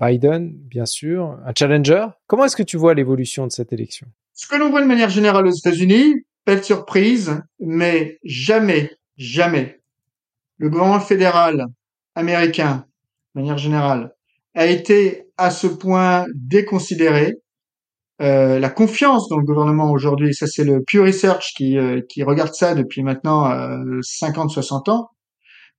Biden, 0.00 0.50
bien 0.52 0.84
sûr, 0.84 1.38
un 1.46 1.52
challenger. 1.56 2.06
Comment 2.26 2.44
est-ce 2.46 2.56
que 2.56 2.64
tu 2.64 2.76
vois 2.76 2.92
l'évolution 2.94 3.46
de 3.46 3.52
cette 3.52 3.72
élection? 3.72 4.08
Ce 4.34 4.48
que 4.48 4.56
l'on 4.56 4.70
voit 4.70 4.82
de 4.82 4.86
manière 4.86 5.10
générale 5.10 5.46
aux 5.46 5.52
États-Unis, 5.52 6.24
belle 6.44 6.64
surprise, 6.64 7.40
mais 7.60 8.18
jamais, 8.24 8.90
jamais, 9.16 9.80
le 10.58 10.70
gouvernement 10.70 10.98
fédéral 10.98 11.66
américain, 12.16 12.86
de 13.34 13.40
manière 13.42 13.58
générale, 13.58 14.12
a 14.56 14.66
été 14.66 15.28
à 15.36 15.52
ce 15.52 15.68
point 15.68 16.26
déconsidéré. 16.34 17.36
Euh, 18.20 18.58
la 18.58 18.68
confiance 18.68 19.28
dans 19.28 19.38
le 19.38 19.44
gouvernement 19.44 19.90
aujourd'hui, 19.90 20.34
ça 20.34 20.46
c'est 20.46 20.64
le 20.64 20.82
Pew 20.86 21.00
Research 21.00 21.54
qui, 21.56 21.78
euh, 21.78 22.00
qui 22.08 22.22
regarde 22.22 22.54
ça 22.54 22.74
depuis 22.74 23.02
maintenant 23.02 23.48
50-60 24.00 24.88
euh, 24.88 24.92
ans. 24.92 25.08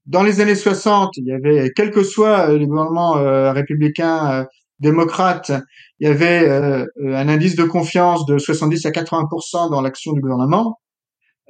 Dans 0.07 0.23
les 0.23 0.41
années 0.41 0.55
60, 0.55 1.11
il 1.17 1.27
y 1.27 1.31
avait, 1.31 1.69
quel 1.75 1.91
que 1.91 2.03
soit 2.03 2.47
le 2.47 2.65
gouvernement 2.65 3.13
républicain 3.53 4.47
démocrate, 4.81 5.51
il 5.99 6.07
y 6.07 6.11
avait 6.11 6.49
euh, 6.49 6.85
un 6.97 7.29
indice 7.29 7.55
de 7.55 7.63
confiance 7.63 8.25
de 8.25 8.37
70 8.37 8.85
à 8.87 8.89
80% 8.89 9.71
dans 9.71 9.81
l'action 9.81 10.13
du 10.13 10.19
gouvernement. 10.19 10.79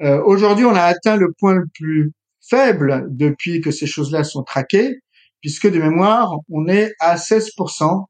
Euh, 0.02 0.22
Aujourd'hui, 0.24 0.66
on 0.66 0.76
a 0.76 0.82
atteint 0.82 1.16
le 1.16 1.34
point 1.40 1.56
le 1.56 1.66
plus 1.74 2.12
faible 2.48 3.08
depuis 3.10 3.62
que 3.62 3.72
ces 3.72 3.88
choses-là 3.88 4.24
sont 4.24 4.44
traquées, 4.44 5.00
puisque 5.40 5.72
de 5.72 5.80
mémoire, 5.80 6.36
on 6.50 6.68
est 6.68 6.92
à 7.00 7.16
16% 7.16 8.06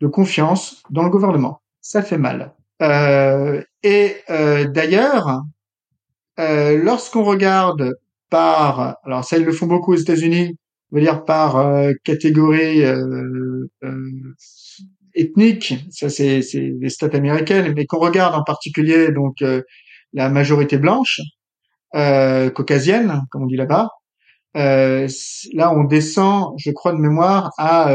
de 0.00 0.06
confiance 0.08 0.82
dans 0.90 1.04
le 1.04 1.10
gouvernement. 1.10 1.61
Ça 1.82 2.00
fait 2.00 2.16
mal. 2.16 2.54
Euh, 2.80 3.60
et 3.82 4.14
euh, 4.30 4.66
d'ailleurs, 4.68 5.42
euh, 6.38 6.80
lorsqu'on 6.82 7.24
regarde 7.24 7.96
par, 8.30 8.96
alors 9.04 9.24
ça 9.24 9.36
ils 9.36 9.44
le 9.44 9.52
font 9.52 9.66
beaucoup 9.66 9.92
aux 9.92 9.96
États-Unis, 9.96 10.56
on 10.92 10.96
va 10.96 11.02
dire 11.02 11.24
par 11.24 11.56
euh, 11.56 11.92
catégorie 12.04 12.84
euh, 12.84 13.66
ethnique, 15.14 15.74
ça 15.90 16.08
c'est 16.08 16.40
les 16.52 16.88
stats 16.88 17.16
américaines, 17.16 17.74
mais 17.76 17.84
qu'on 17.84 17.98
regarde 17.98 18.34
en 18.36 18.44
particulier 18.44 19.10
donc 19.10 19.42
euh, 19.42 19.62
la 20.12 20.28
majorité 20.28 20.78
blanche, 20.78 21.20
euh, 21.96 22.48
caucasienne, 22.50 23.22
comme 23.30 23.42
on 23.42 23.46
dit 23.46 23.56
là-bas, 23.56 23.88
euh, 24.56 25.08
là 25.54 25.74
on 25.74 25.84
descend, 25.84 26.54
je 26.58 26.70
crois 26.70 26.92
de 26.92 26.98
mémoire, 26.98 27.50
à, 27.58 27.90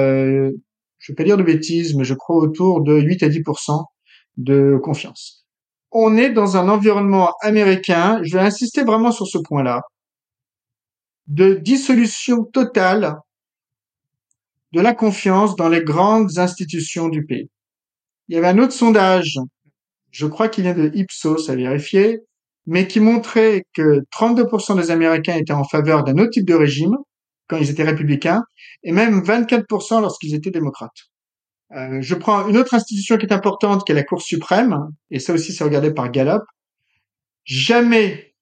je 1.08 1.14
vais 1.14 1.16
pas 1.16 1.24
dire 1.24 1.38
de 1.38 1.43
bêtises, 1.43 1.95
mais 1.95 2.03
je 2.03 2.14
crois 2.14 2.36
autour 2.36 2.82
de 2.82 2.99
8 2.99 3.24
à 3.24 3.30
10% 3.30 3.86
de 4.36 4.78
confiance. 4.84 5.45
On 5.89 6.18
est 6.18 6.32
dans 6.32 6.58
un 6.58 6.68
environnement 6.68 7.34
américain, 7.39 8.20
je 8.24 8.36
vais 8.36 8.43
insister 8.43 8.84
vraiment 8.84 9.14
sur 9.14 9.26
ce 9.26 9.38
point-là, 9.38 9.84
de 11.28 11.53
dissolution 11.53 12.43
totale 12.43 13.16
de 14.74 14.82
la 14.82 14.93
confiance 14.93 15.55
dans 15.55 15.70
les 15.70 15.82
grandes 15.82 16.39
institutions 16.39 17.08
du 17.08 17.26
pays. 17.26 17.49
Il 18.28 18.36
y 18.36 18.38
avait 18.38 18.49
un 18.49 18.60
autre 18.60 18.74
sondage, 18.74 19.39
je 20.12 20.28
crois 20.28 20.49
qu'il 20.49 20.66
vient 20.66 20.74
de 20.74 20.91
Ipsos 20.93 21.49
à 21.49 21.55
vérifier, 21.55 22.20
mais 22.66 22.86
qui 22.86 22.99
montrait 22.99 23.64
que 23.74 24.01
32% 24.12 24.76
des 24.76 24.91
Américains 24.91 25.38
étaient 25.38 25.53
en 25.53 25.64
faveur 25.64 26.03
d'un 26.03 26.18
autre 26.18 26.32
type 26.32 26.45
de 26.45 26.53
régime 26.53 26.97
quand 27.47 27.57
ils 27.57 27.69
étaient 27.69 27.83
républicains, 27.83 28.43
et 28.83 28.91
même 28.91 29.21
24% 29.21 30.01
lorsqu'ils 30.01 30.35
étaient 30.35 30.51
démocrates. 30.51 31.09
Euh, 31.75 31.99
je 32.01 32.15
prends 32.15 32.47
une 32.47 32.57
autre 32.57 32.73
institution 32.73 33.17
qui 33.17 33.25
est 33.25 33.33
importante, 33.33 33.85
qui 33.85 33.91
est 33.91 33.95
la 33.95 34.03
Cour 34.03 34.21
suprême, 34.21 34.87
et 35.11 35.19
ça 35.19 35.33
aussi 35.33 35.53
c'est 35.53 35.63
regardé 35.63 35.93
par 35.93 36.09
Gallup. 36.11 36.43
Jamais 37.43 38.33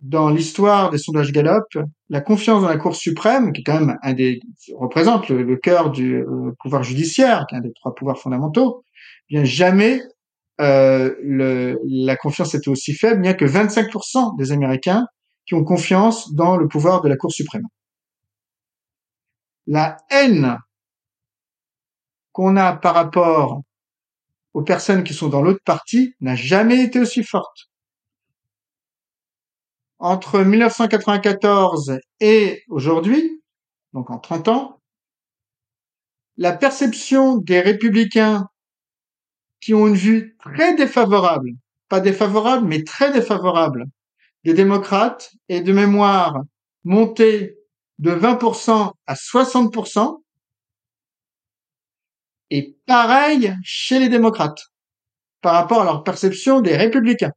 dans 0.00 0.30
l'histoire 0.30 0.90
des 0.90 0.98
sondages 0.98 1.32
Gallup, 1.32 1.64
la 2.08 2.20
confiance 2.20 2.62
dans 2.62 2.68
la 2.68 2.78
Cour 2.78 2.96
suprême, 2.96 3.52
qui 3.52 3.60
est 3.60 3.64
quand 3.64 3.80
même 3.80 3.98
un 4.02 4.12
des 4.12 4.40
représente 4.76 5.28
le, 5.28 5.56
cœur 5.56 5.90
du 5.90 6.16
euh, 6.16 6.52
pouvoir 6.60 6.82
judiciaire, 6.82 7.44
qui 7.48 7.54
est 7.54 7.58
un 7.58 7.62
des 7.62 7.72
trois 7.72 7.94
pouvoirs 7.94 8.18
fondamentaux, 8.18 8.82
eh 9.28 9.34
bien 9.34 9.44
jamais 9.44 10.00
euh, 10.60 11.14
le, 11.22 11.78
la 11.84 12.16
confiance 12.16 12.54
était 12.54 12.68
aussi 12.68 12.94
faible. 12.94 13.16
Il 13.18 13.22
n'y 13.22 13.28
a 13.28 13.34
que 13.34 13.44
25% 13.44 14.36
des 14.38 14.52
Américains 14.52 15.06
qui 15.46 15.54
ont 15.54 15.64
confiance 15.64 16.34
dans 16.34 16.56
le 16.56 16.68
pouvoir 16.68 17.00
de 17.02 17.08
la 17.08 17.16
Cour 17.16 17.32
suprême. 17.32 17.66
La 19.72 19.98
haine 20.10 20.58
qu'on 22.32 22.56
a 22.56 22.72
par 22.72 22.92
rapport 22.92 23.62
aux 24.52 24.64
personnes 24.64 25.04
qui 25.04 25.14
sont 25.14 25.28
dans 25.28 25.42
l'autre 25.42 25.62
partie 25.64 26.16
n'a 26.20 26.34
jamais 26.34 26.82
été 26.82 26.98
aussi 26.98 27.22
forte. 27.22 27.70
Entre 30.00 30.40
1994 30.40 32.00
et 32.18 32.64
aujourd'hui, 32.68 33.44
donc 33.92 34.10
en 34.10 34.18
30 34.18 34.48
ans, 34.48 34.80
la 36.36 36.52
perception 36.52 37.36
des 37.36 37.60
républicains 37.60 38.48
qui 39.60 39.72
ont 39.72 39.86
une 39.86 39.94
vue 39.94 40.36
très 40.40 40.74
défavorable, 40.74 41.50
pas 41.88 42.00
défavorable, 42.00 42.66
mais 42.66 42.82
très 42.82 43.12
défavorable, 43.12 43.84
des 44.42 44.52
démocrates 44.52 45.30
est 45.48 45.60
de 45.60 45.72
mémoire 45.72 46.42
montée 46.82 47.59
de 48.00 48.12
20% 48.12 48.92
à 49.06 49.14
60%, 49.14 50.22
et 52.50 52.76
pareil 52.86 53.54
chez 53.62 53.98
les 53.98 54.08
démocrates 54.08 54.72
par 55.42 55.54
rapport 55.54 55.82
à 55.82 55.84
leur 55.84 56.02
perception 56.02 56.60
des 56.60 56.76
républicains. 56.76 57.32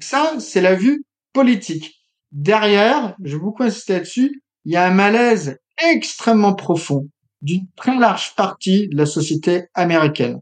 ça, 0.00 0.38
c'est 0.40 0.60
la 0.60 0.74
vue 0.74 1.04
politique. 1.32 1.94
Derrière, 2.30 3.16
je 3.24 3.36
vais 3.36 3.42
beaucoup 3.42 3.62
insister 3.62 3.94
là-dessus, 3.94 4.42
il 4.66 4.72
y 4.72 4.76
a 4.76 4.86
un 4.86 4.90
malaise 4.90 5.58
extrêmement 5.82 6.54
profond 6.54 7.08
d'une 7.40 7.66
très 7.76 7.98
large 7.98 8.34
partie 8.34 8.88
de 8.88 8.96
la 8.96 9.06
société 9.06 9.64
américaine. 9.72 10.40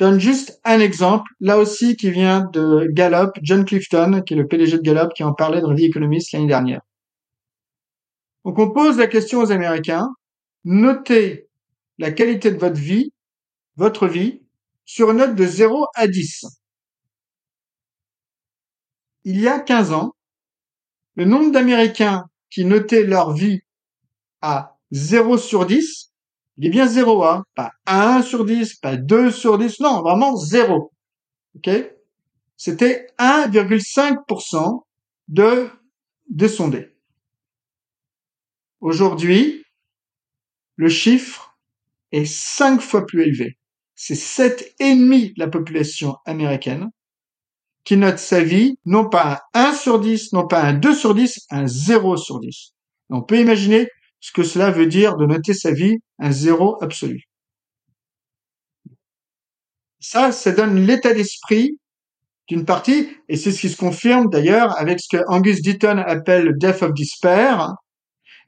Donne 0.00 0.18
juste 0.18 0.60
un 0.64 0.80
exemple, 0.80 1.30
là 1.38 1.58
aussi 1.58 1.94
qui 1.94 2.10
vient 2.10 2.48
de 2.52 2.88
Gallup, 2.90 3.30
John 3.42 3.64
Clifton, 3.64 4.22
qui 4.26 4.34
est 4.34 4.36
le 4.36 4.48
PDG 4.48 4.78
de 4.78 4.82
Gallup, 4.82 5.12
qui 5.14 5.22
en 5.22 5.34
parlait 5.34 5.60
dans 5.60 5.72
The 5.72 5.80
Economist 5.80 6.32
l'année 6.32 6.48
dernière. 6.48 6.80
Donc 8.44 8.58
on 8.58 8.72
pose 8.72 8.98
la 8.98 9.06
question 9.06 9.38
aux 9.38 9.52
Américains, 9.52 10.08
notez 10.64 11.48
la 11.98 12.10
qualité 12.10 12.50
de 12.50 12.58
votre 12.58 12.80
vie, 12.80 13.12
votre 13.76 14.08
vie, 14.08 14.42
sur 14.84 15.12
une 15.12 15.18
note 15.18 15.36
de 15.36 15.46
0 15.46 15.86
à 15.94 16.08
10 16.08 16.46
il 19.24 19.40
y 19.40 19.48
a 19.48 19.60
15 19.60 19.92
ans, 19.92 20.14
le 21.14 21.24
nombre 21.24 21.52
d'Américains 21.52 22.24
qui 22.50 22.64
notaient 22.64 23.04
leur 23.04 23.32
vie 23.32 23.60
à 24.40 24.78
0 24.92 25.38
sur 25.38 25.66
10, 25.66 26.09
il 26.60 26.66
est 26.66 26.70
bien 26.70 26.86
0, 26.86 27.24
hein, 27.24 27.44
pas 27.54 27.72
1 27.86 28.20
sur 28.20 28.44
10, 28.44 28.74
pas 28.74 28.96
2 28.96 29.30
sur 29.30 29.56
10, 29.56 29.80
non, 29.80 30.02
vraiment 30.02 30.36
0. 30.36 30.92
Ok? 31.56 31.70
C'était 32.58 33.06
1,5% 33.18 34.82
de, 35.28 35.70
de 36.28 36.48
sondés. 36.48 36.94
Aujourd'hui, 38.80 39.64
le 40.76 40.90
chiffre 40.90 41.56
est 42.12 42.26
5 42.26 42.82
fois 42.82 43.06
plus 43.06 43.22
élevé. 43.22 43.56
C'est 43.94 44.12
7,5 44.12 45.36
de 45.36 45.38
la 45.38 45.48
population 45.48 46.18
américaine 46.26 46.90
qui 47.84 47.96
note 47.96 48.18
sa 48.18 48.42
vie, 48.42 48.76
non 48.84 49.08
pas 49.08 49.44
un 49.54 49.70
1 49.70 49.72
sur 49.72 49.98
10, 49.98 50.34
non 50.34 50.46
pas 50.46 50.62
un 50.62 50.74
2 50.74 50.94
sur 50.94 51.14
10, 51.14 51.46
un 51.48 51.66
0 51.66 52.18
sur 52.18 52.38
10. 52.38 52.74
on 53.08 53.22
peut 53.22 53.40
imaginer 53.40 53.88
ce 54.20 54.32
que 54.32 54.42
cela 54.42 54.70
veut 54.70 54.86
dire 54.86 55.16
de 55.16 55.26
noter 55.26 55.54
sa 55.54 55.72
vie 55.72 55.96
un 56.18 56.30
0 56.30 56.82
absolu. 56.82 57.24
Ça, 59.98 60.32
ça 60.32 60.52
donne 60.52 60.86
l'état 60.86 61.12
d'esprit 61.12 61.78
d'une 62.48 62.64
partie, 62.64 63.08
et 63.28 63.36
c'est 63.36 63.52
ce 63.52 63.60
qui 63.60 63.68
se 63.68 63.76
confirme 63.76 64.28
d'ailleurs 64.28 64.76
avec 64.78 64.98
ce 65.00 65.16
que 65.16 65.22
Angus 65.28 65.62
Deaton 65.62 65.98
appelle 65.98 66.44
le 66.44 66.52
death 66.54 66.82
of 66.82 66.92
despair, 66.94 67.74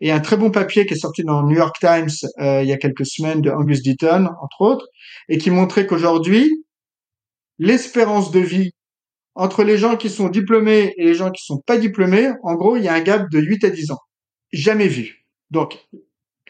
Et 0.00 0.10
un 0.10 0.18
très 0.20 0.36
bon 0.36 0.50
papier 0.50 0.86
qui 0.86 0.94
est 0.94 0.96
sorti 0.98 1.22
dans 1.22 1.42
le 1.42 1.48
New 1.48 1.56
York 1.56 1.76
Times 1.78 2.10
euh, 2.40 2.62
il 2.62 2.68
y 2.68 2.72
a 2.72 2.76
quelques 2.78 3.06
semaines 3.06 3.40
de 3.40 3.50
Angus 3.50 3.82
Deaton, 3.82 4.26
entre 4.42 4.60
autres, 4.60 4.86
et 5.28 5.38
qui 5.38 5.50
montrait 5.50 5.86
qu'aujourd'hui, 5.86 6.50
l'espérance 7.58 8.32
de 8.32 8.40
vie 8.40 8.72
entre 9.34 9.62
les 9.62 9.78
gens 9.78 9.96
qui 9.96 10.10
sont 10.10 10.28
diplômés 10.28 10.94
et 10.96 11.04
les 11.04 11.14
gens 11.14 11.30
qui 11.30 11.44
sont 11.44 11.60
pas 11.64 11.78
diplômés, 11.78 12.30
en 12.42 12.54
gros, 12.54 12.76
il 12.76 12.84
y 12.84 12.88
a 12.88 12.94
un 12.94 13.00
gap 13.00 13.30
de 13.30 13.38
8 13.38 13.64
à 13.64 13.70
10 13.70 13.92
ans. 13.92 14.00
Jamais 14.52 14.88
vu. 14.88 15.21
Donc, 15.52 15.86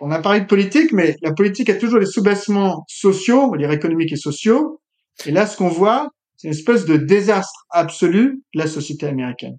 on 0.01 0.13
a 0.13 0.21
parlé 0.21 0.41
de 0.41 0.47
politique, 0.47 0.93
mais 0.93 1.17
la 1.23 1.33
politique 1.33 1.69
a 1.69 1.75
toujours 1.75 1.99
des 1.99 2.07
sous-bassements 2.07 2.85
sociaux, 2.89 3.43
on 3.43 3.51
va 3.51 3.59
dire 3.59 3.73
économiques 3.73 4.13
et 4.13 4.17
sociaux. 4.17 4.81
Et 5.27 5.33
là, 5.33 5.45
ce 5.45 5.57
qu'on 5.57 5.69
voit, 5.69 6.09
c'est 6.37 6.47
une 6.49 6.55
espèce 6.55 6.87
de 6.87 6.97
désastre 6.97 7.67
absolu 7.71 8.43
de 8.55 8.61
la 8.61 8.69
société 8.69 9.07
américaine. 9.07 9.59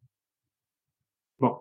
Bon. 1.40 1.58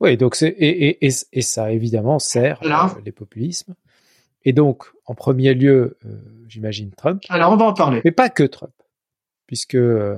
Oui, 0.00 0.16
donc 0.16 0.34
c'est 0.34 0.48
et, 0.48 1.06
et, 1.06 1.10
et, 1.32 1.42
ça 1.42 1.72
évidemment 1.72 2.18
sert 2.18 2.62
euh, 2.62 3.00
les 3.04 3.12
populismes. 3.12 3.74
Et 4.44 4.54
donc, 4.54 4.84
en 5.04 5.14
premier 5.14 5.52
lieu, 5.52 5.98
euh, 6.06 6.08
j'imagine 6.48 6.90
Trump. 6.92 7.22
Alors, 7.28 7.52
on 7.52 7.56
va 7.56 7.66
en 7.66 7.74
parler. 7.74 8.00
Mais 8.04 8.12
pas 8.12 8.30
que 8.30 8.44
Trump, 8.44 8.72
puisque 9.46 9.74
euh, 9.74 10.16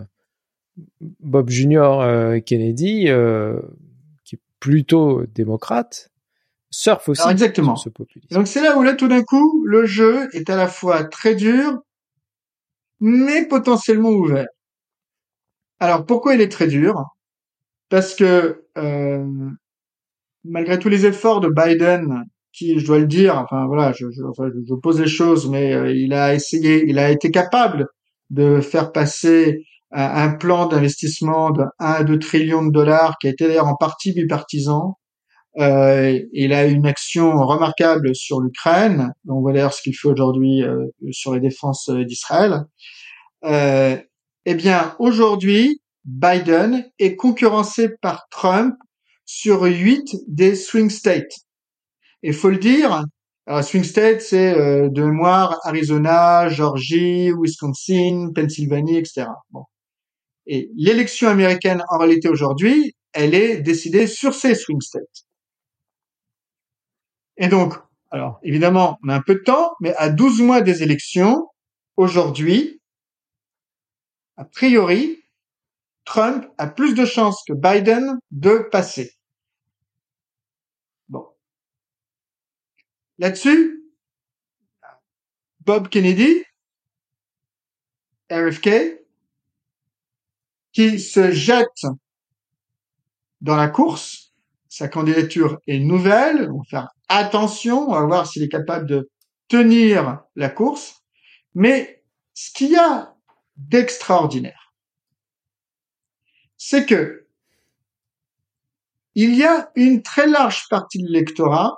Bob 1.00 1.50
Junior 1.50 2.04
Kennedy, 2.44 3.00
qui 3.00 3.06
est 3.06 3.14
plutôt 4.60 5.24
démocrate, 5.34 6.10
surfe 6.70 7.08
aussi 7.08 7.22
Alors 7.22 7.32
exactement. 7.32 7.76
sur 7.76 7.84
ce 7.84 7.88
populisme. 7.90 8.34
Donc 8.34 8.46
c'est 8.46 8.62
là 8.62 8.76
où 8.76 8.82
là, 8.82 8.94
tout 8.94 9.08
d'un 9.08 9.22
coup, 9.22 9.64
le 9.66 9.86
jeu 9.86 10.28
est 10.34 10.48
à 10.50 10.56
la 10.56 10.68
fois 10.68 11.04
très 11.04 11.34
dur, 11.34 11.80
mais 13.00 13.46
potentiellement 13.46 14.10
ouvert. 14.10 14.46
Alors 15.80 16.04
pourquoi 16.04 16.34
il 16.34 16.40
est 16.40 16.52
très 16.52 16.68
dur? 16.68 16.94
Parce 17.88 18.14
que 18.14 18.64
euh, 18.78 19.26
malgré 20.44 20.78
tous 20.78 20.90
les 20.90 21.06
efforts 21.06 21.40
de 21.40 21.48
Biden, 21.48 22.24
qui, 22.52 22.78
je 22.78 22.86
dois 22.86 22.98
le 22.98 23.06
dire, 23.06 23.36
enfin 23.38 23.66
voilà, 23.66 23.92
je, 23.92 24.06
je, 24.10 24.22
je 24.22 24.74
pose 24.74 25.00
les 25.00 25.08
choses, 25.08 25.48
mais 25.48 25.72
euh, 25.72 25.92
il 25.92 26.12
a 26.12 26.34
essayé, 26.34 26.84
il 26.86 26.98
a 26.98 27.10
été 27.10 27.30
capable 27.30 27.86
de 28.28 28.60
faire 28.60 28.92
passer 28.92 29.64
un, 29.92 30.28
un 30.28 30.34
plan 30.34 30.66
d'investissement 30.66 31.50
de 31.50 31.62
1 31.78 31.90
à 31.92 32.04
2 32.04 32.18
trillions 32.18 32.64
de 32.64 32.72
dollars, 32.72 33.16
qui 33.20 33.28
a 33.28 33.30
été 33.30 33.46
d'ailleurs 33.46 33.68
en 33.68 33.76
partie 33.76 34.12
bipartisan, 34.12 34.96
euh, 35.58 36.20
il 36.32 36.52
a 36.52 36.66
une 36.66 36.86
action 36.86 37.32
remarquable 37.44 38.14
sur 38.14 38.40
l'Ukraine. 38.40 39.12
On 39.28 39.40
voit 39.40 39.52
d'ailleurs 39.52 39.74
ce 39.74 39.82
qu'il 39.82 39.96
fait 39.96 40.08
aujourd'hui 40.08 40.62
euh, 40.62 40.86
sur 41.10 41.34
les 41.34 41.40
défenses 41.40 41.88
euh, 41.88 42.04
d'Israël. 42.04 42.64
Euh, 43.44 43.96
eh 44.46 44.54
bien, 44.54 44.94
aujourd'hui, 44.98 45.82
Biden 46.04 46.84
est 46.98 47.16
concurrencé 47.16 47.90
par 48.00 48.28
Trump 48.30 48.74
sur 49.26 49.64
huit 49.64 50.16
des 50.28 50.54
swing 50.54 50.90
states. 50.90 51.32
Et 52.22 52.32
faut 52.32 52.50
le 52.50 52.58
dire, 52.58 53.04
swing 53.62 53.84
states, 53.84 54.20
c'est 54.20 54.56
euh, 54.56 54.88
de 54.88 55.02
mémoire 55.02 55.58
Arizona, 55.64 56.48
Georgie, 56.48 57.32
Wisconsin, 57.32 58.30
Pennsylvanie, 58.34 58.98
etc. 58.98 59.26
Bon. 59.50 59.64
Et 60.52 60.68
l'élection 60.74 61.28
américaine, 61.28 61.84
en 61.90 61.98
réalité, 61.98 62.28
aujourd'hui, 62.28 62.96
elle 63.12 63.34
est 63.34 63.58
décidée 63.58 64.08
sur 64.08 64.34
ces 64.34 64.56
swing 64.56 64.80
states. 64.80 65.28
Et 67.36 67.46
donc, 67.46 67.74
alors 68.10 68.40
évidemment, 68.42 68.98
on 69.04 69.10
a 69.10 69.14
un 69.14 69.22
peu 69.22 69.36
de 69.36 69.44
temps, 69.44 69.76
mais 69.80 69.94
à 69.94 70.08
12 70.08 70.42
mois 70.42 70.60
des 70.60 70.82
élections, 70.82 71.46
aujourd'hui, 71.96 72.82
a 74.36 74.44
priori, 74.44 75.22
Trump 76.04 76.44
a 76.58 76.66
plus 76.66 76.94
de 76.94 77.04
chances 77.04 77.44
que 77.46 77.52
Biden 77.52 78.18
de 78.32 78.68
passer. 78.72 79.12
Bon. 81.08 81.28
Là-dessus, 83.18 83.84
Bob 85.60 85.88
Kennedy, 85.88 86.42
RFK, 88.32 88.99
qui 90.72 90.98
se 90.98 91.30
jette 91.30 91.84
dans 93.40 93.56
la 93.56 93.68
course. 93.68 94.32
Sa 94.68 94.88
candidature 94.88 95.58
est 95.66 95.78
nouvelle. 95.78 96.50
On 96.52 96.58
va 96.58 96.64
faire 96.64 96.88
attention, 97.08 97.88
on 97.88 97.92
va 97.92 98.06
voir 98.06 98.26
s'il 98.26 98.42
est 98.42 98.48
capable 98.48 98.86
de 98.86 99.10
tenir 99.48 100.20
la 100.36 100.48
course. 100.48 101.02
Mais 101.54 102.04
ce 102.34 102.52
qu'il 102.52 102.70
y 102.70 102.76
a 102.76 103.14
d'extraordinaire, 103.56 104.72
c'est 106.56 106.86
que 106.86 107.26
il 109.16 109.34
y 109.34 109.44
a 109.44 109.72
une 109.74 110.02
très 110.02 110.28
large 110.28 110.68
partie 110.70 111.02
de 111.02 111.08
l'électorat 111.08 111.74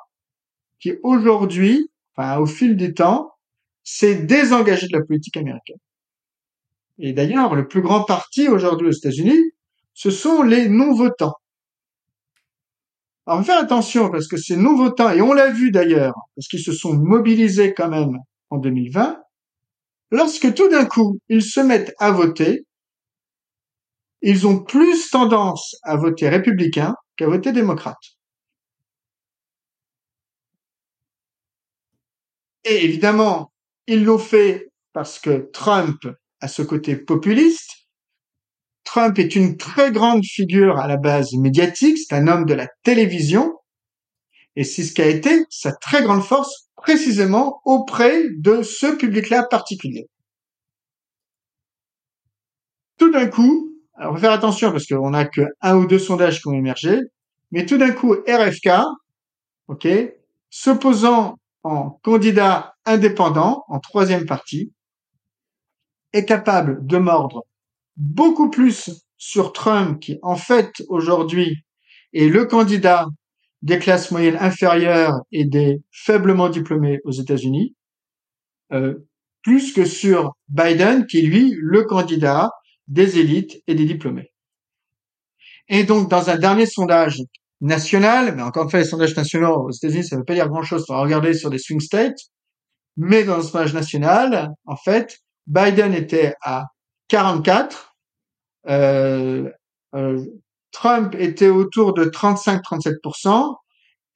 qui 0.79 0.93
aujourd'hui, 1.03 1.91
enfin 2.15 2.39
au 2.39 2.47
fil 2.47 2.77
du 2.77 2.93
temps, 2.93 3.33
s'est 3.83 4.17
désengagé 4.17 4.87
de 4.87 4.97
la 4.97 5.05
politique 5.05 5.37
américaine. 5.37 5.79
Et 7.05 7.13
d'ailleurs, 7.13 7.57
le 7.57 7.67
plus 7.67 7.83
grand 7.83 8.05
parti 8.05 8.49
aujourd'hui 8.49 8.87
aux 8.87 8.93
États-Unis, 8.93 9.51
ce 9.93 10.13
sont 10.13 10.43
les 10.43 10.69
non-votants. 10.69 11.35
Alors, 13.27 13.45
faire 13.45 13.59
attention 13.59 14.09
parce 14.09 14.29
que 14.29 14.37
ces 14.37 14.57
temps, 14.57 15.11
et 15.11 15.21
on 15.21 15.33
l'a 15.33 15.51
vu 15.51 15.73
d'ailleurs, 15.73 16.15
parce 16.37 16.47
qu'ils 16.47 16.63
se 16.63 16.73
sont 16.73 16.95
mobilisés 16.95 17.75
quand 17.75 17.89
même 17.89 18.19
en 18.51 18.59
2020, 18.59 19.21
lorsque 20.13 20.55
tout 20.55 20.69
d'un 20.69 20.85
coup, 20.85 21.19
ils 21.29 21.43
se 21.43 21.59
mettent 21.59 21.93
à 21.99 22.13
voter, 22.13 22.65
ils 24.21 24.47
ont 24.47 24.63
plus 24.63 25.11
tendance 25.11 25.75
à 25.83 25.97
voter 25.97 26.29
républicain 26.29 26.95
qu'à 27.17 27.27
voter 27.27 27.51
démocrate. 27.51 27.99
Et 32.65 32.85
évidemment, 32.85 33.53
ils 33.89 34.05
l'ont 34.05 34.19
fait 34.19 34.71
parce 34.93 35.19
que 35.19 35.51
Trump 35.53 35.99
a 36.43 36.49
ce 36.49 36.61
côté 36.61 36.97
populiste, 36.97 37.89
Trump 38.85 39.19
est 39.19 39.37
une 39.37 39.57
très 39.57 39.93
grande 39.93 40.25
figure 40.25 40.79
à 40.79 40.89
la 40.89 40.97
base 40.97 41.33
médiatique, 41.35 41.97
c'est 41.97 42.15
un 42.15 42.27
homme 42.27 42.45
de 42.45 42.53
la 42.53 42.67
télévision, 42.83 43.55
et 44.57 44.65
c'est 44.65 44.83
ce 44.83 44.93
qui 44.93 45.01
a 45.03 45.07
été 45.07 45.45
sa 45.51 45.73
très 45.73 46.03
grande 46.03 46.23
force 46.23 46.69
précisément 46.75 47.61
auprès 47.65 48.25
de 48.37 48.63
ce 48.63 48.97
public-là 48.97 49.45
particulier. 49.45 50.09
Tout 52.99 53.13
d'un 53.13 53.29
coup, 53.29 53.73
alors 53.95 54.19
faire 54.19 54.33
attention 54.33 54.73
parce 54.73 54.87
qu'on 54.87 55.11
n'a 55.11 55.27
que 55.27 55.43
un 55.61 55.77
ou 55.77 55.87
deux 55.87 56.01
sondages 56.01 56.43
qui 56.43 56.49
ont 56.49 56.53
émergé, 56.53 56.99
mais 57.53 57.67
tout 57.67 57.79
d'un 57.79 57.93
coup, 57.93 58.15
RFK, 58.27 58.69
ok, 59.69 59.87
s'opposant 60.51 61.37
en 61.63 61.91
candidat 62.03 62.75
indépendant, 62.85 63.65
en 63.69 63.79
troisième 63.79 64.27
partie, 64.27 64.73
est 66.13 66.25
capable 66.25 66.87
de 66.87 66.99
mordre 66.99 67.45
beaucoup 67.97 68.51
plus 68.51 68.91
sur 69.17 69.53
Trump, 69.53 70.01
qui 70.01 70.19
en 70.23 70.37
fait 70.37 70.83
aujourd'hui 70.89 71.65
est 72.13 72.29
le 72.29 72.45
candidat 72.45 73.07
des 73.63 73.79
classes 73.79 74.11
moyennes 74.11 74.37
inférieures 74.41 75.15
et 75.31 75.45
des 75.45 75.81
faiblement 75.93 76.49
diplômés 76.49 76.99
aux 77.05 77.13
États-Unis, 77.13 77.75
euh, 78.73 78.95
plus 79.43 79.73
que 79.73 79.85
sur 79.85 80.33
Biden, 80.49 81.07
qui 81.07 81.23
lui 81.23 81.55
le 81.59 81.85
candidat 81.85 82.51
des 82.89 83.19
élites 83.19 83.63
et 83.67 83.75
des 83.75 83.85
diplômés. 83.85 84.33
Et 85.69 85.85
donc, 85.85 86.11
dans 86.11 86.29
un 86.29 86.37
dernier 86.37 86.67
sondage 86.67 87.23
national, 87.61 88.35
mais 88.35 88.43
encore 88.43 88.65
une 88.65 88.71
fois, 88.71 88.81
les 88.81 88.85
sondages 88.85 89.17
nationaux 89.17 89.69
aux 89.69 89.71
États-Unis, 89.71 90.05
ça 90.05 90.17
ne 90.17 90.21
veut 90.21 90.25
pas 90.25 90.35
dire 90.35 90.49
grand-chose, 90.49 90.85
pour 90.87 90.97
regarder 90.97 91.33
sur 91.33 91.49
des 91.49 91.59
swing 91.59 91.81
states, 91.81 92.19
mais 92.97 93.25
dans 93.25 93.39
un 93.39 93.43
sondage 93.43 93.73
national, 93.73 94.51
en 94.67 94.77
fait, 94.77 95.22
Biden 95.47 95.95
était 95.95 96.35
à 96.43 96.65
44. 97.09 97.95
Euh, 98.69 99.51
euh, 99.95 100.25
Trump 100.71 101.15
était 101.19 101.49
autour 101.49 101.95
de 101.95 102.05
35-37%. 102.05 103.57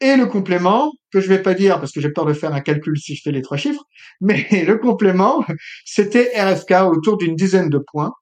Et 0.00 0.16
le 0.16 0.26
complément, 0.26 0.92
que 1.10 1.20
je 1.20 1.28
vais 1.28 1.40
pas 1.40 1.54
dire 1.54 1.78
parce 1.80 1.92
que 1.92 2.00
j'ai 2.00 2.10
peur 2.10 2.26
de 2.26 2.34
faire 2.34 2.52
un 2.52 2.60
calcul 2.60 2.98
si 2.98 3.16
je 3.16 3.22
fais 3.22 3.32
les 3.32 3.40
trois 3.40 3.56
chiffres, 3.56 3.84
mais 4.20 4.46
le 4.66 4.76
complément, 4.76 5.44
c'était 5.84 6.32
RFK 6.38 6.72
autour 6.90 7.16
d'une 7.16 7.34
dizaine 7.34 7.70
de 7.70 7.78
points. 7.78 8.12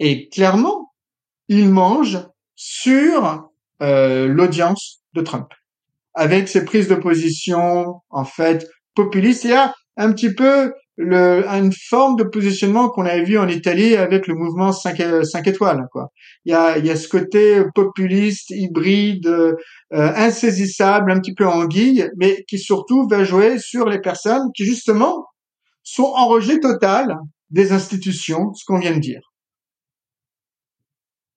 Et 0.00 0.28
clairement, 0.28 0.92
il 1.48 1.68
mange 1.68 2.18
sur 2.56 3.48
euh, 3.82 4.26
l'audience 4.26 5.02
de 5.14 5.22
Trump, 5.22 5.48
avec 6.14 6.48
ses 6.48 6.64
prises 6.64 6.88
de 6.88 6.96
position 6.96 8.00
en 8.10 8.24
fait 8.24 8.68
populistes. 8.94 9.46
Un 9.96 10.12
petit 10.12 10.34
peu 10.34 10.72
le, 10.96 11.46
une 11.46 11.72
forme 11.72 12.16
de 12.16 12.24
positionnement 12.24 12.88
qu'on 12.88 13.04
avait 13.04 13.24
vu 13.24 13.38
en 13.38 13.48
Italie 13.48 13.96
avec 13.96 14.26
le 14.26 14.34
mouvement 14.34 14.72
5, 14.72 15.00
étoiles. 15.46 15.86
Quoi. 15.90 16.08
Il, 16.44 16.52
y 16.52 16.54
a, 16.54 16.78
il 16.78 16.86
y 16.86 16.90
a 16.90 16.96
ce 16.96 17.08
côté 17.08 17.62
populiste, 17.74 18.50
hybride, 18.50 19.26
euh, 19.26 19.54
insaisissable, 19.90 21.10
un 21.10 21.20
petit 21.20 21.34
peu 21.34 21.46
anguille, 21.46 22.08
mais 22.16 22.44
qui 22.48 22.58
surtout 22.58 23.08
va 23.08 23.24
jouer 23.24 23.58
sur 23.58 23.88
les 23.88 24.00
personnes 24.00 24.50
qui 24.54 24.64
justement 24.64 25.26
sont 25.82 26.12
en 26.16 26.28
rejet 26.28 26.60
total 26.60 27.16
des 27.50 27.72
institutions, 27.72 28.52
ce 28.54 28.64
qu'on 28.64 28.78
vient 28.78 28.94
de 28.94 29.00
dire. 29.00 29.20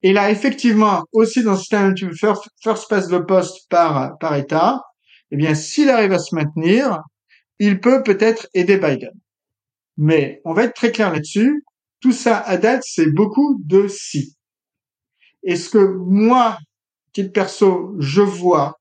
Et 0.02 0.12
là, 0.12 0.30
effectivement, 0.30 1.02
aussi 1.12 1.42
dans 1.42 1.52
le 1.52 1.58
système 1.58 1.94
first, 2.14 2.48
first 2.62 2.88
past 2.88 3.10
the 3.10 3.18
post 3.26 3.68
par, 3.68 4.16
par 4.18 4.36
État, 4.36 4.80
eh 5.32 5.36
bien, 5.36 5.54
s'il 5.54 5.90
arrive 5.90 6.12
à 6.12 6.18
se 6.18 6.34
maintenir, 6.34 7.02
il 7.58 7.80
peut 7.80 8.02
peut-être 8.02 8.48
aider 8.54 8.76
Biden. 8.76 9.12
Mais 9.96 10.40
on 10.44 10.54
va 10.54 10.64
être 10.64 10.74
très 10.74 10.92
clair 10.92 11.12
là-dessus. 11.12 11.64
Tout 12.00 12.12
ça, 12.12 12.38
à 12.38 12.56
date, 12.56 12.84
c'est 12.86 13.10
beaucoup 13.10 13.60
de 13.64 13.88
si. 13.88 14.36
Et 15.42 15.56
ce 15.56 15.68
que 15.70 15.78
moi, 15.78 16.58
titre 17.12 17.32
perso, 17.32 17.94
je 17.98 18.20
vois, 18.20 18.80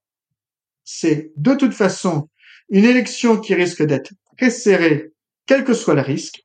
c'est 0.83 1.31
de 1.35 1.55
toute 1.55 1.73
façon 1.73 2.29
une 2.69 2.85
élection 2.85 3.39
qui 3.39 3.55
risque 3.55 3.83
d'être 3.83 4.13
très 4.37 4.51
serrée, 4.51 5.11
quel 5.45 5.63
que 5.63 5.73
soit 5.73 5.95
le 5.95 6.01
risque. 6.01 6.43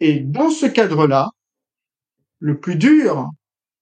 Et 0.00 0.20
dans 0.20 0.50
ce 0.50 0.66
cadre-là, 0.66 1.30
le 2.40 2.60
plus 2.60 2.76
dur 2.76 3.30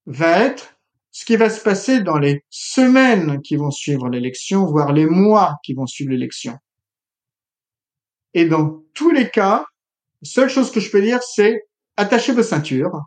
va 0.06 0.44
être 0.44 0.75
ce 1.16 1.24
qui 1.24 1.36
va 1.36 1.48
se 1.48 1.62
passer 1.62 2.00
dans 2.00 2.18
les 2.18 2.44
semaines 2.50 3.40
qui 3.40 3.56
vont 3.56 3.70
suivre 3.70 4.10
l'élection, 4.10 4.66
voire 4.66 4.92
les 4.92 5.06
mois 5.06 5.56
qui 5.62 5.72
vont 5.72 5.86
suivre 5.86 6.10
l'élection. 6.10 6.58
Et 8.34 8.44
dans 8.44 8.82
tous 8.92 9.10
les 9.10 9.30
cas, 9.30 9.64
la 10.20 10.28
seule 10.28 10.50
chose 10.50 10.70
que 10.70 10.78
je 10.78 10.90
peux 10.90 11.00
dire, 11.00 11.22
c'est 11.22 11.62
attachez 11.96 12.34
vos 12.34 12.42
ceintures. 12.42 13.00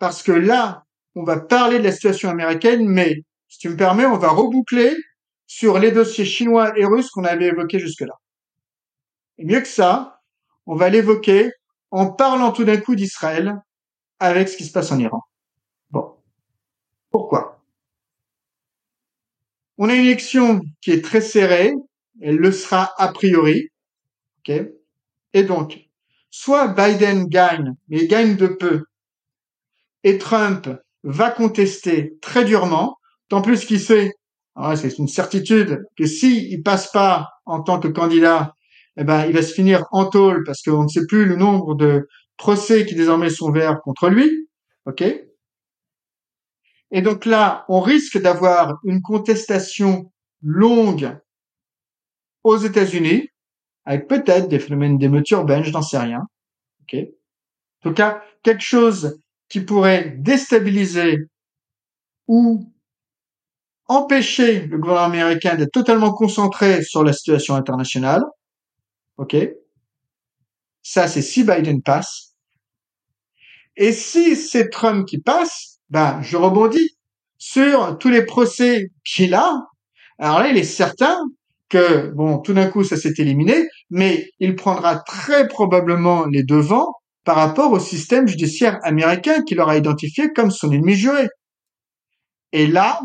Parce 0.00 0.24
que 0.24 0.32
là, 0.32 0.86
on 1.14 1.22
va 1.22 1.38
parler 1.38 1.78
de 1.78 1.84
la 1.84 1.92
situation 1.92 2.30
américaine, 2.30 2.88
mais 2.88 3.22
si 3.46 3.60
tu 3.60 3.68
me 3.68 3.76
permets, 3.76 4.06
on 4.06 4.18
va 4.18 4.30
reboucler 4.30 4.96
sur 5.46 5.78
les 5.78 5.92
dossiers 5.92 6.24
chinois 6.24 6.76
et 6.76 6.84
russes 6.84 7.10
qu'on 7.10 7.22
avait 7.22 7.46
évoqués 7.46 7.78
jusque-là. 7.78 8.14
Et 9.38 9.44
mieux 9.44 9.60
que 9.60 9.68
ça, 9.68 10.20
on 10.66 10.74
va 10.74 10.88
l'évoquer 10.88 11.52
en 11.92 12.10
parlant 12.10 12.50
tout 12.50 12.64
d'un 12.64 12.78
coup 12.78 12.96
d'Israël 12.96 13.54
avec 14.18 14.48
ce 14.48 14.56
qui 14.56 14.64
se 14.64 14.72
passe 14.72 14.90
en 14.90 14.98
Iran. 14.98 15.22
Pourquoi? 17.14 17.62
On 19.78 19.88
a 19.88 19.94
une 19.94 20.04
élection 20.04 20.62
qui 20.80 20.90
est 20.90 21.00
très 21.00 21.20
serrée, 21.20 21.72
elle 22.20 22.38
le 22.38 22.50
sera 22.50 22.90
a 22.98 23.12
priori. 23.12 23.68
ok? 24.40 24.62
Et 25.32 25.44
donc, 25.44 25.78
soit 26.32 26.66
Biden 26.66 27.26
gagne, 27.26 27.74
mais 27.88 27.98
il 27.98 28.08
gagne 28.08 28.34
de 28.34 28.48
peu, 28.48 28.82
et 30.02 30.18
Trump 30.18 30.68
va 31.04 31.30
contester 31.30 32.18
très 32.20 32.44
durement, 32.44 32.96
tant 33.28 33.42
plus 33.42 33.64
qu'il 33.64 33.78
sait, 33.78 34.10
ah 34.56 34.74
c'est 34.74 34.98
une 34.98 35.06
certitude, 35.06 35.84
que 35.96 36.06
s'il 36.06 36.52
il 36.52 36.64
passe 36.64 36.90
pas 36.90 37.28
en 37.46 37.62
tant 37.62 37.78
que 37.78 37.86
candidat, 37.86 38.54
eh 38.96 39.04
ben, 39.04 39.24
il 39.26 39.32
va 39.34 39.42
se 39.42 39.54
finir 39.54 39.84
en 39.92 40.06
tôle 40.06 40.42
parce 40.44 40.62
qu'on 40.62 40.82
ne 40.82 40.88
sait 40.88 41.06
plus 41.06 41.26
le 41.26 41.36
nombre 41.36 41.76
de 41.76 42.08
procès 42.36 42.84
qui 42.84 42.96
désormais 42.96 43.30
sont 43.30 43.52
verts 43.52 43.80
contre 43.84 44.08
lui. 44.08 44.48
OK? 44.86 45.04
Et 46.94 47.02
donc 47.02 47.26
là, 47.26 47.64
on 47.68 47.80
risque 47.80 48.18
d'avoir 48.18 48.78
une 48.84 49.02
contestation 49.02 50.12
longue 50.42 51.18
aux 52.44 52.56
États-Unis, 52.56 53.30
avec 53.84 54.06
peut-être 54.06 54.46
des 54.46 54.60
phénomènes 54.60 54.96
d'émeutes 54.96 55.28
urbaines, 55.30 55.64
je 55.64 55.72
n'en 55.72 55.82
sais 55.82 55.98
rien. 55.98 56.20
en 56.20 57.02
tout 57.82 57.92
cas, 57.94 58.22
quelque 58.44 58.62
chose 58.62 59.20
qui 59.48 59.60
pourrait 59.60 60.14
déstabiliser 60.18 61.18
ou 62.28 62.72
empêcher 63.86 64.60
le 64.60 64.78
gouvernement 64.78 65.06
américain 65.06 65.56
d'être 65.56 65.72
totalement 65.72 66.12
concentré 66.12 66.84
sur 66.84 67.02
la 67.02 67.12
situation 67.12 67.56
internationale. 67.56 68.22
OK 69.16 69.36
Ça, 70.80 71.08
c'est 71.08 71.22
si 71.22 71.42
Biden 71.42 71.82
passe. 71.82 72.36
Et 73.74 73.90
si 73.90 74.36
c'est 74.36 74.68
Trump 74.70 75.08
qui 75.08 75.18
passe, 75.18 75.73
ben, 75.94 76.20
je 76.22 76.36
rebondis 76.36 76.96
sur 77.38 77.98
tous 77.98 78.08
les 78.08 78.26
procès 78.26 78.88
qu'il 79.04 79.32
a. 79.32 79.60
Alors 80.18 80.40
là, 80.40 80.48
il 80.48 80.56
est 80.58 80.64
certain 80.64 81.16
que, 81.68 82.08
bon, 82.08 82.38
tout 82.38 82.52
d'un 82.52 82.66
coup, 82.66 82.82
ça 82.82 82.96
s'est 82.96 83.14
éliminé, 83.18 83.68
mais 83.90 84.28
il 84.40 84.56
prendra 84.56 84.96
très 84.96 85.46
probablement 85.46 86.26
les 86.26 86.42
devants 86.42 86.94
par 87.22 87.36
rapport 87.36 87.70
au 87.70 87.78
système 87.78 88.26
judiciaire 88.26 88.80
américain 88.82 89.44
qu'il 89.44 89.60
aura 89.60 89.76
identifié 89.76 90.32
comme 90.34 90.50
son 90.50 90.72
ennemi 90.72 90.94
juré. 90.94 91.28
Et 92.50 92.66
là, 92.66 93.00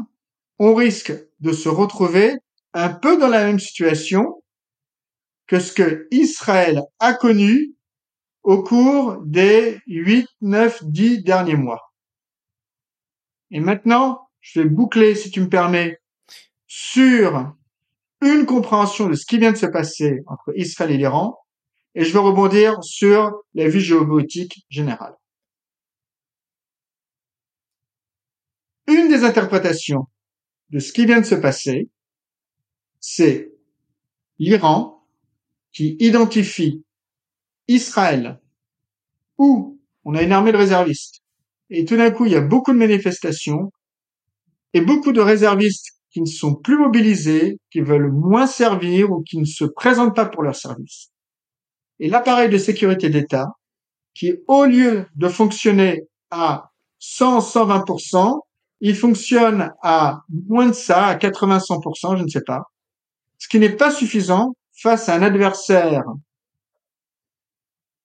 on 0.58 0.74
risque 0.74 1.14
de 1.42 1.54
se 1.54 1.70
retrouver 1.70 2.34
un 2.74 2.90
peu 2.90 3.20
dans 3.20 3.30
la 3.30 3.46
même 3.46 3.60
situation 3.60 4.42
que 5.46 5.60
ce 5.60 5.74
que 5.74 6.08
Israël 6.10 6.82
a 6.98 7.14
connu 7.14 7.76
au 8.42 8.64
cours 8.64 9.22
des 9.28 9.78
8, 9.86 10.26
9, 10.42 10.86
10 10.86 11.22
derniers 11.24 11.56
mois. 11.56 11.89
Et 13.52 13.60
maintenant, 13.60 14.30
je 14.42 14.62
vais 14.62 14.70
boucler, 14.70 15.16
si 15.16 15.32
tu 15.32 15.42
me 15.42 15.50
permets, 15.50 16.00
sur 16.68 17.54
une 18.22 18.46
compréhension 18.46 19.08
de 19.08 19.16
ce 19.16 19.26
qui 19.26 19.38
vient 19.38 19.52
de 19.52 19.58
se 19.58 19.66
passer 19.66 20.22
entre 20.28 20.52
Israël 20.56 20.92
et 20.92 20.98
l'Iran, 20.98 21.40
et 21.96 22.04
je 22.04 22.14
vais 22.14 22.20
rebondir 22.20 22.84
sur 22.84 23.44
la 23.54 23.68
vue 23.68 23.82
géopolitique 23.82 24.66
générale. 24.70 25.16
Une 28.88 29.08
des 29.08 29.24
interprétations 29.24 30.08
de 30.70 30.80
ce 30.80 30.94
qui 30.94 31.06
vient 31.06 31.20
de 31.20 31.26
se 31.26 31.36
passer, 31.36 31.90
c'est 33.00 33.52
l'Iran 34.38 35.06
qui 35.72 35.96
identifie 36.00 36.84
Israël 37.68 38.40
où 39.38 39.80
on 40.04 40.16
a 40.16 40.24
une 40.24 40.32
armée 40.32 40.52
de 40.52 40.58
réservistes 40.58 41.24
et 41.70 41.86
tout 41.86 41.98
d'un 41.98 42.12
coup 42.12 42.26
il 42.26 42.32
y 42.32 42.36
a 42.36 42.42
beaucoup 42.42 42.74
de 42.74 42.78
manifestations 42.78 43.72
et 44.74 44.82
beaucoup 44.82 45.12
de 45.12 45.22
réservistes 45.22 46.00
qui 46.12 46.22
ne 46.22 46.26
sont 46.26 46.56
plus 46.56 46.78
mobilisés, 46.78 47.58
qui 47.72 47.82
veulent 47.82 48.12
moins 48.12 48.48
servir 48.48 49.12
ou 49.12 49.22
qui 49.22 49.38
ne 49.38 49.46
se 49.46 49.66
présentent 49.66 50.16
pas 50.16 50.26
pour 50.26 50.44
leur 50.44 50.56
service. 50.56 51.10
Et 52.00 52.10
l'appareil 52.10 52.50
de 52.50 52.58
sécurité 52.58 53.10
d'État, 53.10 53.48
qui 54.16 54.34
au 54.48 54.66
lieu 54.66 55.06
de 55.16 55.28
fonctionner 55.28 56.02
à 56.32 56.72
100, 57.00 57.40
120%, 57.40 58.40
il 58.82 58.96
fonctionne 58.96 59.72
à 59.84 60.22
moins 60.48 60.68
de 60.68 60.74
ça, 60.74 61.08
à 61.08 61.16
80, 61.16 61.60
100%, 61.60 62.18
je 62.18 62.24
ne 62.24 62.28
sais 62.28 62.44
pas. 62.46 62.64
Ce 63.38 63.48
qui 63.48 63.60
n'est 63.60 63.76
pas 63.76 63.92
suffisant 63.92 64.56
face 64.82 65.10
à 65.10 65.16
un 65.16 65.22
adversaire 65.22 66.04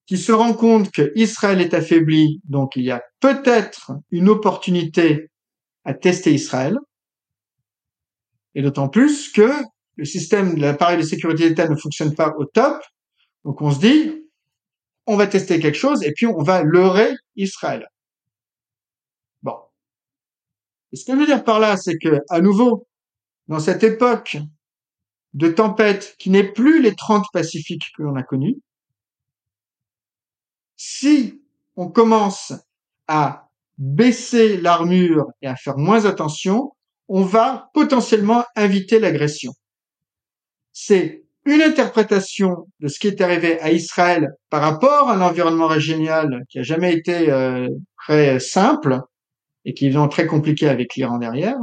qui 0.06 0.18
se 0.18 0.32
rend 0.32 0.52
compte 0.52 0.90
que 0.90 1.12
Israël 1.14 1.60
est 1.60 1.74
affaibli, 1.74 2.40
donc 2.44 2.76
il 2.76 2.84
y 2.84 2.90
a 2.90 3.02
peut-être 3.20 3.92
une 4.10 4.28
opportunité 4.28 5.30
à 5.84 5.94
tester 5.94 6.32
Israël. 6.32 6.78
Et 8.54 8.62
d'autant 8.62 8.88
plus 8.88 9.32
que 9.32 9.50
le 9.96 10.04
système 10.04 10.56
de 10.56 10.60
l'appareil 10.60 10.98
de 10.98 11.02
sécurité 11.02 11.48
d'État 11.48 11.68
ne 11.68 11.76
fonctionne 11.76 12.14
pas 12.14 12.34
au 12.38 12.44
top. 12.44 12.82
Donc 13.44 13.60
on 13.62 13.70
se 13.70 13.80
dit, 13.80 14.24
on 15.06 15.16
va 15.16 15.26
tester 15.26 15.58
quelque 15.60 15.78
chose 15.78 16.02
et 16.02 16.12
puis 16.12 16.26
on 16.26 16.42
va 16.42 16.62
leurrer 16.62 17.12
Israël. 17.36 17.86
Bon. 19.42 19.56
Ce 20.92 21.04
que 21.04 21.12
je 21.12 21.18
veux 21.18 21.26
dire 21.26 21.44
par 21.44 21.60
là, 21.60 21.76
c'est 21.76 21.98
que, 21.98 22.20
à 22.28 22.40
nouveau, 22.40 22.86
dans 23.48 23.60
cette 23.60 23.82
époque 23.82 24.38
de 25.34 25.48
tempête 25.48 26.14
qui 26.18 26.30
n'est 26.30 26.52
plus 26.52 26.80
les 26.80 26.94
30 26.94 27.26
pacifiques 27.32 27.90
que 27.96 28.02
l'on 28.02 28.16
a 28.16 28.22
connus, 28.22 28.56
si 30.76 31.42
on 31.76 31.88
commence 31.88 32.52
à 33.08 33.48
baisser 33.78 34.56
l'armure 34.56 35.26
et 35.42 35.46
à 35.46 35.56
faire 35.56 35.76
moins 35.76 36.04
attention, 36.04 36.72
on 37.08 37.22
va 37.22 37.70
potentiellement 37.74 38.44
inviter 38.56 38.98
l'agression. 38.98 39.52
C'est 40.72 41.24
une 41.44 41.60
interprétation 41.60 42.68
de 42.80 42.88
ce 42.88 42.98
qui 42.98 43.08
est 43.08 43.20
arrivé 43.20 43.60
à 43.60 43.70
Israël 43.70 44.30
par 44.48 44.62
rapport 44.62 45.10
à 45.10 45.16
l'environnement 45.16 45.66
régional 45.66 46.44
qui 46.48 46.58
a 46.58 46.62
jamais 46.62 46.94
été 46.94 47.30
euh, 47.30 47.68
très 47.98 48.40
simple 48.40 49.00
et 49.64 49.74
qui 49.74 49.86
est 49.86 50.08
très 50.08 50.26
compliqué 50.26 50.68
avec 50.68 50.94
l'Iran 50.94 51.18
derrière. 51.18 51.58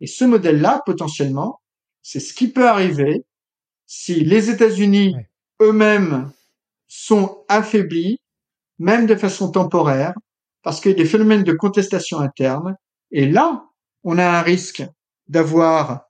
Et 0.00 0.06
ce 0.06 0.24
modèle-là, 0.24 0.82
potentiellement, 0.84 1.60
c'est 2.02 2.20
ce 2.20 2.32
qui 2.32 2.48
peut 2.48 2.68
arriver 2.68 3.24
si 3.86 4.24
les 4.24 4.50
États-Unis 4.50 5.16
eux-mêmes 5.60 6.32
sont 6.88 7.44
affaiblis, 7.48 8.18
même 8.78 9.06
de 9.06 9.14
façon 9.14 9.50
temporaire, 9.50 10.14
parce 10.62 10.80
qu'il 10.80 10.90
y 10.90 10.94
a 10.94 10.96
des 10.96 11.04
phénomènes 11.04 11.44
de 11.44 11.52
contestation 11.52 12.18
interne. 12.18 12.76
Et 13.10 13.26
là, 13.26 13.64
on 14.04 14.18
a 14.18 14.26
un 14.26 14.42
risque 14.42 14.82
d'avoir 15.28 16.02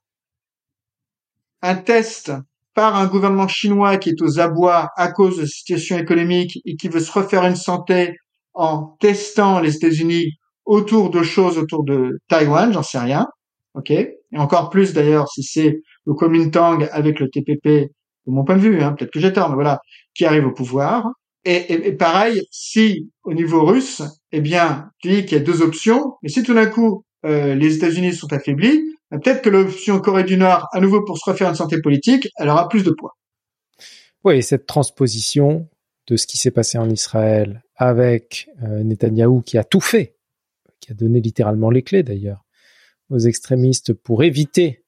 un 1.61 1.75
test 1.75 2.31
par 2.73 2.95
un 2.95 3.07
gouvernement 3.07 3.47
chinois 3.47 3.97
qui 3.97 4.09
est 4.09 4.21
aux 4.21 4.39
abois 4.39 4.89
à 4.95 5.11
cause 5.11 5.37
de 5.37 5.41
la 5.41 5.47
situation 5.47 5.97
économique 5.97 6.59
et 6.65 6.75
qui 6.75 6.87
veut 6.87 7.01
se 7.01 7.11
refaire 7.11 7.45
une 7.45 7.55
santé 7.55 8.15
en 8.53 8.95
testant 8.99 9.59
les 9.59 9.75
États-Unis 9.75 10.37
autour 10.65 11.09
de 11.09 11.23
choses 11.23 11.57
autour 11.57 11.83
de 11.83 12.19
Taïwan, 12.27 12.71
j'en 12.71 12.83
sais 12.83 12.99
rien. 12.99 13.27
Et 13.89 14.19
encore 14.37 14.69
plus 14.69 14.93
d'ailleurs 14.93 15.27
si 15.29 15.43
c'est 15.43 15.81
le 16.05 16.13
Kuomintang 16.13 16.87
avec 16.91 17.19
le 17.19 17.29
TPP 17.29 17.91
de 18.29 18.35
mon 18.35 18.43
point 18.43 18.55
de 18.55 18.61
vue, 18.61 18.81
hein, 18.81 18.93
peut-être 18.93 19.11
que 19.11 19.19
j'ai 19.19 19.31
mais 19.31 19.53
voilà, 19.53 19.79
qui 20.13 20.25
arrive 20.25 20.45
au 20.45 20.51
pouvoir. 20.51 21.11
Et, 21.45 21.93
pareil, 21.93 22.43
si 22.51 23.09
au 23.23 23.33
niveau 23.33 23.65
russe, 23.65 24.03
eh 24.31 24.41
bien, 24.41 24.91
tu 24.99 25.09
dis 25.09 25.25
qu'il 25.25 25.37
y 25.37 25.41
a 25.41 25.43
deux 25.43 25.61
options, 25.61 26.15
mais 26.21 26.29
si 26.29 26.43
tout 26.43 26.53
d'un 26.53 26.67
coup 26.67 27.05
euh, 27.25 27.55
les 27.55 27.75
États-Unis 27.75 28.13
sont 28.13 28.31
affaiblis, 28.33 28.81
ben, 29.09 29.19
peut-être 29.19 29.41
que 29.41 29.49
l'option 29.49 29.99
Corée 29.99 30.25
du 30.25 30.37
Nord, 30.37 30.67
à 30.73 30.79
nouveau 30.79 31.03
pour 31.03 31.17
se 31.17 31.29
refaire 31.29 31.49
une 31.49 31.55
santé 31.55 31.81
politique, 31.81 32.27
elle 32.37 32.49
aura 32.49 32.67
plus 32.67 32.83
de 32.83 32.91
poids. 32.91 33.15
Oui, 34.23 34.43
cette 34.43 34.67
transposition 34.67 35.67
de 36.07 36.17
ce 36.17 36.27
qui 36.27 36.37
s'est 36.37 36.51
passé 36.51 36.77
en 36.77 36.89
Israël 36.89 37.63
avec 37.75 38.49
euh, 38.63 38.83
Netanyahou 38.83 39.41
qui 39.41 39.57
a 39.57 39.63
tout 39.63 39.79
fait, 39.79 40.17
qui 40.81 40.91
a 40.91 40.93
donné 40.93 41.21
littéralement 41.21 41.69
les 41.69 41.83
clés 41.83 42.03
d'ailleurs 42.03 42.45
aux 43.09 43.19
extrémistes 43.19 43.93
pour 43.93 44.23
éviter 44.23 44.83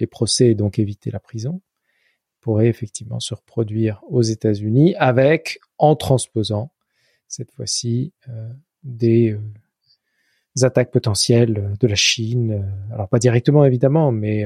les 0.00 0.06
procès 0.06 0.48
et 0.50 0.54
donc 0.54 0.78
éviter 0.78 1.10
la 1.10 1.20
prison, 1.20 1.60
pourrait 2.44 2.68
effectivement 2.68 3.20
se 3.20 3.34
reproduire 3.34 4.02
aux 4.06 4.20
États-Unis 4.20 4.94
avec, 4.98 5.60
en 5.78 5.96
transposant 5.96 6.70
cette 7.26 7.50
fois-ci, 7.52 8.12
euh, 8.28 8.50
des, 8.82 9.32
euh, 9.32 9.40
attaques 10.66 10.90
potentielles 10.90 11.74
de 11.80 11.88
la 11.88 11.94
Chine. 11.94 12.70
alors 12.92 13.08
pas 13.08 13.18
directement 13.18 13.64
évidemment, 13.64 14.12
mais 14.12 14.44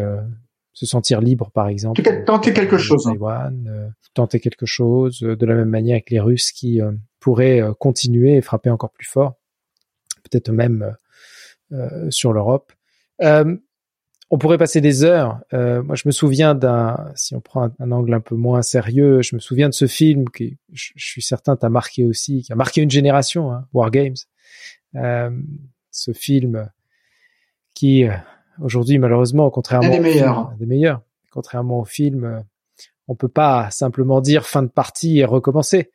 se 0.73 0.87
sentir 0.87 1.21
libre, 1.21 1.51
par 1.51 1.69
exemple. 1.69 2.01
Tenter 2.25 2.55
quelque 2.55 2.79
chose. 2.79 3.05
Taïwan, 3.05 3.93
tenter 4.15 4.41
quelque 4.41 4.65
chose 4.65 5.19
de 5.19 5.45
la 5.45 5.55
même 5.55 5.69
manière 5.69 5.97
avec 5.97 6.09
les 6.09 6.21
Russes 6.21 6.51
qui 6.53 6.81
pourraient 7.21 7.61
continuer 7.79 8.37
et 8.37 8.41
frapper 8.41 8.71
encore 8.71 8.91
plus 8.91 9.07
fort, 9.07 9.35
peut-être 10.23 10.51
même 10.51 10.97
sur 12.09 12.33
l'Europe. 12.33 12.73
On 14.31 14.39
pourrait 14.39 14.59
passer 14.59 14.81
des 14.81 15.05
heures. 15.05 15.41
moi, 15.53 15.95
je 15.95 16.03
me 16.07 16.11
souviens 16.11 16.55
d'un, 16.55 17.11
si 17.15 17.35
on 17.35 17.41
prend 17.41 17.71
un, 17.79 17.91
angle 17.93 18.13
un 18.15 18.21
peu 18.21 18.35
moins 18.35 18.63
sérieux, 18.63 19.23
je 19.23 19.35
me 19.35 19.41
souviens 19.41 19.69
de 19.69 19.75
ce 19.75 19.87
film 19.87 20.29
qui, 20.29 20.59
je, 20.73 20.91
suis 20.97 21.23
certain, 21.23 21.57
t'a 21.57 21.69
marqué 21.71 22.05
aussi, 22.05 22.43
qui 22.43 22.53
a 22.53 22.57
marqué 22.57 22.83
une 22.83 22.91
génération, 22.91 23.53
hein, 23.53 23.67
War 23.73 23.91
Games. 23.91 24.17
ce 25.91 26.13
film 26.13 26.71
qui 27.75 28.07
Aujourd'hui, 28.61 28.99
malheureusement, 28.99 29.51
contrairement 29.51 29.91
des 29.91 30.01
meilleurs. 30.01 30.53
des 30.59 30.67
meilleurs, 30.67 31.03
contrairement 31.31 31.81
au 31.81 31.85
film, 31.85 32.25
euh, 32.25 32.41
on 33.07 33.15
peut 33.15 33.29
pas 33.29 33.71
simplement 33.71 34.21
dire 34.21 34.47
fin 34.47 34.63
de 34.63 34.69
partie 34.69 35.19
et 35.19 35.25
recommencer, 35.25 35.91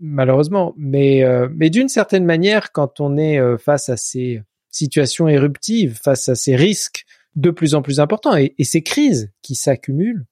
malheureusement. 0.00 0.74
Mais 0.76 1.24
euh, 1.24 1.48
mais 1.54 1.70
d'une 1.70 1.88
certaine 1.88 2.24
manière, 2.24 2.72
quand 2.72 3.00
on 3.00 3.16
est 3.16 3.38
euh, 3.38 3.58
face 3.58 3.88
à 3.88 3.96
ces 3.96 4.42
situations 4.70 5.28
éruptives, 5.28 5.98
face 6.02 6.28
à 6.28 6.34
ces 6.34 6.56
risques 6.56 7.03
de 7.36 7.50
plus 7.50 7.74
en 7.74 7.82
plus 7.82 8.00
importants 8.00 8.36
et, 8.36 8.54
ces 8.62 8.82
crises 8.82 9.32
qui 9.42 9.54
s'accumulent, 9.54 10.26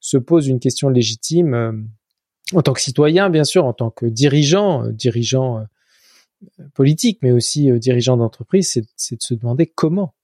se 0.00 0.16
pose 0.16 0.48
une 0.48 0.60
question 0.60 0.88
légitime 0.88 1.88
en 2.54 2.62
tant 2.62 2.72
que 2.72 2.80
citoyen, 2.80 3.30
bien 3.30 3.44
sûr, 3.44 3.66
en 3.66 3.72
tant 3.72 3.90
que 3.90 4.06
dirigeant, 4.06 4.86
dirigeant 4.88 5.66
politique, 6.74 7.18
mais 7.22 7.32
aussi 7.32 7.70
dirigeant 7.78 8.16
d'entreprise, 8.16 8.82
c'est 8.96 9.16
de 9.16 9.22
se 9.22 9.34
demander 9.34 9.66
comment 9.66 10.14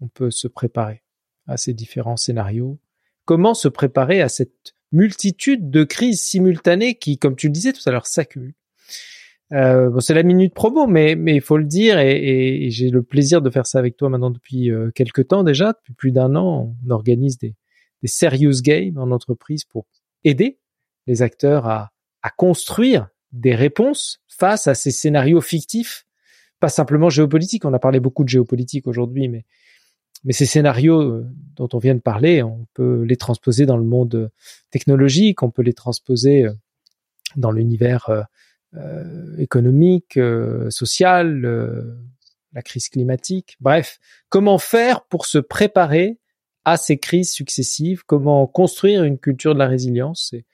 on 0.00 0.08
peut 0.08 0.30
se 0.30 0.48
préparer 0.48 1.02
à 1.46 1.56
ces 1.56 1.74
différents 1.74 2.16
scénarios. 2.16 2.78
Comment 3.24 3.54
se 3.54 3.68
préparer 3.68 4.22
à 4.22 4.28
cette 4.28 4.74
multitude 4.92 5.70
de 5.70 5.84
crises 5.84 6.20
simultanées 6.20 6.96
qui, 6.96 7.18
comme 7.18 7.36
tu 7.36 7.46
le 7.46 7.52
disais 7.52 7.72
tout 7.72 7.82
à 7.86 7.90
l'heure, 7.90 8.06
s'accumulent 8.06 8.54
euh, 9.52 9.98
c'est 10.00 10.14
la 10.14 10.22
minute 10.22 10.54
promo, 10.54 10.86
mais 10.86 11.16
mais 11.16 11.34
il 11.34 11.40
faut 11.40 11.56
le 11.56 11.64
dire 11.64 11.98
et, 11.98 12.68
j'ai 12.70 12.90
le 12.90 13.02
plaisir 13.02 13.42
de 13.42 13.50
faire 13.50 13.66
ça 13.66 13.78
avec 13.78 13.96
toi 13.96 14.08
maintenant 14.08 14.30
depuis 14.30 14.70
euh, 14.70 14.90
quelques 14.94 15.28
temps 15.28 15.42
déjà, 15.42 15.72
depuis 15.72 15.94
plus 15.94 16.12
d'un 16.12 16.36
an, 16.36 16.74
on 16.86 16.90
organise 16.90 17.38
des, 17.38 17.54
des 18.02 18.08
serious 18.08 18.62
games 18.62 18.96
en 18.98 19.10
entreprise 19.10 19.64
pour 19.64 19.86
aider 20.24 20.58
les 21.06 21.22
acteurs 21.22 21.66
à, 21.66 21.90
à 22.22 22.30
construire 22.30 23.08
des 23.32 23.54
réponses 23.54 24.20
face 24.28 24.66
à 24.66 24.74
ces 24.74 24.90
scénarios 24.90 25.40
fictifs, 25.40 26.06
pas 26.60 26.68
simplement 26.68 27.10
géopolitiques. 27.10 27.64
On 27.64 27.74
a 27.74 27.78
parlé 27.78 28.00
beaucoup 28.00 28.24
de 28.24 28.28
géopolitique 28.28 28.86
aujourd'hui, 28.86 29.28
mais 29.28 29.44
mais 30.24 30.32
ces 30.32 30.46
scénarios 30.46 31.00
euh, 31.00 31.26
dont 31.56 31.68
on 31.72 31.78
vient 31.78 31.94
de 31.94 32.00
parler, 32.00 32.42
on 32.42 32.66
peut 32.74 33.02
les 33.02 33.16
transposer 33.16 33.66
dans 33.66 33.76
le 33.76 33.84
monde 33.84 34.14
euh, 34.14 34.28
technologique, 34.70 35.42
on 35.42 35.50
peut 35.50 35.62
les 35.62 35.72
transposer 35.72 36.44
euh, 36.44 36.52
dans 37.36 37.52
l'univers 37.52 38.10
économique, 39.38 40.18
social, 40.68 41.98
la 42.52 42.62
crise 42.62 42.88
climatique. 42.88 43.56
Bref, 43.60 43.98
comment 44.28 44.58
faire 44.58 45.02
pour 45.02 45.26
se 45.26 45.38
préparer 45.38 46.18
à 46.64 46.76
ces 46.76 46.98
crises 46.98 47.32
successives? 47.32 48.04
Comment 48.04 48.46
construire 48.46 49.04
une 49.04 49.18
culture 49.18 49.54
de 49.54 49.58
la 49.58 49.66
résilience 49.66 50.32
et, 50.32 50.44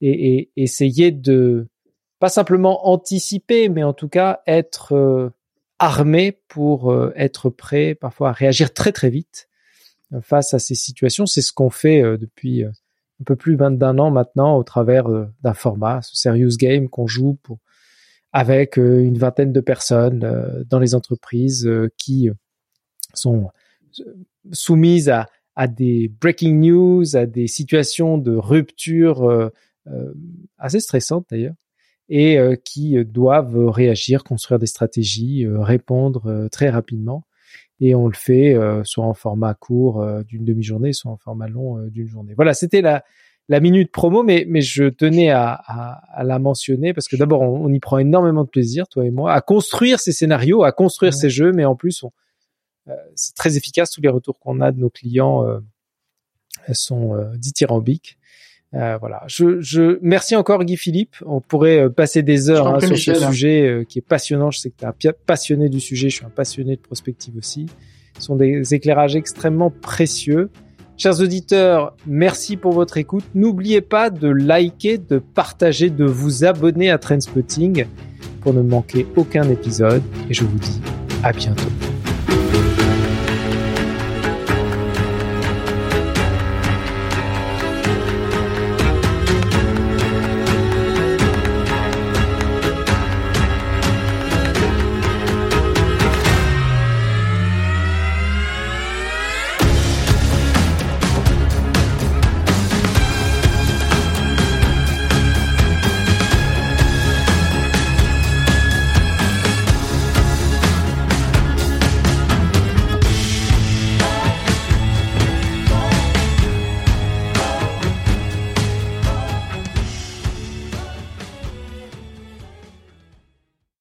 et, 0.00 0.50
et 0.56 0.62
essayer 0.62 1.10
de 1.10 1.68
pas 2.18 2.28
simplement 2.28 2.88
anticiper, 2.88 3.68
mais 3.68 3.82
en 3.82 3.92
tout 3.92 4.08
cas 4.08 4.40
être 4.46 5.32
armé 5.82 6.38
pour 6.46 6.92
euh, 6.92 7.12
être 7.16 7.50
prêt 7.50 7.96
parfois 7.96 8.28
à 8.28 8.32
réagir 8.32 8.72
très 8.72 8.92
très 8.92 9.10
vite 9.10 9.48
euh, 10.12 10.20
face 10.20 10.54
à 10.54 10.60
ces 10.60 10.76
situations. 10.76 11.26
C'est 11.26 11.42
ce 11.42 11.52
qu'on 11.52 11.70
fait 11.70 12.00
euh, 12.00 12.16
depuis 12.16 12.64
un 13.22 13.24
peu 13.24 13.36
plus 13.36 13.56
d'un 13.56 13.98
an 13.98 14.10
maintenant 14.10 14.56
au 14.56 14.64
travers 14.64 15.08
d'un 15.42 15.54
format, 15.54 16.02
ce 16.02 16.16
Serious 16.16 16.56
Game 16.58 16.88
qu'on 16.88 17.06
joue 17.06 17.38
pour, 17.42 17.58
avec 18.32 18.76
une 18.76 19.16
vingtaine 19.16 19.52
de 19.52 19.60
personnes 19.60 20.64
dans 20.68 20.78
les 20.78 20.94
entreprises 20.94 21.70
qui 21.98 22.30
sont 23.14 23.50
soumises 24.52 25.12
à, 25.54 25.68
des 25.68 26.08
breaking 26.08 26.60
news, 26.60 27.16
à 27.16 27.26
des 27.26 27.46
situations 27.46 28.18
de 28.18 28.34
rupture 28.34 29.50
assez 30.58 30.80
stressantes 30.80 31.26
d'ailleurs, 31.30 31.54
et 32.08 32.38
euh, 32.38 32.56
qui 32.56 32.98
euh, 32.98 33.04
doivent 33.04 33.68
réagir, 33.68 34.22
construire 34.22 34.58
des 34.58 34.66
stratégies, 34.66 35.46
euh, 35.46 35.60
répondre 35.60 36.48
très 36.52 36.68
rapidement. 36.68 37.24
Et 37.84 37.96
on 37.96 38.06
le 38.06 38.14
fait 38.14 38.56
soit 38.84 39.04
en 39.04 39.12
format 39.12 39.54
court 39.54 40.06
d'une 40.24 40.44
demi-journée, 40.44 40.92
soit 40.92 41.10
en 41.10 41.16
format 41.16 41.48
long 41.48 41.84
d'une 41.88 42.06
journée. 42.06 42.32
Voilà, 42.36 42.54
c'était 42.54 42.80
la, 42.80 43.02
la 43.48 43.58
minute 43.58 43.90
promo, 43.90 44.22
mais, 44.22 44.44
mais 44.48 44.60
je 44.60 44.84
tenais 44.84 45.30
à, 45.30 45.52
à, 45.52 46.22
la 46.22 46.38
mentionner 46.38 46.94
parce 46.94 47.08
que 47.08 47.16
d'abord, 47.16 47.42
on, 47.42 47.72
y 47.72 47.80
prend 47.80 47.98
énormément 47.98 48.44
de 48.44 48.48
plaisir, 48.48 48.86
toi 48.86 49.04
et 49.04 49.10
moi, 49.10 49.32
à 49.32 49.40
construire 49.40 49.98
ces 49.98 50.12
scénarios, 50.12 50.62
à 50.62 50.70
construire 50.70 51.12
ces 51.12 51.28
jeux, 51.28 51.50
mais 51.50 51.64
en 51.64 51.74
plus, 51.74 52.04
c'est 53.16 53.34
très 53.34 53.56
efficace. 53.56 53.90
Tous 53.90 54.00
les 54.00 54.08
retours 54.08 54.38
qu'on 54.38 54.60
a 54.60 54.70
de 54.70 54.78
nos 54.78 54.90
clients 54.90 55.44
sont 56.72 57.16
dithyrambiques. 57.36 58.16
Euh, 58.74 58.96
voilà. 58.98 59.22
Je, 59.26 59.60
je, 59.60 59.98
merci 60.02 60.34
encore 60.34 60.64
Guy 60.64 60.76
Philippe. 60.76 61.16
On 61.26 61.40
pourrait 61.40 61.84
euh, 61.84 61.88
passer 61.90 62.22
des 62.22 62.48
heures 62.48 62.66
hein, 62.68 62.80
sur 62.80 62.96
ce 62.96 63.14
sujet 63.14 63.68
euh, 63.68 63.84
qui 63.84 63.98
est 63.98 64.06
passionnant. 64.06 64.50
Je 64.50 64.60
sais 64.60 64.70
que 64.70 64.76
tu 64.98 65.06
es 65.06 65.10
un 65.10 65.14
passionné 65.26 65.68
du 65.68 65.80
sujet. 65.80 66.08
Je 66.08 66.16
suis 66.16 66.24
un 66.24 66.30
passionné 66.30 66.76
de 66.76 66.80
prospective 66.80 67.36
aussi. 67.36 67.66
Ce 68.18 68.24
sont 68.24 68.36
des 68.36 68.74
éclairages 68.74 69.16
extrêmement 69.16 69.70
précieux. 69.70 70.50
Chers 70.96 71.20
auditeurs, 71.20 71.96
merci 72.06 72.56
pour 72.56 72.72
votre 72.72 72.96
écoute. 72.96 73.24
N'oubliez 73.34 73.80
pas 73.80 74.10
de 74.10 74.28
liker, 74.28 74.98
de 74.98 75.18
partager, 75.18 75.90
de 75.90 76.04
vous 76.04 76.44
abonner 76.44 76.90
à 76.90 76.98
Trendspotting 76.98 77.86
pour 78.40 78.54
ne 78.54 78.62
manquer 78.62 79.06
aucun 79.16 79.48
épisode. 79.48 80.02
Et 80.30 80.34
je 80.34 80.44
vous 80.44 80.58
dis 80.58 80.80
à 81.22 81.32
bientôt. 81.32 81.91